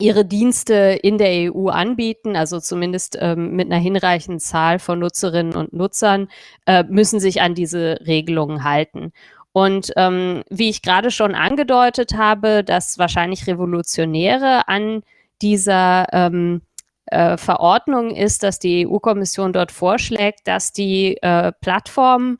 ihre 0.00 0.24
Dienste 0.24 0.98
in 1.00 1.16
der 1.16 1.52
EU 1.52 1.68
anbieten, 1.68 2.34
also 2.34 2.58
zumindest 2.58 3.16
ähm, 3.20 3.54
mit 3.54 3.70
einer 3.70 3.80
hinreichenden 3.80 4.40
Zahl 4.40 4.80
von 4.80 4.98
Nutzerinnen 4.98 5.54
und 5.54 5.72
Nutzern, 5.72 6.28
äh, 6.66 6.82
müssen 6.88 7.20
sich 7.20 7.40
an 7.40 7.54
diese 7.54 8.00
Regelungen 8.04 8.64
halten. 8.64 9.12
Und 9.52 9.92
ähm, 9.96 10.42
wie 10.50 10.70
ich 10.70 10.82
gerade 10.82 11.12
schon 11.12 11.36
angedeutet 11.36 12.14
habe, 12.16 12.64
das 12.64 12.98
wahrscheinlich 12.98 13.46
Revolutionäre 13.46 14.66
an 14.66 15.04
dieser 15.44 16.06
ähm, 16.12 16.62
äh, 17.06 17.36
Verordnung 17.36 18.10
ist, 18.16 18.42
dass 18.42 18.58
die 18.58 18.88
EU-Kommission 18.88 19.52
dort 19.52 19.70
vorschlägt, 19.70 20.40
dass 20.48 20.72
die 20.72 21.18
äh, 21.22 21.52
Plattformen 21.60 22.38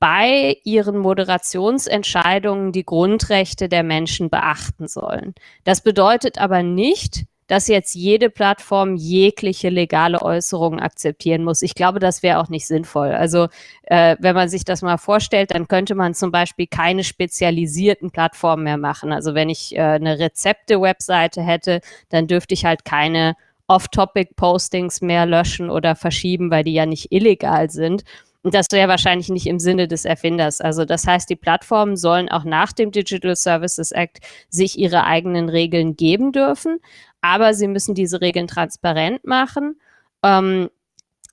bei 0.00 0.56
ihren 0.64 0.98
Moderationsentscheidungen 0.98 2.72
die 2.72 2.84
Grundrechte 2.84 3.68
der 3.68 3.82
Menschen 3.82 4.30
beachten 4.30 4.88
sollen. 4.88 5.34
Das 5.64 5.82
bedeutet 5.82 6.38
aber 6.38 6.62
nicht, 6.62 7.26
dass 7.48 7.66
jetzt 7.66 7.94
jede 7.94 8.30
Plattform 8.30 8.94
jegliche 8.94 9.70
legale 9.70 10.22
Äußerungen 10.22 10.78
akzeptieren 10.78 11.42
muss. 11.42 11.62
Ich 11.62 11.74
glaube, 11.74 11.98
das 11.98 12.22
wäre 12.22 12.38
auch 12.38 12.48
nicht 12.48 12.66
sinnvoll. 12.66 13.12
Also 13.12 13.48
äh, 13.84 14.16
wenn 14.20 14.34
man 14.34 14.48
sich 14.48 14.64
das 14.64 14.82
mal 14.82 14.98
vorstellt, 14.98 15.50
dann 15.52 15.66
könnte 15.66 15.94
man 15.94 16.14
zum 16.14 16.30
Beispiel 16.30 16.66
keine 16.66 17.02
spezialisierten 17.02 18.10
Plattformen 18.10 18.64
mehr 18.64 18.76
machen. 18.76 19.12
Also 19.12 19.34
wenn 19.34 19.48
ich 19.48 19.74
äh, 19.74 19.80
eine 19.80 20.18
Rezepte-Webseite 20.18 21.42
hätte, 21.42 21.80
dann 22.10 22.26
dürfte 22.26 22.54
ich 22.54 22.64
halt 22.64 22.84
keine 22.84 23.34
Off-Topic-Postings 23.66 25.00
mehr 25.00 25.26
löschen 25.26 25.70
oder 25.70 25.96
verschieben, 25.96 26.50
weil 26.50 26.64
die 26.64 26.74
ja 26.74 26.86
nicht 26.86 27.12
illegal 27.12 27.70
sind. 27.70 28.04
Und 28.42 28.54
das 28.54 28.66
wäre 28.70 28.88
wahrscheinlich 28.88 29.28
nicht 29.28 29.46
im 29.46 29.58
Sinne 29.58 29.88
des 29.88 30.04
Erfinders. 30.04 30.60
Also 30.60 30.84
das 30.84 31.06
heißt, 31.06 31.28
die 31.28 31.36
Plattformen 31.36 31.96
sollen 31.96 32.28
auch 32.28 32.44
nach 32.44 32.72
dem 32.72 32.92
Digital 32.92 33.34
Services 33.34 33.90
Act 33.90 34.20
sich 34.48 34.78
ihre 34.78 35.04
eigenen 35.04 35.48
Regeln 35.48 35.96
geben 35.96 36.32
dürfen 36.32 36.78
aber 37.20 37.54
sie 37.54 37.68
müssen 37.68 37.94
diese 37.94 38.20
Regeln 38.20 38.48
transparent 38.48 39.24
machen. 39.24 39.80
Ähm, 40.22 40.70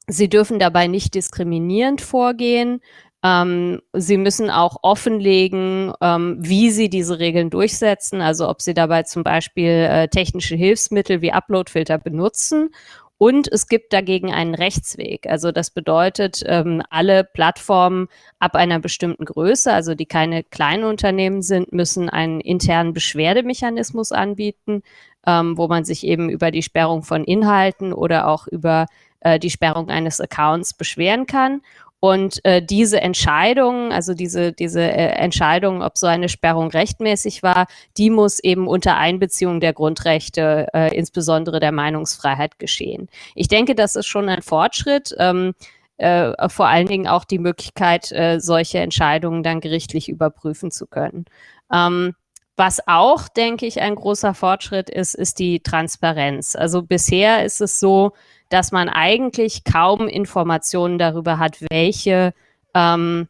sie 0.08 0.30
dürfen 0.30 0.60
dabei 0.60 0.88
nicht 0.88 1.16
diskriminierend 1.16 2.02
vorgehen. 2.02 2.82
Ähm, 3.24 3.82
sie 3.94 4.18
müssen 4.18 4.52
auch 4.52 4.78
offenlegen, 4.84 5.94
ähm, 6.02 6.38
wie 6.40 6.70
sie 6.70 6.90
diese 6.90 7.18
Regeln 7.20 7.50
durchsetzen, 7.50 8.22
also 8.22 8.48
ob 8.48 8.62
sie 8.62 8.76
dabei 8.76 9.04
zum 9.04 9.24
Beispiel 9.24 9.88
äh, 9.90 10.08
technische 10.08 10.56
Hilfsmittel 10.56 11.22
wie 11.22 11.32
Uploadfilter 11.32 11.98
benutzen 11.98 12.70
und 13.18 13.50
es 13.52 13.68
gibt 13.68 13.94
dagegen 13.94 14.34
einen 14.34 14.56
Rechtsweg. 14.56 15.28
Also 15.28 15.52
das 15.52 15.70
bedeutet, 15.70 16.44
ähm, 16.46 16.82
alle 16.90 17.24
Plattformen 17.24 18.10
ab 18.40 18.56
einer 18.56 18.80
bestimmten 18.80 19.24
Größe, 19.24 19.72
also 19.72 19.96
die 19.96 20.06
keine 20.06 20.44
kleinen 20.44 20.84
Unternehmen 20.84 21.42
sind, 21.42 21.72
müssen 21.72 22.10
einen 22.10 22.42
internen 22.42 22.94
Beschwerdemechanismus 22.94 24.12
anbieten, 24.12 24.84
ähm, 25.26 25.58
wo 25.58 25.68
man 25.68 25.86
sich 25.86 26.06
eben 26.06 26.30
über 26.30 26.52
die 26.52 26.64
Sperrung 26.64 27.04
von 27.04 27.24
Inhalten 27.24 27.94
oder 27.94 28.28
auch 28.28 28.48
über 28.48 28.86
äh, 29.22 29.40
die 29.40 29.50
Sperrung 29.50 29.90
eines 29.90 30.22
Accounts 30.22 30.74
beschweren 30.74 31.26
kann. 31.26 31.62
Und 32.00 32.44
äh, 32.46 32.62
diese 32.64 33.02
Entscheidung, 33.02 33.92
also 33.92 34.14
diese, 34.14 34.54
diese 34.54 34.82
äh, 34.82 35.14
Entscheidung, 35.16 35.82
ob 35.82 35.98
so 35.98 36.06
eine 36.06 36.30
Sperrung 36.30 36.70
rechtmäßig 36.70 37.42
war, 37.42 37.66
die 37.98 38.12
muss 38.12 38.38
eben 38.40 38.68
unter 38.68 38.98
Einbeziehung 38.98 39.60
der 39.60 39.74
Grundrechte, 39.74 40.68
äh, 40.74 40.96
insbesondere 40.96 41.60
der 41.60 41.72
Meinungsfreiheit, 41.72 42.60
geschehen. 42.60 43.10
Ich 43.34 43.48
denke, 43.48 43.74
das 43.74 43.96
ist 43.96 44.06
schon 44.06 44.30
ein 44.30 44.44
Fortschritt. 44.44 45.16
Ähm, 45.18 45.54
äh, 45.98 46.50
vor 46.50 46.68
allen 46.68 46.88
Dingen 46.88 47.08
auch 47.08 47.24
die 47.24 47.40
Möglichkeit, 47.40 48.12
äh, 48.12 48.40
solche 48.40 48.80
Entscheidungen 48.80 49.42
dann 49.42 49.62
gerichtlich 49.62 50.10
überprüfen 50.10 50.70
zu 50.70 50.86
können. 50.88 51.26
Ähm, 51.74 52.14
was 52.58 52.80
auch, 52.88 53.28
denke 53.28 53.66
ich, 53.66 53.82
ein 53.82 53.96
großer 53.96 54.34
Fortschritt 54.34 54.90
ist, 54.90 55.14
ist 55.14 55.40
die 55.40 55.62
Transparenz. 55.62 56.56
Also 56.56 56.82
bisher 56.82 57.44
ist 57.44 57.62
es 57.62 57.80
so, 57.80 58.14
dass 58.50 58.72
man 58.72 58.90
eigentlich 58.90 59.64
kaum 59.64 60.08
Informationen 60.08 60.98
darüber 60.98 61.40
hat, 61.40 61.58
welche 61.70 62.34
ähm, 62.74 63.28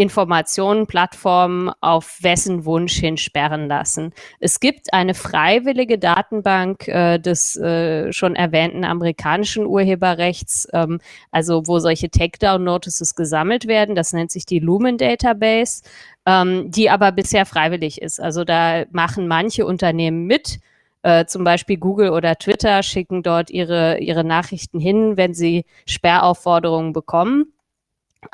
Informationen 0.00 0.86
Plattformen 0.86 1.70
auf 1.82 2.22
wessen 2.22 2.64
Wunsch 2.64 2.94
hin 2.94 3.18
sperren 3.18 3.68
lassen. 3.68 4.14
Es 4.38 4.58
gibt 4.58 4.94
eine 4.94 5.12
freiwillige 5.12 5.98
Datenbank 5.98 6.88
äh, 6.88 7.18
des 7.18 7.54
äh, 7.56 8.10
schon 8.10 8.34
erwähnten 8.34 8.84
amerikanischen 8.84 9.66
Urheberrechts, 9.66 10.66
ähm, 10.72 11.00
also 11.30 11.66
wo 11.66 11.80
solche 11.80 12.10
Takedown-Notices 12.10 13.14
gesammelt 13.14 13.66
werden. 13.66 13.94
Das 13.94 14.14
nennt 14.14 14.30
sich 14.30 14.46
die 14.46 14.58
Lumen 14.58 14.96
Database, 14.96 15.82
ähm, 16.26 16.70
die 16.70 16.90
aber 16.90 17.12
bisher 17.12 17.46
freiwillig 17.46 18.00
ist. 18.02 18.20
Also 18.20 18.44
da 18.44 18.84
machen 18.92 19.28
manche 19.28 19.66
Unternehmen 19.66 20.26
mit 20.26 20.60
Äh, 21.02 21.24
zum 21.24 21.44
Beispiel 21.44 21.78
Google 21.78 22.10
oder 22.10 22.36
Twitter 22.36 22.82
schicken 22.82 23.22
dort 23.22 23.50
ihre, 23.50 23.98
ihre 24.00 24.22
Nachrichten 24.22 24.78
hin, 24.80 25.16
wenn 25.16 25.32
sie 25.32 25.64
Sperraufforderungen 25.86 26.92
bekommen. 26.92 27.54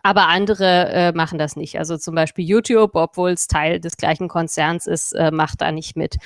Aber 0.03 0.27
andere 0.29 0.89
äh, 0.91 1.13
machen 1.13 1.39
das 1.39 1.55
nicht. 1.55 1.79
Also 1.79 1.97
zum 1.97 2.17
Beispiel 2.17 2.45
YouTube, 2.45 2.97
obwohl 2.97 3.31
es 3.31 3.47
Teil 3.47 3.79
des 3.81 3.97
gleichen 3.97 4.27
Konzerns 4.29 4.89
ist, 4.89 5.13
äh, 5.13 5.31
macht 5.31 5.61
da 5.61 5.71
nicht 5.71 5.97
mit. 5.97 6.17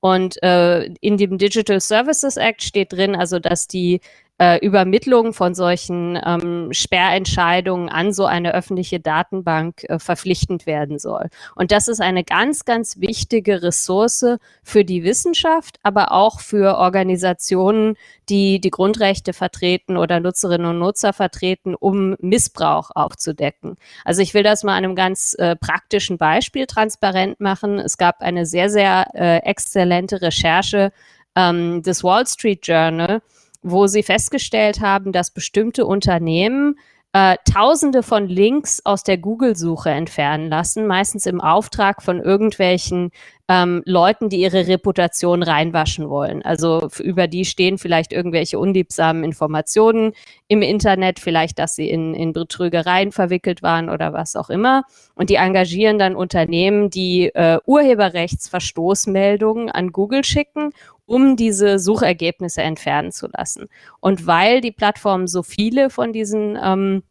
Und 0.00 0.40
äh, 0.44 0.84
in 1.00 1.16
dem 1.16 1.36
Digital 1.36 1.80
Services 1.80 2.36
Act 2.36 2.62
steht 2.62 2.92
drin, 2.92 3.16
also 3.16 3.40
dass 3.40 3.66
die 3.66 4.00
äh, 4.38 4.64
Übermittlung 4.64 5.34
von 5.34 5.54
solchen 5.54 6.18
ähm, 6.24 6.68
Sperrentscheidungen 6.72 7.88
an 7.88 8.12
so 8.12 8.24
eine 8.24 8.54
öffentliche 8.54 9.00
Datenbank 9.00 9.84
äh, 9.84 9.98
verpflichtend 9.98 10.66
werden 10.66 10.98
soll. 10.98 11.28
Und 11.56 11.72
das 11.72 11.88
ist 11.88 12.00
eine 12.00 12.24
ganz, 12.24 12.64
ganz 12.64 13.00
wichtige 13.00 13.62
Ressource 13.62 14.24
für 14.62 14.84
die 14.84 15.02
Wissenschaft, 15.02 15.78
aber 15.82 16.12
auch 16.12 16.40
für 16.40 16.78
Organisationen, 16.78 17.96
die 18.28 18.60
die 18.60 18.70
Grundrechte 18.70 19.32
vertreten 19.32 19.96
oder 19.96 20.20
Nutzerinnen 20.20 20.68
und 20.68 20.78
Nutzer 20.78 21.12
vertreten, 21.12 21.74
um 21.74 22.16
Missbrauch 22.20 22.90
aufzudecken. 22.94 23.76
Also 24.04 24.22
ich 24.22 24.34
will 24.34 24.42
das 24.42 24.62
mal 24.62 24.76
an 24.76 24.84
einem 24.84 24.94
ganz 24.94 25.34
äh, 25.34 25.56
praktischen 25.56 26.18
Beispiel 26.18 26.66
transparent 26.66 27.40
machen. 27.40 27.78
Es 27.78 27.98
gab 27.98 28.20
eine 28.20 28.46
sehr, 28.46 28.70
sehr 28.70 29.08
äh, 29.14 29.38
exzellente 29.38 30.22
Recherche 30.22 30.92
ähm, 31.34 31.82
des 31.82 32.04
Wall 32.04 32.26
Street 32.26 32.66
Journal, 32.66 33.20
wo 33.62 33.86
sie 33.86 34.02
festgestellt 34.02 34.80
haben, 34.80 35.12
dass 35.12 35.32
bestimmte 35.32 35.86
Unternehmen 35.86 36.76
äh, 37.14 37.36
Tausende 37.50 38.02
von 38.02 38.28
Links 38.28 38.82
aus 38.84 39.02
der 39.02 39.16
Google-Suche 39.16 39.88
entfernen 39.90 40.50
lassen, 40.50 40.86
meistens 40.86 41.24
im 41.24 41.40
Auftrag 41.40 42.02
von 42.02 42.20
irgendwelchen 42.20 43.12
ähm, 43.48 43.82
Leuten, 43.86 44.28
die 44.28 44.42
ihre 44.42 44.66
Reputation 44.66 45.42
reinwaschen 45.42 46.10
wollen. 46.10 46.42
Also 46.42 46.90
über 47.00 47.26
die 47.26 47.46
stehen 47.46 47.78
vielleicht 47.78 48.12
irgendwelche 48.12 48.58
unliebsamen 48.58 49.24
Informationen 49.24 50.12
im 50.48 50.60
Internet, 50.60 51.18
vielleicht, 51.18 51.58
dass 51.58 51.74
sie 51.74 51.88
in, 51.88 52.12
in 52.12 52.34
Betrügereien 52.34 53.10
verwickelt 53.10 53.62
waren 53.62 53.88
oder 53.88 54.12
was 54.12 54.36
auch 54.36 54.50
immer. 54.50 54.82
Und 55.14 55.30
die 55.30 55.36
engagieren 55.36 55.98
dann 55.98 56.14
Unternehmen, 56.14 56.90
die 56.90 57.34
äh, 57.34 57.58
Urheberrechtsverstoßmeldungen 57.64 59.70
an 59.70 59.92
Google 59.92 60.24
schicken 60.24 60.74
um 61.08 61.36
diese 61.36 61.78
Suchergebnisse 61.78 62.62
entfernen 62.62 63.12
zu 63.12 63.28
lassen. 63.32 63.68
Und 64.00 64.26
weil 64.26 64.60
die 64.60 64.72
Plattformen 64.72 65.26
so 65.26 65.42
viele 65.42 65.88
von 65.88 66.12
diesen 66.12 66.58
ähm, 66.62 67.02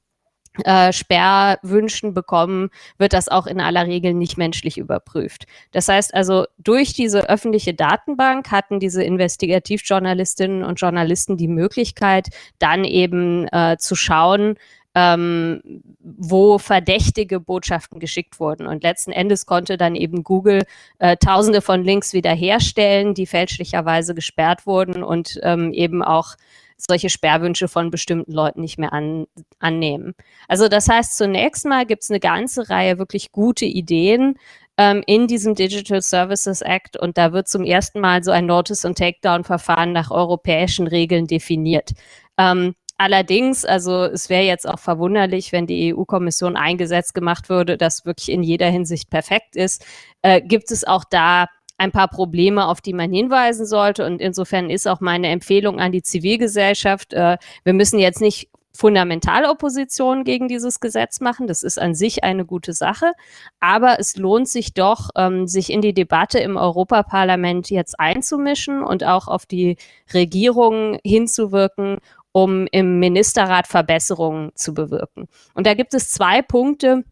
äh, 0.63 0.93
Sperrwünschen 0.93 2.13
bekommen, 2.13 2.69
wird 2.99 3.13
das 3.13 3.27
auch 3.27 3.47
in 3.47 3.59
aller 3.59 3.87
Regel 3.87 4.13
nicht 4.13 4.37
menschlich 4.37 4.77
überprüft. 4.77 5.47
Das 5.71 5.87
heißt 5.87 6.13
also, 6.13 6.45
durch 6.59 6.93
diese 6.93 7.27
öffentliche 7.27 7.73
Datenbank 7.73 8.51
hatten 8.51 8.79
diese 8.79 9.03
Investigativjournalistinnen 9.03 10.63
und 10.63 10.79
Journalisten 10.79 11.35
die 11.35 11.47
Möglichkeit, 11.47 12.29
dann 12.59 12.83
eben 12.83 13.47
äh, 13.47 13.77
zu 13.79 13.95
schauen, 13.95 14.57
ähm, 14.95 15.61
wo 15.99 16.57
verdächtige 16.57 17.39
Botschaften 17.39 17.99
geschickt 17.99 18.39
wurden. 18.39 18.67
Und 18.67 18.83
letzten 18.83 19.11
Endes 19.11 19.45
konnte 19.45 19.77
dann 19.77 19.95
eben 19.95 20.23
Google 20.23 20.63
äh, 20.99 21.17
tausende 21.17 21.61
von 21.61 21.83
Links 21.83 22.13
wiederherstellen, 22.13 23.13
die 23.13 23.27
fälschlicherweise 23.27 24.15
gesperrt 24.15 24.65
wurden 24.65 25.03
und 25.03 25.39
ähm, 25.43 25.71
eben 25.73 26.03
auch 26.03 26.35
solche 26.77 27.09
Sperrwünsche 27.09 27.67
von 27.67 27.89
bestimmten 27.89 28.31
Leuten 28.31 28.61
nicht 28.61 28.77
mehr 28.77 28.93
an, 28.93 29.25
annehmen. 29.59 30.13
Also 30.47 30.67
das 30.67 30.87
heißt, 30.87 31.17
zunächst 31.17 31.65
mal 31.65 31.85
gibt 31.85 32.03
es 32.03 32.11
eine 32.11 32.19
ganze 32.19 32.69
Reihe 32.69 32.99
wirklich 32.99 33.31
gute 33.31 33.65
Ideen, 33.65 34.37
ähm, 34.77 35.03
in 35.07 35.27
diesem 35.27 35.55
Digital 35.55 36.01
Services 36.01 36.61
Act 36.61 36.97
und 36.97 37.17
da 37.17 37.33
wird 37.33 37.47
zum 37.47 37.63
ersten 37.63 37.99
Mal 37.99 38.23
so 38.23 38.31
ein 38.31 38.45
Notice- 38.45 38.85
und 38.85 38.97
Takedown-Verfahren 38.97 39.91
nach 39.91 40.11
europäischen 40.11 40.87
Regeln 40.87 41.25
definiert. 41.25 41.93
Ähm, 42.37 42.75
Allerdings, 42.97 43.63
also 43.63 44.05
es 44.05 44.29
wäre 44.29 44.43
jetzt 44.43 44.67
auch 44.67 44.79
verwunderlich, 44.79 45.51
wenn 45.51 45.67
die 45.67 45.93
EU-Kommission 45.93 46.57
eingesetzt 46.57 47.13
gemacht 47.13 47.47
würde, 47.47 47.77
das 47.77 48.05
wirklich 48.05 48.29
in 48.29 48.41
jeder 48.41 48.69
Hinsicht 48.69 49.09
perfekt 49.11 49.55
ist, 49.55 49.85
äh, 50.23 50.41
gibt 50.41 50.71
es 50.71 50.83
auch 50.83 51.03
da 51.03 51.45
ein 51.77 51.91
paar 51.91 52.07
Probleme, 52.07 52.67
auf 52.67 52.81
die 52.81 52.93
man 52.93 53.11
hinweisen 53.11 53.67
sollte. 53.67 54.03
Und 54.05 54.19
insofern 54.19 54.71
ist 54.71 54.87
auch 54.87 54.99
meine 54.99 55.27
Empfehlung 55.27 55.79
an 55.79 55.91
die 55.91 56.01
Zivilgesellschaft, 56.01 57.13
äh, 57.13 57.37
wir 57.63 57.73
müssen 57.73 57.99
jetzt 57.99 58.19
nicht 58.19 58.49
Fundamentalopposition 58.77 60.23
gegen 60.23 60.47
dieses 60.47 60.79
Gesetz 60.79 61.19
machen. 61.19 61.47
Das 61.47 61.63
ist 61.63 61.79
an 61.79 61.95
sich 61.95 62.23
eine 62.23 62.45
gute 62.45 62.73
Sache. 62.73 63.13
Aber 63.59 63.99
es 63.99 64.17
lohnt 64.17 64.47
sich 64.47 64.75
doch, 64.75 65.09
ähm, 65.15 65.47
sich 65.47 65.71
in 65.71 65.81
die 65.81 65.95
Debatte 65.95 66.37
im 66.39 66.57
Europaparlament 66.57 67.71
jetzt 67.71 67.99
einzumischen 67.99 68.83
und 68.83 69.03
auch 69.03 69.27
auf 69.27 69.47
die 69.47 69.77
Regierungen 70.13 70.99
hinzuwirken 71.03 71.97
um 72.37 72.67
im 72.71 72.99
Ministerrat 72.99 73.65
Verbesserungen 73.65 74.51
zu 74.53 74.75
bewirken. 74.75 75.27
Und 75.55 75.65
da 75.65 75.73
gibt 75.73 75.95
es 75.95 76.11
zwei 76.11 76.43
Punkte, 76.43 77.03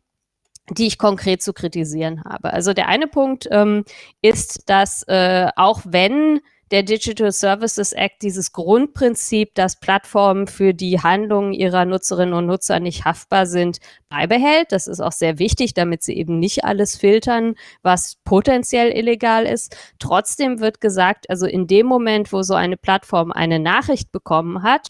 die 0.70 0.86
ich 0.86 1.00
konkret 1.00 1.42
zu 1.42 1.52
kritisieren 1.52 2.24
habe. 2.24 2.54
Also 2.54 2.74
der 2.74 2.90
eine 2.90 3.08
Punkt 3.08 3.48
ähm, 3.50 3.86
ist, 4.22 4.70
dass 4.70 5.02
äh, 5.08 5.48
auch 5.56 5.82
wenn 5.84 6.42
der 6.72 6.84
Digital 6.84 7.32
Services 7.32 7.94
Act 7.94 8.22
dieses 8.24 8.52
Grundprinzip, 8.52 9.54
dass 9.54 9.80
Plattformen 9.80 10.48
für 10.48 10.74
die 10.74 11.00
Handlungen 11.00 11.54
ihrer 11.54 11.86
Nutzerinnen 11.86 12.34
und 12.34 12.48
Nutzer 12.48 12.80
nicht 12.80 13.06
haftbar 13.06 13.46
sind, 13.46 13.78
beibehält. 14.10 14.72
Das 14.72 14.88
ist 14.88 15.00
auch 15.00 15.12
sehr 15.12 15.38
wichtig, 15.38 15.74
damit 15.76 16.02
sie 16.02 16.18
eben 16.18 16.40
nicht 16.40 16.66
alles 16.66 16.96
filtern, 16.96 17.56
was 17.84 18.18
potenziell 18.24 18.92
illegal 18.92 19.46
ist. 19.46 19.78
Trotzdem 20.00 20.60
wird 20.60 20.82
gesagt, 20.82 21.30
also 21.30 21.46
in 21.46 21.68
dem 21.68 21.86
Moment, 21.86 22.34
wo 22.34 22.42
so 22.42 22.56
eine 22.56 22.78
Plattform 22.78 23.32
eine 23.32 23.60
Nachricht 23.60 24.12
bekommen 24.12 24.64
hat, 24.64 24.90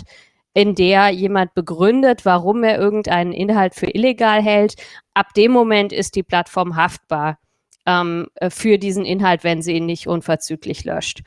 in 0.53 0.73
der 0.73 1.09
jemand 1.09 1.53
begründet, 1.53 2.23
warum 2.23 2.63
er 2.63 2.79
irgendeinen 2.79 3.33
Inhalt 3.33 3.75
für 3.75 3.93
illegal 3.93 4.41
hält, 4.41 4.75
ab 5.13 5.33
dem 5.33 5.51
Moment 5.51 5.91
ist 5.91 6.15
die 6.15 6.23
Plattform 6.23 6.77
haftbar 6.77 7.37
ähm, 7.85 8.27
für 8.49 8.77
diesen 8.77 9.03
Inhalt, 9.03 9.43
wenn 9.43 9.61
sie 9.61 9.73
ihn 9.73 9.85
nicht 9.85 10.07
unverzüglich 10.07 10.85
löscht. 10.85 11.23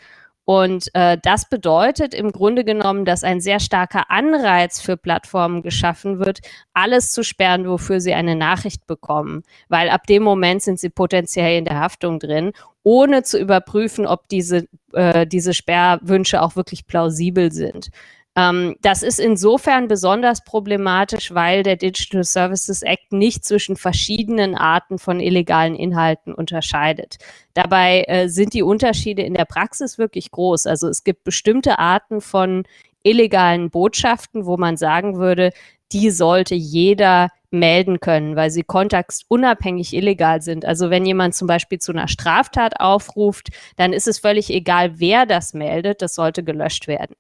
Und 0.50 0.88
äh, 0.94 1.18
das 1.22 1.46
bedeutet 1.46 2.14
im 2.14 2.32
Grunde 2.32 2.64
genommen, 2.64 3.04
dass 3.04 3.22
ein 3.22 3.38
sehr 3.38 3.60
starker 3.60 4.10
Anreiz 4.10 4.80
für 4.80 4.96
Plattformen 4.96 5.60
geschaffen 5.60 6.20
wird, 6.20 6.38
alles 6.72 7.12
zu 7.12 7.22
sperren, 7.22 7.68
wofür 7.68 8.00
sie 8.00 8.14
eine 8.14 8.34
Nachricht 8.34 8.86
bekommen. 8.86 9.42
Weil 9.68 9.90
ab 9.90 10.06
dem 10.06 10.22
Moment 10.22 10.62
sind 10.62 10.80
sie 10.80 10.88
potenziell 10.88 11.58
in 11.58 11.66
der 11.66 11.78
Haftung 11.78 12.18
drin, 12.18 12.52
ohne 12.82 13.24
zu 13.24 13.38
überprüfen, 13.38 14.06
ob 14.06 14.26
diese, 14.28 14.66
äh, 14.94 15.26
diese 15.26 15.52
Sperrwünsche 15.52 16.40
auch 16.40 16.56
wirklich 16.56 16.86
plausibel 16.86 17.52
sind. 17.52 17.90
Ähm, 18.38 18.76
das 18.82 19.02
ist 19.02 19.18
insofern 19.18 19.88
besonders 19.88 20.44
problematisch, 20.44 21.34
weil 21.34 21.64
der 21.64 21.74
Digital 21.74 22.22
Services 22.22 22.82
Act 22.82 23.12
nicht 23.12 23.44
zwischen 23.44 23.74
verschiedenen 23.74 24.54
Arten 24.54 25.00
von 25.00 25.18
illegalen 25.18 25.74
Inhalten 25.74 26.32
unterscheidet. 26.32 27.16
Dabei 27.54 28.04
äh, 28.06 28.28
sind 28.28 28.54
die 28.54 28.62
Unterschiede 28.62 29.22
in 29.22 29.34
der 29.34 29.44
Praxis 29.44 29.98
wirklich 29.98 30.30
groß. 30.30 30.66
Also 30.66 30.86
es 30.86 31.02
gibt 31.02 31.24
bestimmte 31.24 31.80
Arten 31.80 32.20
von 32.20 32.62
illegalen 33.02 33.70
Botschaften, 33.70 34.46
wo 34.46 34.56
man 34.56 34.76
sagen 34.76 35.16
würde, 35.18 35.50
die 35.90 36.10
sollte 36.10 36.54
jeder 36.54 37.30
melden 37.50 37.98
können, 37.98 38.36
weil 38.36 38.50
sie 38.50 38.62
kontextunabhängig 38.62 39.94
illegal 39.94 40.42
sind. 40.42 40.64
Also 40.64 40.90
wenn 40.90 41.06
jemand 41.06 41.34
zum 41.34 41.48
Beispiel 41.48 41.78
zu 41.78 41.90
einer 41.90 42.06
Straftat 42.06 42.78
aufruft, 42.78 43.48
dann 43.76 43.92
ist 43.92 44.06
es 44.06 44.18
völlig 44.20 44.50
egal, 44.50 45.00
wer 45.00 45.26
das 45.26 45.54
meldet, 45.54 46.02
das 46.02 46.14
sollte 46.14 46.44
gelöscht 46.44 46.86
werden. 46.86 47.16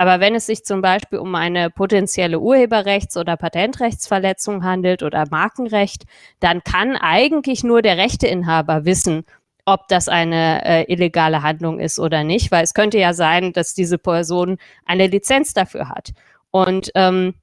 Aber 0.00 0.18
wenn 0.18 0.34
es 0.34 0.46
sich 0.46 0.64
zum 0.64 0.80
Beispiel 0.80 1.18
um 1.18 1.34
eine 1.34 1.68
potenzielle 1.68 2.38
Urheberrechts- 2.38 3.18
oder 3.18 3.36
Patentrechtsverletzung 3.36 4.64
handelt 4.64 5.02
oder 5.02 5.26
Markenrecht, 5.30 6.04
dann 6.40 6.64
kann 6.64 6.96
eigentlich 6.96 7.64
nur 7.64 7.82
der 7.82 7.98
Rechteinhaber 7.98 8.86
wissen, 8.86 9.26
ob 9.66 9.88
das 9.88 10.08
eine 10.08 10.64
äh, 10.64 10.90
illegale 10.90 11.42
Handlung 11.42 11.78
ist 11.78 11.98
oder 11.98 12.24
nicht, 12.24 12.50
weil 12.50 12.64
es 12.64 12.72
könnte 12.72 12.98
ja 12.98 13.12
sein, 13.12 13.52
dass 13.52 13.74
diese 13.74 13.98
Person 13.98 14.56
eine 14.86 15.06
Lizenz 15.06 15.52
dafür 15.52 15.90
hat. 15.90 16.12
Und 16.50 16.90
ähm, 16.94 17.34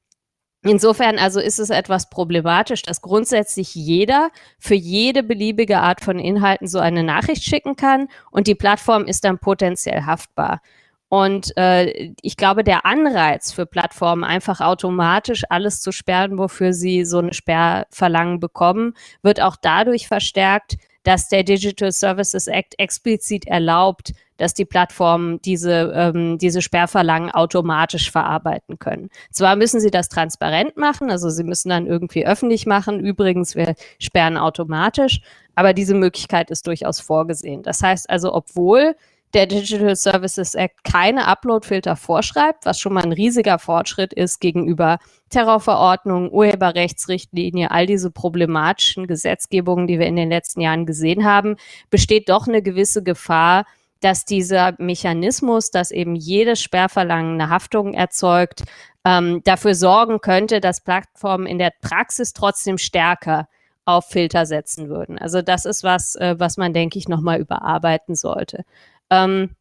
Insofern 0.64 1.20
also 1.20 1.39
ist 1.39 1.60
es 1.60 1.70
etwas 1.70 2.10
problematisch, 2.10 2.82
dass 2.82 3.01
grundsätzlich 3.01 3.76
jeder 3.76 4.32
für 4.58 4.74
jede 4.74 5.22
beliebige 5.22 5.78
Art 5.78 6.01
von 6.01 6.18
Inhalten 6.18 6.68
so 6.68 6.80
eine 6.80 7.03
Nachricht 7.03 7.43
schicken 7.43 7.76
kann 7.76 8.10
und 8.32 8.47
die 8.47 8.55
Plattform 8.55 9.05
ist 9.05 9.24
dann 9.24 9.38
potenziell 9.38 10.01
haftbar. 10.01 10.62
Und 11.10 11.55
äh, 11.55 12.14
ich 12.22 12.36
glaube, 12.36 12.64
der 12.64 12.86
Anreiz 12.86 13.53
für 13.53 13.66
Plattformen, 13.66 14.24
einfach 14.26 14.60
automatisch 14.60 15.43
alles 15.49 15.80
zu 15.82 15.91
sperren, 15.91 16.38
wofür 16.38 16.74
sie 16.74 17.05
so 17.05 17.20
eine 17.20 17.34
Sperrverlangen 17.34 18.39
bekommen, 18.39 18.93
wird 19.22 19.41
auch 19.41 19.55
dadurch 19.62 20.08
verstärkt, 20.08 20.78
dass 21.03 21.30
der 21.30 21.43
Digital 21.43 21.93
Services 21.93 22.47
Act 22.47 22.78
explizit 22.78 23.47
erlaubt, 23.47 24.12
dass 24.36 24.53
die 24.53 24.66
Plattformen 24.66 25.41
diese, 25.41 25.93
ähm, 25.95 26.38
diese 26.38 26.62
Sperrverlangen 26.62 27.32
automatisch 27.32 28.12
verarbeiten 28.12 28.78
können. 28.78 29.10
Zwar 29.32 29.55
müssen 29.55 29.80
sie 29.80 29.89
das 29.89 30.10
transparent 30.10 30.76
machen, 30.76 31.10
also 31.10 31.30
sie 31.30 31.45
müssen 31.45 31.70
dann 31.70 31.88
irgendwie 31.88 32.28
öffentlich 32.28 32.66
machen, 32.66 32.99
übrigens, 32.99 33.55
wir 33.55 33.76
sperren 33.99 34.38
automatisch, 34.38 35.22
aber 35.55 35.74
diese 35.74 35.95
Möglichkeit 35.95 36.51
ist 36.51 36.68
durchaus 36.68 36.99
vorgesehen. 36.99 37.64
Das 37.64 37.82
heißt 37.82 38.10
also, 38.10 38.34
obwohl 38.34 38.95
der 39.34 39.45
Digital 39.45 39.95
Services 39.95 40.55
Act 40.55 40.84
keine 40.84 41.28
Upload-Filter 41.28 41.95
vorschreibt, 41.95 42.65
was 42.65 42.80
schon 42.80 42.93
mal 42.93 43.03
ein 43.03 43.11
riesiger 43.11 43.59
Fortschritt 43.59 44.13
ist 44.13 44.39
gegenüber 44.39 44.99
Terrorverordnung, 45.30 46.32
Urheberrechtsrichtlinie, 46.32 47.71
all 47.71 47.86
diese 47.86 48.09
problematischen 48.09 49.07
Gesetzgebungen, 49.07 49.88
die 49.88 49.99
wir 49.99 50.07
in 50.07 50.15
den 50.15 50.30
letzten 50.30 50.61
Jahren 50.61 50.86
gesehen 50.86 51.25
haben, 51.25 51.57
besteht 51.89 52.30
doch 52.30 52.47
eine 52.47 52.61
gewisse 52.61 53.03
Gefahr, 53.03 53.65
dass 53.99 54.25
dieser 54.25 54.75
Mechanismus, 54.78 55.71
dass 55.71 55.91
eben 55.91 56.15
jedes 56.15 56.61
Sperrverlangen 56.61 57.34
eine 57.41 57.49
Haftung 57.49 57.93
erzeugt, 57.93 58.63
ähm, 59.03 59.41
dafür 59.43 59.75
sorgen 59.75 60.21
könnte, 60.21 60.61
dass 60.61 60.82
Plattformen 60.82 61.47
in 61.47 61.57
der 61.57 61.73
Praxis 61.82 62.34
trotzdem 62.34 62.78
stärker 62.78 63.47
auf 63.86 64.05
Filter 64.05 64.45
setzen 64.45 64.89
würden. 64.89 65.17
Also 65.17 65.41
das 65.41 65.65
ist 65.65 65.84
was, 65.84 66.15
äh, 66.15 66.36
was 66.38 66.57
man, 66.57 66.73
denke 66.73 66.99
ich, 66.99 67.07
nochmal 67.07 67.39
überarbeiten 67.39 68.15
sollte. 68.15 68.65
Ähm, 69.10 69.51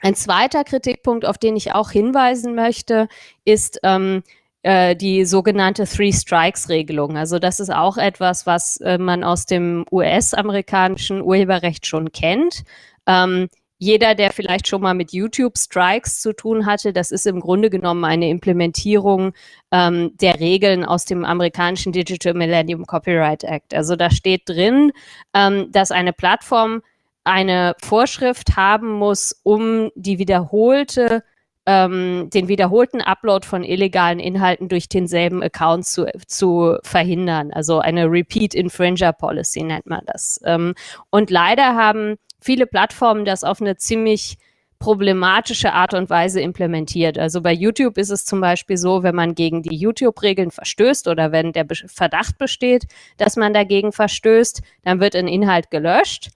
ein 0.00 0.14
zweiter 0.16 0.64
Kritikpunkt, 0.64 1.24
auf 1.24 1.38
den 1.38 1.56
ich 1.56 1.74
auch 1.74 1.90
hinweisen 1.90 2.54
möchte, 2.54 3.08
ist 3.44 3.78
ähm, 3.84 4.22
äh, 4.62 4.96
die 4.96 5.24
sogenannte 5.24 5.84
Three 5.84 6.12
Strikes-Regelung. 6.12 7.16
Also 7.16 7.38
das 7.38 7.60
ist 7.60 7.70
auch 7.72 7.98
etwas, 7.98 8.46
was 8.46 8.78
äh, 8.78 8.98
man 8.98 9.24
aus 9.24 9.46
dem 9.46 9.84
US-amerikanischen 9.90 11.22
Urheberrecht 11.22 11.86
schon 11.86 12.12
kennt. 12.12 12.64
Ähm, 13.06 13.48
jeder, 13.78 14.14
der 14.14 14.30
vielleicht 14.30 14.68
schon 14.68 14.80
mal 14.80 14.94
mit 14.94 15.12
YouTube-Strikes 15.12 16.20
zu 16.20 16.32
tun 16.32 16.66
hatte, 16.66 16.92
das 16.92 17.10
ist 17.10 17.26
im 17.26 17.40
Grunde 17.40 17.68
genommen 17.68 18.04
eine 18.04 18.28
Implementierung 18.28 19.32
ähm, 19.72 20.16
der 20.20 20.38
Regeln 20.38 20.84
aus 20.84 21.04
dem 21.04 21.24
amerikanischen 21.24 21.90
Digital 21.90 22.34
Millennium 22.34 22.86
Copyright 22.86 23.42
Act. 23.42 23.74
Also 23.74 23.96
da 23.96 24.10
steht 24.10 24.48
drin, 24.48 24.92
ähm, 25.34 25.72
dass 25.72 25.90
eine 25.90 26.12
Plattform 26.12 26.82
eine 27.24 27.74
Vorschrift 27.80 28.56
haben 28.56 28.92
muss, 28.92 29.40
um 29.42 29.90
die 29.94 30.18
wiederholte 30.18 31.22
ähm, 31.66 32.28
den 32.30 32.48
wiederholten 32.48 33.00
Upload 33.00 33.46
von 33.46 33.62
illegalen 33.62 34.18
Inhalten 34.18 34.68
durch 34.68 34.88
denselben 34.88 35.42
Account 35.42 35.86
zu, 35.86 36.06
zu 36.26 36.78
verhindern. 36.82 37.52
Also 37.52 37.78
eine 37.78 38.10
Repeat 38.10 38.54
Infringer 38.54 39.12
Policy 39.12 39.62
nennt 39.62 39.86
man 39.86 40.00
das. 40.06 40.40
Ähm, 40.44 40.74
und 41.10 41.30
leider 41.30 41.76
haben 41.76 42.16
viele 42.40 42.66
Plattformen 42.66 43.24
das 43.24 43.44
auf 43.44 43.60
eine 43.60 43.76
ziemlich 43.76 44.38
problematische 44.80 45.72
Art 45.72 45.94
und 45.94 46.10
Weise 46.10 46.40
implementiert. 46.40 47.16
Also 47.16 47.40
bei 47.40 47.52
YouTube 47.52 47.96
ist 47.96 48.10
es 48.10 48.24
zum 48.24 48.40
Beispiel 48.40 48.76
so, 48.76 49.04
wenn 49.04 49.14
man 49.14 49.36
gegen 49.36 49.62
die 49.62 49.76
YouTube-Regeln 49.76 50.50
verstößt 50.50 51.06
oder 51.06 51.30
wenn 51.30 51.52
der 51.52 51.66
Verdacht 51.86 52.38
besteht, 52.38 52.86
dass 53.16 53.36
man 53.36 53.54
dagegen 53.54 53.92
verstößt, 53.92 54.60
dann 54.82 54.98
wird 54.98 55.14
ein 55.14 55.28
Inhalt 55.28 55.70
gelöscht 55.70 56.30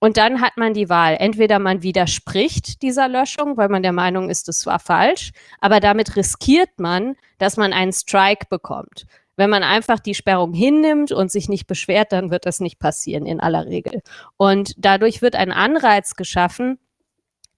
und 0.00 0.16
dann 0.16 0.40
hat 0.40 0.56
man 0.56 0.74
die 0.74 0.88
Wahl. 0.88 1.16
Entweder 1.20 1.58
man 1.58 1.82
widerspricht 1.82 2.82
dieser 2.82 3.08
Löschung, 3.08 3.56
weil 3.56 3.68
man 3.68 3.82
der 3.82 3.92
Meinung 3.92 4.30
ist, 4.30 4.48
es 4.48 4.66
war 4.66 4.80
falsch, 4.80 5.30
aber 5.60 5.78
damit 5.78 6.16
riskiert 6.16 6.70
man, 6.78 7.16
dass 7.38 7.56
man 7.56 7.72
einen 7.72 7.92
Strike 7.92 8.46
bekommt. 8.48 9.06
Wenn 9.36 9.50
man 9.50 9.62
einfach 9.62 10.00
die 10.00 10.14
Sperrung 10.14 10.52
hinnimmt 10.52 11.12
und 11.12 11.30
sich 11.30 11.48
nicht 11.48 11.66
beschwert, 11.66 12.12
dann 12.12 12.30
wird 12.30 12.46
das 12.46 12.60
nicht 12.60 12.78
passieren 12.78 13.26
in 13.26 13.40
aller 13.40 13.66
Regel. 13.66 14.02
Und 14.36 14.74
dadurch 14.78 15.22
wird 15.22 15.36
ein 15.36 15.52
Anreiz 15.52 16.14
geschaffen, 16.14 16.78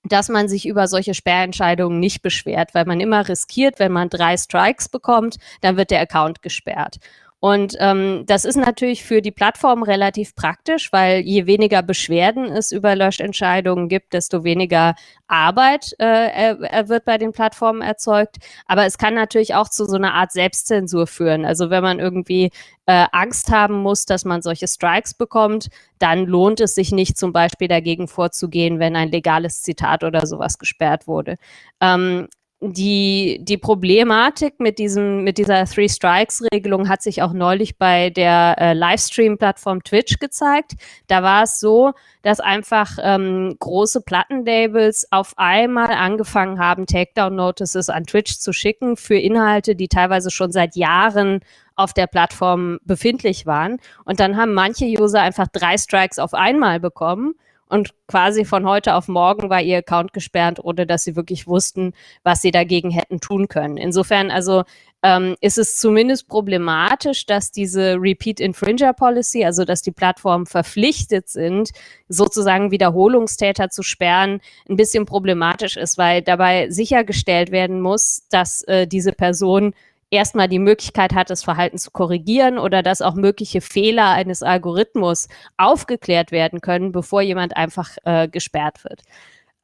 dass 0.04 0.28
man 0.28 0.48
sich 0.48 0.66
über 0.66 0.88
solche 0.88 1.14
Sperrentscheidungen 1.14 2.00
nicht 2.00 2.22
beschwert, 2.22 2.74
weil 2.74 2.84
man 2.84 3.00
immer 3.00 3.28
riskiert, 3.28 3.78
wenn 3.78 3.92
man 3.92 4.08
drei 4.08 4.36
Strikes 4.36 4.88
bekommt, 4.88 5.36
dann 5.60 5.76
wird 5.76 5.90
der 5.90 6.00
Account 6.00 6.42
gesperrt. 6.42 6.98
Und 7.44 7.74
ähm, 7.80 8.22
das 8.26 8.44
ist 8.44 8.54
natürlich 8.54 9.02
für 9.02 9.20
die 9.20 9.32
Plattform 9.32 9.82
relativ 9.82 10.36
praktisch, 10.36 10.92
weil 10.92 11.22
je 11.22 11.46
weniger 11.46 11.82
Beschwerden 11.82 12.44
es 12.44 12.70
über 12.70 12.94
Löschentscheidungen 12.94 13.88
gibt, 13.88 14.12
desto 14.12 14.44
weniger 14.44 14.94
Arbeit 15.26 15.92
äh, 15.98 16.86
wird 16.88 17.04
bei 17.04 17.18
den 17.18 17.32
Plattformen 17.32 17.82
erzeugt. 17.82 18.36
Aber 18.66 18.86
es 18.86 18.96
kann 18.96 19.14
natürlich 19.14 19.56
auch 19.56 19.68
zu 19.68 19.86
so 19.86 19.96
einer 19.96 20.14
Art 20.14 20.30
Selbstzensur 20.30 21.08
führen. 21.08 21.44
Also 21.44 21.68
wenn 21.68 21.82
man 21.82 21.98
irgendwie 21.98 22.52
äh, 22.86 23.06
Angst 23.10 23.50
haben 23.50 23.74
muss, 23.82 24.04
dass 24.06 24.24
man 24.24 24.40
solche 24.40 24.68
Strikes 24.68 25.14
bekommt, 25.14 25.66
dann 25.98 26.26
lohnt 26.26 26.60
es 26.60 26.76
sich 26.76 26.92
nicht, 26.92 27.18
zum 27.18 27.32
Beispiel 27.32 27.66
dagegen 27.66 28.06
vorzugehen, 28.06 28.78
wenn 28.78 28.94
ein 28.94 29.10
legales 29.10 29.62
Zitat 29.62 30.04
oder 30.04 30.26
sowas 30.26 30.58
gesperrt 30.58 31.08
wurde. 31.08 31.34
Ähm, 31.80 32.28
die, 32.64 33.40
die 33.42 33.58
Problematik 33.58 34.60
mit, 34.60 34.78
diesem, 34.78 35.24
mit 35.24 35.36
dieser 35.36 35.64
Three 35.66 35.88
Strikes-Regelung 35.88 36.88
hat 36.88 37.02
sich 37.02 37.20
auch 37.20 37.32
neulich 37.32 37.76
bei 37.76 38.10
der 38.10 38.54
äh, 38.58 38.72
Livestream-Plattform 38.72 39.82
Twitch 39.82 40.20
gezeigt. 40.20 40.74
Da 41.08 41.24
war 41.24 41.42
es 41.42 41.58
so, 41.58 41.92
dass 42.22 42.38
einfach 42.38 42.98
ähm, 43.02 43.56
große 43.58 44.02
Plattenlabels 44.02 45.08
auf 45.10 45.34
einmal 45.38 45.90
angefangen 45.90 46.60
haben, 46.60 46.86
Takedown-Notices 46.86 47.90
an 47.90 48.04
Twitch 48.04 48.38
zu 48.38 48.52
schicken 48.52 48.96
für 48.96 49.16
Inhalte, 49.16 49.74
die 49.74 49.88
teilweise 49.88 50.30
schon 50.30 50.52
seit 50.52 50.76
Jahren 50.76 51.40
auf 51.74 51.92
der 51.92 52.06
Plattform 52.06 52.78
befindlich 52.84 53.44
waren. 53.44 53.78
Und 54.04 54.20
dann 54.20 54.36
haben 54.36 54.54
manche 54.54 54.84
User 54.84 55.20
einfach 55.20 55.48
drei 55.48 55.76
Strikes 55.78 56.20
auf 56.20 56.32
einmal 56.32 56.78
bekommen 56.78 57.34
und 57.72 57.94
quasi 58.06 58.44
von 58.44 58.66
heute 58.66 58.94
auf 58.94 59.08
morgen 59.08 59.48
war 59.48 59.62
ihr 59.62 59.78
Account 59.78 60.12
gesperrt, 60.12 60.62
ohne 60.62 60.86
dass 60.86 61.04
sie 61.04 61.16
wirklich 61.16 61.46
wussten, 61.46 61.94
was 62.22 62.42
sie 62.42 62.50
dagegen 62.50 62.90
hätten 62.90 63.18
tun 63.18 63.48
können. 63.48 63.78
Insofern 63.78 64.30
also 64.30 64.64
ähm, 65.02 65.36
ist 65.40 65.56
es 65.56 65.78
zumindest 65.78 66.28
problematisch, 66.28 67.24
dass 67.24 67.50
diese 67.50 67.94
Repeat 67.94 68.40
Infringer 68.40 68.92
Policy, 68.92 69.46
also 69.46 69.64
dass 69.64 69.80
die 69.80 69.90
Plattformen 69.90 70.44
verpflichtet 70.44 71.30
sind, 71.30 71.70
sozusagen 72.08 72.70
Wiederholungstäter 72.72 73.70
zu 73.70 73.82
sperren, 73.82 74.42
ein 74.68 74.76
bisschen 74.76 75.06
problematisch 75.06 75.78
ist, 75.78 75.96
weil 75.96 76.20
dabei 76.20 76.68
sichergestellt 76.68 77.52
werden 77.52 77.80
muss, 77.80 78.26
dass 78.30 78.62
äh, 78.64 78.86
diese 78.86 79.12
Person 79.12 79.72
erstmal 80.12 80.48
die 80.48 80.58
Möglichkeit 80.58 81.14
hat, 81.14 81.30
das 81.30 81.42
Verhalten 81.42 81.78
zu 81.78 81.90
korrigieren 81.90 82.58
oder 82.58 82.82
dass 82.82 83.02
auch 83.02 83.14
mögliche 83.14 83.60
Fehler 83.60 84.10
eines 84.10 84.42
Algorithmus 84.42 85.28
aufgeklärt 85.56 86.30
werden 86.30 86.60
können, 86.60 86.92
bevor 86.92 87.22
jemand 87.22 87.56
einfach 87.56 87.96
äh, 88.04 88.28
gesperrt 88.28 88.84
wird. 88.84 89.00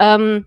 Ähm, 0.00 0.46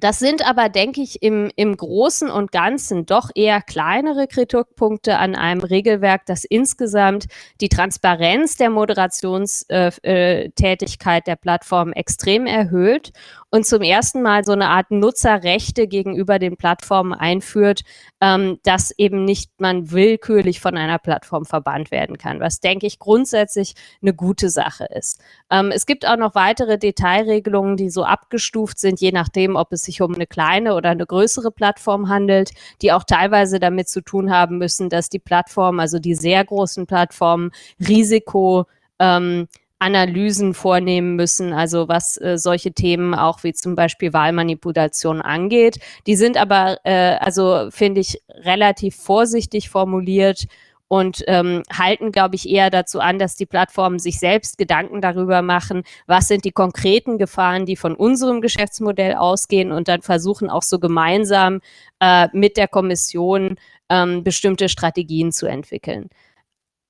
das 0.00 0.20
sind 0.20 0.48
aber, 0.48 0.68
denke 0.68 1.00
ich, 1.00 1.22
im, 1.22 1.50
im 1.56 1.76
Großen 1.76 2.30
und 2.30 2.52
Ganzen 2.52 3.04
doch 3.04 3.30
eher 3.34 3.60
kleinere 3.60 4.28
Kritikpunkte 4.28 5.18
an 5.18 5.34
einem 5.34 5.60
Regelwerk, 5.60 6.24
das 6.26 6.44
insgesamt 6.44 7.26
die 7.60 7.68
Transparenz 7.68 8.56
der 8.56 8.70
Moderationstätigkeit 8.70 10.02
äh, 10.04 11.18
äh, 11.18 11.22
der 11.26 11.36
Plattform 11.36 11.92
extrem 11.92 12.46
erhöht 12.46 13.12
und 13.50 13.66
zum 13.66 13.82
ersten 13.82 14.22
Mal 14.22 14.44
so 14.44 14.52
eine 14.52 14.68
Art 14.68 14.90
Nutzerrechte 14.90 15.86
gegenüber 15.86 16.38
den 16.38 16.56
Plattformen 16.56 17.14
einführt, 17.14 17.82
ähm, 18.20 18.58
dass 18.62 18.92
eben 18.98 19.24
nicht 19.24 19.50
man 19.58 19.90
willkürlich 19.90 20.60
von 20.60 20.76
einer 20.76 20.98
Plattform 20.98 21.46
verbannt 21.46 21.90
werden 21.90 22.18
kann, 22.18 22.40
was 22.40 22.60
denke 22.60 22.86
ich 22.86 22.98
grundsätzlich 22.98 23.74
eine 24.02 24.12
gute 24.12 24.50
Sache 24.50 24.84
ist. 24.84 25.20
Ähm, 25.50 25.70
es 25.72 25.86
gibt 25.86 26.06
auch 26.06 26.16
noch 26.16 26.34
weitere 26.34 26.78
Detailregelungen, 26.78 27.76
die 27.76 27.90
so 27.90 28.04
abgestuft 28.04 28.78
sind, 28.78 29.00
je 29.00 29.12
nachdem, 29.12 29.56
ob 29.56 29.72
es 29.72 29.84
sich 29.84 30.02
um 30.02 30.14
eine 30.14 30.26
kleine 30.26 30.74
oder 30.74 30.90
eine 30.90 31.06
größere 31.06 31.50
Plattform 31.50 32.08
handelt, 32.08 32.50
die 32.82 32.92
auch 32.92 33.04
teilweise 33.04 33.58
damit 33.58 33.88
zu 33.88 34.02
tun 34.02 34.30
haben 34.30 34.58
müssen, 34.58 34.90
dass 34.90 35.08
die 35.08 35.18
Plattformen, 35.18 35.80
also 35.80 35.98
die 35.98 36.14
sehr 36.14 36.44
großen 36.44 36.86
Plattformen, 36.86 37.50
Risiko 37.80 38.66
ähm, 38.98 39.48
Analysen 39.78 40.54
vornehmen 40.54 41.14
müssen, 41.16 41.52
also 41.52 41.88
was 41.88 42.20
äh, 42.20 42.36
solche 42.36 42.72
Themen 42.72 43.14
auch 43.14 43.44
wie 43.44 43.52
zum 43.52 43.76
Beispiel 43.76 44.12
Wahlmanipulation 44.12 45.22
angeht. 45.22 45.78
Die 46.06 46.16
sind 46.16 46.36
aber, 46.36 46.78
äh, 46.84 47.16
also 47.20 47.68
finde 47.70 48.00
ich, 48.00 48.20
relativ 48.28 48.96
vorsichtig 48.96 49.70
formuliert 49.70 50.46
und 50.88 51.22
ähm, 51.26 51.62
halten, 51.70 52.12
glaube 52.12 52.34
ich, 52.34 52.48
eher 52.48 52.70
dazu 52.70 52.98
an, 52.98 53.18
dass 53.18 53.36
die 53.36 53.46
Plattformen 53.46 53.98
sich 53.98 54.18
selbst 54.18 54.58
Gedanken 54.58 55.00
darüber 55.00 55.42
machen, 55.42 55.82
was 56.06 56.28
sind 56.28 56.44
die 56.44 56.52
konkreten 56.52 57.18
Gefahren, 57.18 57.66
die 57.66 57.76
von 57.76 57.94
unserem 57.94 58.40
Geschäftsmodell 58.40 59.14
ausgehen 59.14 59.70
und 59.70 59.86
dann 59.86 60.02
versuchen 60.02 60.48
auch 60.50 60.62
so 60.62 60.78
gemeinsam 60.78 61.60
äh, 62.00 62.28
mit 62.32 62.56
der 62.56 62.68
Kommission 62.68 63.56
ähm, 63.90 64.24
bestimmte 64.24 64.68
Strategien 64.68 65.30
zu 65.30 65.46
entwickeln. 65.46 66.08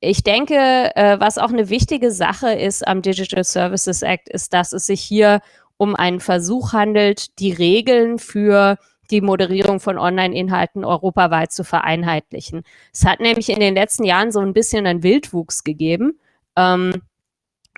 Ich 0.00 0.22
denke, 0.22 0.54
äh, 0.94 1.18
was 1.18 1.38
auch 1.38 1.50
eine 1.50 1.70
wichtige 1.70 2.12
Sache 2.12 2.52
ist 2.52 2.86
am 2.86 3.02
Digital 3.02 3.42
Services 3.42 4.02
Act, 4.02 4.28
ist, 4.28 4.54
dass 4.54 4.72
es 4.72 4.86
sich 4.86 5.00
hier 5.00 5.40
um 5.76 5.96
einen 5.96 6.20
Versuch 6.20 6.72
handelt, 6.72 7.38
die 7.40 7.52
Regeln 7.52 8.18
für 8.18 8.78
die 9.10 9.20
Moderierung 9.20 9.80
von 9.80 9.98
Online-Inhalten 9.98 10.84
europaweit 10.84 11.50
zu 11.50 11.64
vereinheitlichen. 11.64 12.62
Es 12.92 13.04
hat 13.04 13.20
nämlich 13.20 13.48
in 13.48 13.60
den 13.60 13.74
letzten 13.74 14.04
Jahren 14.04 14.30
so 14.30 14.40
ein 14.40 14.52
bisschen 14.52 14.86
einen 14.86 15.02
Wildwuchs 15.02 15.64
gegeben. 15.64 16.18
Ähm, 16.56 17.02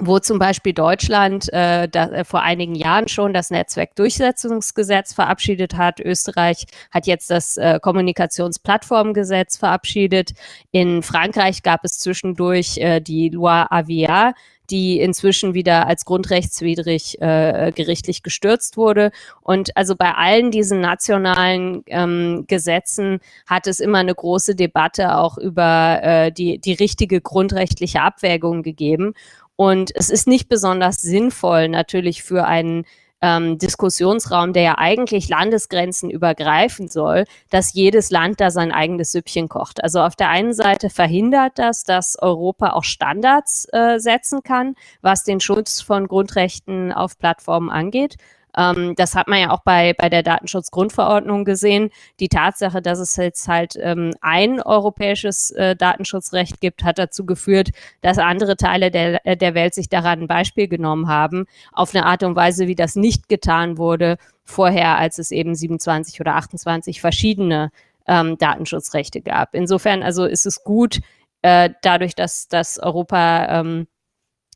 wo 0.01 0.18
zum 0.18 0.38
Beispiel 0.38 0.72
Deutschland 0.72 1.53
äh, 1.53 1.88
da, 1.88 2.07
äh, 2.07 2.24
vor 2.24 2.42
einigen 2.42 2.74
Jahren 2.74 3.09
schon 3.09 3.32
das 3.32 3.51
Netzwerkdurchsetzungsgesetz 3.51 5.12
verabschiedet 5.12 5.76
hat. 5.76 6.01
Österreich 6.01 6.66
hat 6.90 7.07
jetzt 7.07 7.30
das 7.30 7.57
äh, 7.57 7.78
Kommunikationsplattformgesetz 7.80 9.57
verabschiedet. 9.57 10.32
In 10.70 11.03
Frankreich 11.03 11.62
gab 11.62 11.84
es 11.84 11.98
zwischendurch 11.98 12.78
äh, 12.78 13.01
die 13.01 13.28
Loi 13.28 13.64
Avia, 13.70 14.32
die 14.70 15.01
inzwischen 15.01 15.55
wieder 15.55 15.86
als 15.86 16.05
grundrechtswidrig 16.05 17.20
äh, 17.20 17.72
gerichtlich 17.74 18.22
gestürzt 18.22 18.76
wurde. 18.76 19.11
Und 19.42 19.76
also 19.76 19.96
bei 19.96 20.14
allen 20.14 20.51
diesen 20.51 20.80
nationalen 20.80 21.82
ähm, 21.86 22.44
Gesetzen 22.46 23.18
hat 23.46 23.66
es 23.66 23.80
immer 23.80 23.98
eine 23.98 24.14
große 24.14 24.55
Debatte 24.55 25.16
auch 25.16 25.38
über 25.38 26.01
äh, 26.03 26.32
die, 26.32 26.59
die 26.59 26.74
richtige 26.74 27.20
grundrechtliche 27.20 28.01
Abwägung 28.01 28.62
gegeben. 28.62 29.14
Und 29.61 29.90
es 29.94 30.08
ist 30.08 30.26
nicht 30.26 30.48
besonders 30.48 31.02
sinnvoll, 31.02 31.68
natürlich 31.68 32.22
für 32.22 32.46
einen 32.46 32.86
ähm, 33.20 33.58
Diskussionsraum, 33.58 34.54
der 34.54 34.62
ja 34.62 34.78
eigentlich 34.78 35.28
Landesgrenzen 35.28 36.08
übergreifen 36.08 36.88
soll, 36.88 37.26
dass 37.50 37.74
jedes 37.74 38.11
Land 38.11 38.40
da 38.40 38.50
sein 38.50 38.72
eigenes 38.72 39.12
Süppchen 39.12 39.50
kocht. 39.50 39.84
Also 39.84 40.00
auf 40.00 40.16
der 40.16 40.30
einen 40.30 40.54
Seite 40.54 40.88
verhindert 40.88 41.58
das, 41.58 41.84
dass 41.84 42.16
Europa 42.18 42.70
auch 42.70 42.84
Standards 42.84 43.68
äh, 43.74 43.98
setzen 43.98 44.42
kann, 44.42 44.76
was 45.02 45.24
den 45.24 45.40
Schutz 45.40 45.82
von 45.82 46.08
Grundrechten 46.08 46.90
auf 46.90 47.18
Plattformen 47.18 47.68
angeht. 47.68 48.16
Ähm, 48.57 48.94
das 48.96 49.14
hat 49.14 49.28
man 49.28 49.40
ja 49.40 49.51
auch 49.51 49.62
bei, 49.64 49.94
bei 49.94 50.09
der 50.09 50.22
Datenschutzgrundverordnung 50.22 51.44
gesehen. 51.44 51.90
Die 52.18 52.28
Tatsache, 52.28 52.82
dass 52.82 52.98
es 52.98 53.16
jetzt 53.16 53.48
halt 53.48 53.74
ähm, 53.80 54.12
ein 54.20 54.61
europäisches 54.61 55.51
äh, 55.53 55.76
Datenschutzrecht 55.76 56.61
gibt, 56.61 56.84
hat 56.84 56.98
dazu 56.98 57.24
geführt, 57.26 57.70
dass 58.01 58.18
andere 58.18 58.57
Teile 58.57 58.90
der, 58.90 59.24
äh, 59.26 59.36
der 59.36 59.55
Welt 59.55 59.74
sich 59.74 59.88
daran 59.88 60.22
ein 60.22 60.26
Beispiel 60.26 60.68
genommen 60.68 61.09
haben, 61.09 61.46
auf 61.72 61.94
eine 61.94 62.07
Art 62.07 62.22
und 62.22 62.36
Weise, 62.36 62.66
wie 62.66 62.74
das 62.74 62.96
nicht 62.96 63.28
getan 63.28 63.78
wurde 63.78 64.16
vorher, 64.44 64.98
als 64.98 65.18
es 65.18 65.30
eben 65.30 65.55
27 65.55 66.20
oder 66.20 66.34
28 66.34 67.01
verschiedene 67.01 67.70
ähm, 68.07 68.36
Datenschutzrechte 68.38 69.20
gab. 69.20 69.55
Insofern 69.55 70.03
also 70.03 70.24
ist 70.24 70.46
es 70.46 70.64
gut, 70.64 71.01
äh, 71.42 71.70
dadurch, 71.82 72.14
dass, 72.14 72.48
dass 72.48 72.78
Europa 72.78 73.61
ähm, 73.61 73.86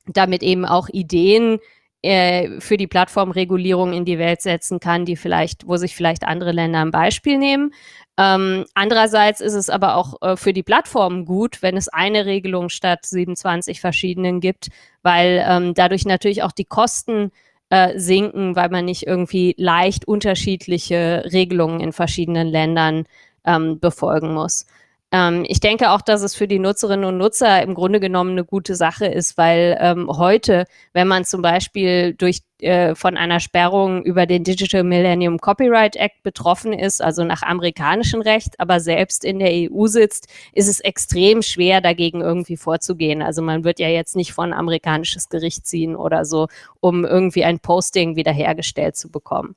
damit 0.07 0.43
eben 0.43 0.67
auch 0.67 0.89
Ideen 0.89 1.59
äh, 2.05 2.61
für 2.61 2.77
die 2.77 2.87
Plattformregulierung 2.87 3.95
in 3.95 4.05
die 4.05 4.19
Welt 4.19 4.43
setzen 4.43 4.79
kann, 4.79 5.07
die 5.07 5.17
vielleicht, 5.17 5.67
wo 5.67 5.77
sich 5.79 5.97
vielleicht 5.97 6.25
andere 6.25 6.53
Länder 6.53 6.81
ein 6.81 6.91
Beispiel 6.91 7.39
nehmen. 7.39 7.73
Ähm, 8.19 8.67
andererseits 8.75 9.41
ist 9.41 9.55
es 9.55 9.71
aber 9.71 9.97
auch 9.97 10.21
äh, 10.21 10.37
für 10.37 10.53
die 10.53 10.63
Plattformen 10.63 11.25
gut, 11.25 11.63
wenn 11.63 11.77
es 11.77 11.89
eine 11.89 12.27
Regelung 12.27 12.69
statt 12.69 13.07
27 13.07 13.81
verschiedenen 13.81 14.41
gibt, 14.41 14.69
weil 15.03 15.45
ähm, 15.49 15.73
dadurch 15.75 16.05
natürlich 16.05 16.43
auch 16.43 16.53
die 16.53 16.67
Kosten 16.67 17.33
äh, 17.71 17.99
sinken, 17.99 18.55
weil 18.55 18.69
man 18.69 18.85
nicht 18.85 19.07
irgendwie 19.07 19.55
leicht 19.57 20.07
unterschiedliche 20.07 21.25
Regelungen 21.33 21.81
in 21.81 21.93
verschiedenen 21.93 22.49
Ländern 22.49 23.07
ähm, 23.47 23.81
befolgen 23.81 24.35
muss. 24.35 24.67
Ähm, 25.15 25.45
ich 25.47 25.61
denke 25.61 25.93
auch, 25.93 26.01
dass 26.01 26.23
es 26.23 26.35
für 26.35 26.49
die 26.49 26.59
Nutzerinnen 26.59 27.05
und 27.05 27.19
Nutzer 27.19 27.63
im 27.63 27.75
Grunde 27.75 28.01
genommen 28.01 28.33
eine 28.33 28.45
gute 28.45 28.75
Sache 28.75 29.07
ist, 29.07 29.39
weil 29.39 29.79
ähm, 29.81 30.09
heute, 30.09 30.65
wenn 30.93 31.07
man 31.07 31.25
zum 31.25 31.41
Beispiel 31.41 32.15
durch 32.15 32.41
äh, 32.59 32.97
von 32.97 33.17
einer 33.17 33.39
Sperrung 33.39 34.03
über 34.03 34.27
den 34.27 34.43
Digital 34.43 34.83
Millennium 34.83 35.39
Copyright 35.39 35.95
Act 35.95 36.25
betroffen 36.25 36.73
ist, 36.73 37.01
also 37.01 37.23
nach 37.23 37.43
amerikanischem 37.43 38.23
Recht, 38.23 38.59
aber 38.59 38.81
selbst 38.81 39.25
in 39.25 39.39
der 39.39 39.53
EU 39.53 39.87
sitzt, 39.87 40.27
ist 40.53 40.67
es 40.67 40.81
extrem 40.81 41.43
schwer, 41.43 41.81
dagegen 41.81 42.21
irgendwie 42.21 42.57
vorzugehen. 42.57 43.23
Also 43.23 43.41
man 43.41 43.63
wird 43.63 43.79
ja 43.79 43.89
jetzt 43.89 44.17
nicht 44.17 44.33
vor 44.33 44.43
ein 44.43 44.53
amerikanisches 44.53 45.29
Gericht 45.29 45.65
ziehen 45.65 45.95
oder 45.95 46.25
so, 46.25 46.49
um 46.81 47.05
irgendwie 47.05 47.45
ein 47.45 47.61
Posting 47.61 48.17
wiederhergestellt 48.17 48.97
zu 48.97 49.13
bekommen. 49.13 49.55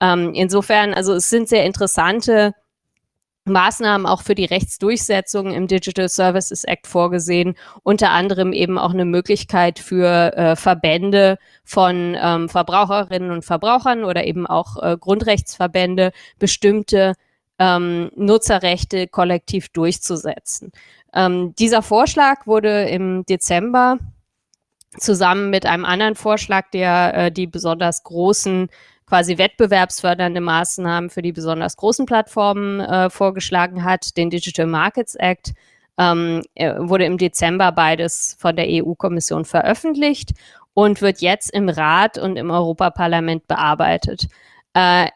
Ähm, 0.00 0.34
insofern, 0.34 0.94
also 0.94 1.14
es 1.14 1.28
sind 1.28 1.48
sehr 1.48 1.64
interessante 1.64 2.54
Maßnahmen 3.52 4.06
auch 4.06 4.22
für 4.22 4.34
die 4.34 4.44
Rechtsdurchsetzung 4.44 5.52
im 5.52 5.66
Digital 5.66 6.08
Services 6.08 6.64
Act 6.64 6.86
vorgesehen, 6.86 7.54
unter 7.82 8.10
anderem 8.10 8.52
eben 8.52 8.78
auch 8.78 8.92
eine 8.92 9.04
Möglichkeit 9.04 9.78
für 9.78 10.36
äh, 10.36 10.56
Verbände 10.56 11.38
von 11.64 12.16
ähm, 12.20 12.48
Verbraucherinnen 12.48 13.30
und 13.30 13.44
Verbrauchern 13.44 14.04
oder 14.04 14.24
eben 14.24 14.46
auch 14.46 14.82
äh, 14.82 14.96
Grundrechtsverbände, 14.98 16.12
bestimmte 16.38 17.14
ähm, 17.58 18.10
Nutzerrechte 18.16 19.06
kollektiv 19.06 19.68
durchzusetzen. 19.68 20.72
Ähm, 21.12 21.54
dieser 21.58 21.82
Vorschlag 21.82 22.46
wurde 22.46 22.88
im 22.88 23.24
Dezember 23.26 23.98
zusammen 24.98 25.50
mit 25.50 25.66
einem 25.66 25.84
anderen 25.84 26.14
Vorschlag, 26.14 26.70
der 26.72 27.14
äh, 27.14 27.32
die 27.32 27.46
besonders 27.46 28.02
großen 28.02 28.68
quasi 29.10 29.38
wettbewerbsfördernde 29.38 30.40
Maßnahmen 30.40 31.10
für 31.10 31.20
die 31.20 31.32
besonders 31.32 31.76
großen 31.76 32.06
Plattformen 32.06 32.78
äh, 32.78 33.10
vorgeschlagen 33.10 33.82
hat, 33.84 34.16
den 34.16 34.30
Digital 34.30 34.66
Markets 34.66 35.16
Act. 35.16 35.52
Ähm, 35.98 36.42
äh, 36.54 36.74
wurde 36.78 37.04
im 37.06 37.18
Dezember 37.18 37.72
beides 37.72 38.36
von 38.38 38.54
der 38.54 38.66
EU-Kommission 38.68 39.44
veröffentlicht 39.44 40.30
und 40.74 41.02
wird 41.02 41.20
jetzt 41.20 41.52
im 41.52 41.68
Rat 41.68 42.18
und 42.18 42.36
im 42.36 42.50
Europaparlament 42.50 43.48
bearbeitet. 43.48 44.28
Äh, 44.74 45.08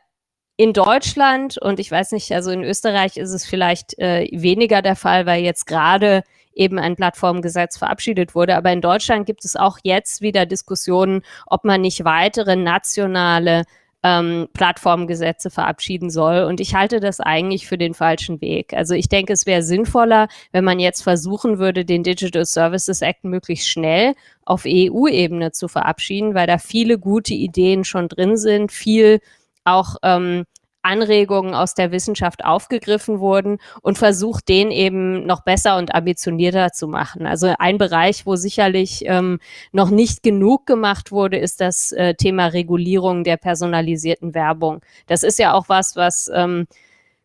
in 0.57 0.73
Deutschland 0.73 1.57
und 1.57 1.79
ich 1.79 1.91
weiß 1.91 2.11
nicht, 2.13 2.33
also 2.33 2.51
in 2.51 2.65
Österreich 2.65 3.17
ist 3.17 3.33
es 3.33 3.47
vielleicht 3.47 3.97
äh, 3.99 4.29
weniger 4.33 4.83
der 4.83 4.97
Fall, 4.97 5.25
weil 5.25 5.45
jetzt 5.45 5.67
gerade 5.67 6.25
eben 6.53 6.79
ein 6.79 6.97
Plattformgesetz 6.97 7.79
verabschiedet 7.79 8.35
wurde. 8.35 8.57
Aber 8.57 8.73
in 8.73 8.81
Deutschland 8.81 9.27
gibt 9.27 9.45
es 9.45 9.55
auch 9.57 9.79
jetzt 9.85 10.21
wieder 10.21 10.47
Diskussionen, 10.47 11.23
ob 11.47 11.65
man 11.65 11.81
nicht 11.81 12.05
weitere 12.05 12.57
nationale 12.57 13.65
ähm, 14.05 14.49
Plattformgesetze 14.53 15.51
verabschieden 15.51 16.11
soll. 16.11 16.43
Und 16.45 16.61
ich 16.61 16.75
halte 16.75 17.01
das 17.01 17.21
eigentlich 17.21 17.67
für 17.67 17.79
den 17.79 17.95
falschen 17.95 18.43
Weg. 18.43 18.75
Also 18.75 18.95
ich 18.95 19.09
denke, 19.09 19.33
es 19.33 19.47
wäre 19.47 19.63
sinnvoller, 19.63 20.29
wenn 20.53 20.63
man 20.63 20.79
jetzt 20.79 21.03
versuchen 21.03 21.59
würde, 21.59 21.87
den 21.87 22.03
Digital 22.03 22.45
Services 22.45 23.01
Act 23.01 23.25
möglichst 23.25 23.67
schnell 23.67 24.15
auf 24.45 24.65
EU-Ebene 24.67 25.53
zu 25.53 25.69
verabschieden, 25.69 26.35
weil 26.35 26.47
da 26.47 26.59
viele 26.59 26.99
gute 26.99 27.33
Ideen 27.33 27.85
schon 27.85 28.09
drin 28.09 28.37
sind, 28.37 28.71
viel 28.71 29.21
auch 29.65 29.97
ähm, 30.03 30.45
Anregungen 30.85 31.55
aus 31.55 31.75
der 31.75 31.91
Wissenschaft 31.93 32.45
aufgegriffen 32.45 33.21
wurden 33.21 33.59
und 33.83 33.99
versucht, 33.99 34.49
den 34.49 34.71
eben 34.71 35.27
noch 35.27 35.43
besser 35.43 35.77
und 35.79 35.95
ambitionierter 35.95 36.73
zu 36.73 36.89
machen. 36.89 37.27
Also 37.27 37.55
ein 37.59 37.79
Bereich, 37.79 38.27
wo 38.27 38.37
sicherlich 38.37 39.05
ähm, 39.07 39.39
noch 39.73 39.91
nicht 39.91 40.23
genug 40.23 40.67
gemacht 40.67 41.13
wurde, 41.13 41.39
ist 41.39 41.61
das 41.61 41.93
äh, 41.93 42.15
Thema 42.15 42.47
Regulierung 42.47 43.25
der 43.25 43.37
personalisierten 43.37 44.35
Werbung. 44.35 44.81
Das 45.07 45.23
ist 45.23 45.39
ja 45.39 45.55
auch 45.55 45.69
was, 45.69 45.97
was 45.97 46.31
ähm, 46.35 46.67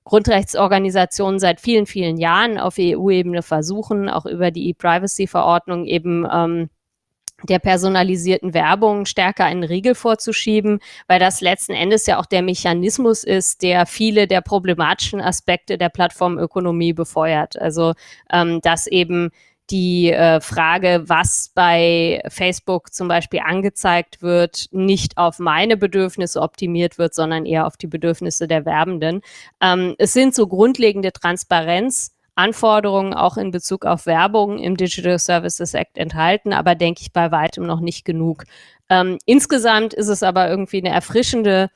Grundrechtsorganisationen 0.05 1.39
seit 1.39 1.61
vielen, 1.61 1.85
vielen 1.85 2.17
Jahren 2.17 2.57
auf 2.57 2.75
EU-Ebene 2.79 3.43
versuchen, 3.43 4.09
auch 4.09 4.25
über 4.25 4.49
die 4.49 4.69
E-Privacy-Verordnung 4.69 5.85
eben 5.85 6.27
ähm, 6.31 6.69
der 7.43 7.59
personalisierten 7.59 8.53
Werbung 8.53 9.05
stärker 9.05 9.45
einen 9.45 9.63
Riegel 9.63 9.95
vorzuschieben, 9.95 10.79
weil 11.07 11.19
das 11.19 11.41
letzten 11.41 11.73
Endes 11.73 12.05
ja 12.05 12.19
auch 12.19 12.25
der 12.25 12.41
Mechanismus 12.41 13.23
ist, 13.23 13.61
der 13.61 13.85
viele 13.85 14.27
der 14.27 14.41
problematischen 14.41 15.21
Aspekte 15.21 15.77
der 15.77 15.89
Plattformökonomie 15.89 16.93
befeuert. 16.93 17.59
Also 17.59 17.93
ähm, 18.31 18.61
dass 18.61 18.87
eben 18.87 19.31
die 19.69 20.11
äh, 20.11 20.41
Frage, 20.41 21.03
was 21.05 21.51
bei 21.53 22.21
Facebook 22.27 22.93
zum 22.93 23.07
Beispiel 23.07 23.41
angezeigt 23.45 24.21
wird, 24.21 24.67
nicht 24.71 25.17
auf 25.17 25.39
meine 25.39 25.77
Bedürfnisse 25.77 26.41
optimiert 26.41 26.97
wird, 26.97 27.13
sondern 27.13 27.45
eher 27.45 27.67
auf 27.67 27.77
die 27.77 27.87
Bedürfnisse 27.87 28.47
der 28.47 28.65
Werbenden. 28.65 29.21
Ähm, 29.61 29.95
es 29.97 30.13
sind 30.13 30.33
so 30.33 30.47
grundlegende 30.47 31.11
Transparenz. 31.11 32.15
Anforderungen 32.39 33.13
auch 33.13 33.37
in 33.37 33.51
Bezug 33.51 33.85
auf 33.85 34.05
Werbung 34.05 34.59
im 34.59 34.77
Digital 34.77 35.19
Services 35.19 35.73
Act 35.73 35.97
enthalten, 35.97 36.53
aber 36.53 36.73
denke 36.73 37.01
ich 37.01 37.11
bei 37.11 37.31
weitem 37.31 37.65
noch 37.65 37.81
nicht 37.81 38.05
genug. 38.05 38.45
Ähm, 38.89 39.17
insgesamt 39.25 39.93
ist 39.93 40.07
es 40.07 40.23
aber 40.23 40.49
irgendwie 40.49 40.77
eine 40.77 40.89
erfrischende 40.89 41.69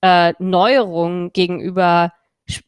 äh, 0.00 0.32
Neuerung 0.38 1.32
gegenüber 1.32 2.12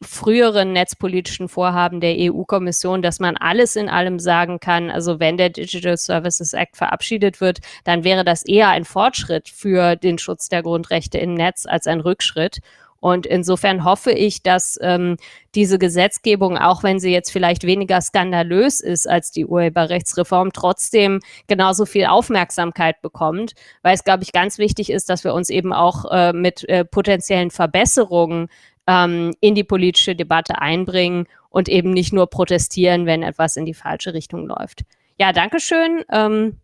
früheren 0.01 0.73
netzpolitischen 0.73 1.47
Vorhaben 1.47 2.01
der 2.01 2.15
EU-Kommission, 2.17 3.01
dass 3.01 3.19
man 3.19 3.37
alles 3.37 3.75
in 3.75 3.87
allem 3.89 4.19
sagen 4.19 4.59
kann, 4.59 4.91
also 4.91 5.19
wenn 5.19 5.37
der 5.37 5.49
Digital 5.49 5.97
Services 5.97 6.53
Act 6.53 6.75
verabschiedet 6.75 7.39
wird, 7.39 7.59
dann 7.85 8.03
wäre 8.03 8.25
das 8.25 8.45
eher 8.45 8.69
ein 8.69 8.83
Fortschritt 8.83 9.47
für 9.47 9.95
den 9.95 10.17
Schutz 10.17 10.49
der 10.49 10.63
Grundrechte 10.63 11.17
im 11.17 11.33
Netz 11.33 11.65
als 11.65 11.87
ein 11.87 12.01
Rückschritt. 12.01 12.59
Und 12.99 13.25
insofern 13.25 13.83
hoffe 13.83 14.11
ich, 14.11 14.43
dass 14.43 14.77
ähm, 14.81 15.17
diese 15.55 15.79
Gesetzgebung, 15.79 16.57
auch 16.57 16.83
wenn 16.83 16.99
sie 16.99 17.11
jetzt 17.11 17.31
vielleicht 17.31 17.63
weniger 17.63 18.01
skandalös 18.01 18.81
ist 18.81 19.09
als 19.09 19.31
die 19.31 19.45
Urheberrechtsreform, 19.45 20.51
trotzdem 20.53 21.19
genauso 21.47 21.85
viel 21.85 22.05
Aufmerksamkeit 22.05 23.01
bekommt, 23.01 23.53
weil 23.81 23.95
es, 23.95 24.03
glaube 24.03 24.23
ich, 24.23 24.31
ganz 24.31 24.57
wichtig 24.57 24.89
ist, 24.89 25.09
dass 25.09 25.23
wir 25.23 25.33
uns 25.33 25.49
eben 25.49 25.73
auch 25.73 26.05
äh, 26.11 26.33
mit 26.33 26.67
äh, 26.67 26.85
potenziellen 26.85 27.51
Verbesserungen 27.51 28.47
ähm, 28.87 29.35
in 29.39 29.55
die 29.55 29.63
politische 29.63 30.15
Debatte 30.15 30.59
einbringen 30.59 31.27
und 31.49 31.69
eben 31.69 31.91
nicht 31.91 32.13
nur 32.13 32.27
protestieren, 32.27 33.05
wenn 33.05 33.23
etwas 33.23 33.55
in 33.55 33.65
die 33.65 33.73
falsche 33.73 34.13
Richtung 34.13 34.47
läuft. 34.47 34.83
Ja, 35.19 35.33
Dankeschön. 35.33 36.03
Ähm, 36.11 36.59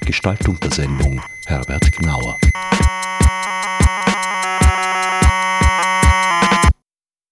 Gestaltung 0.00 0.58
der 0.60 0.70
Sendung 0.70 1.20
Herbert 1.46 1.92
Gnauer. 1.92 2.38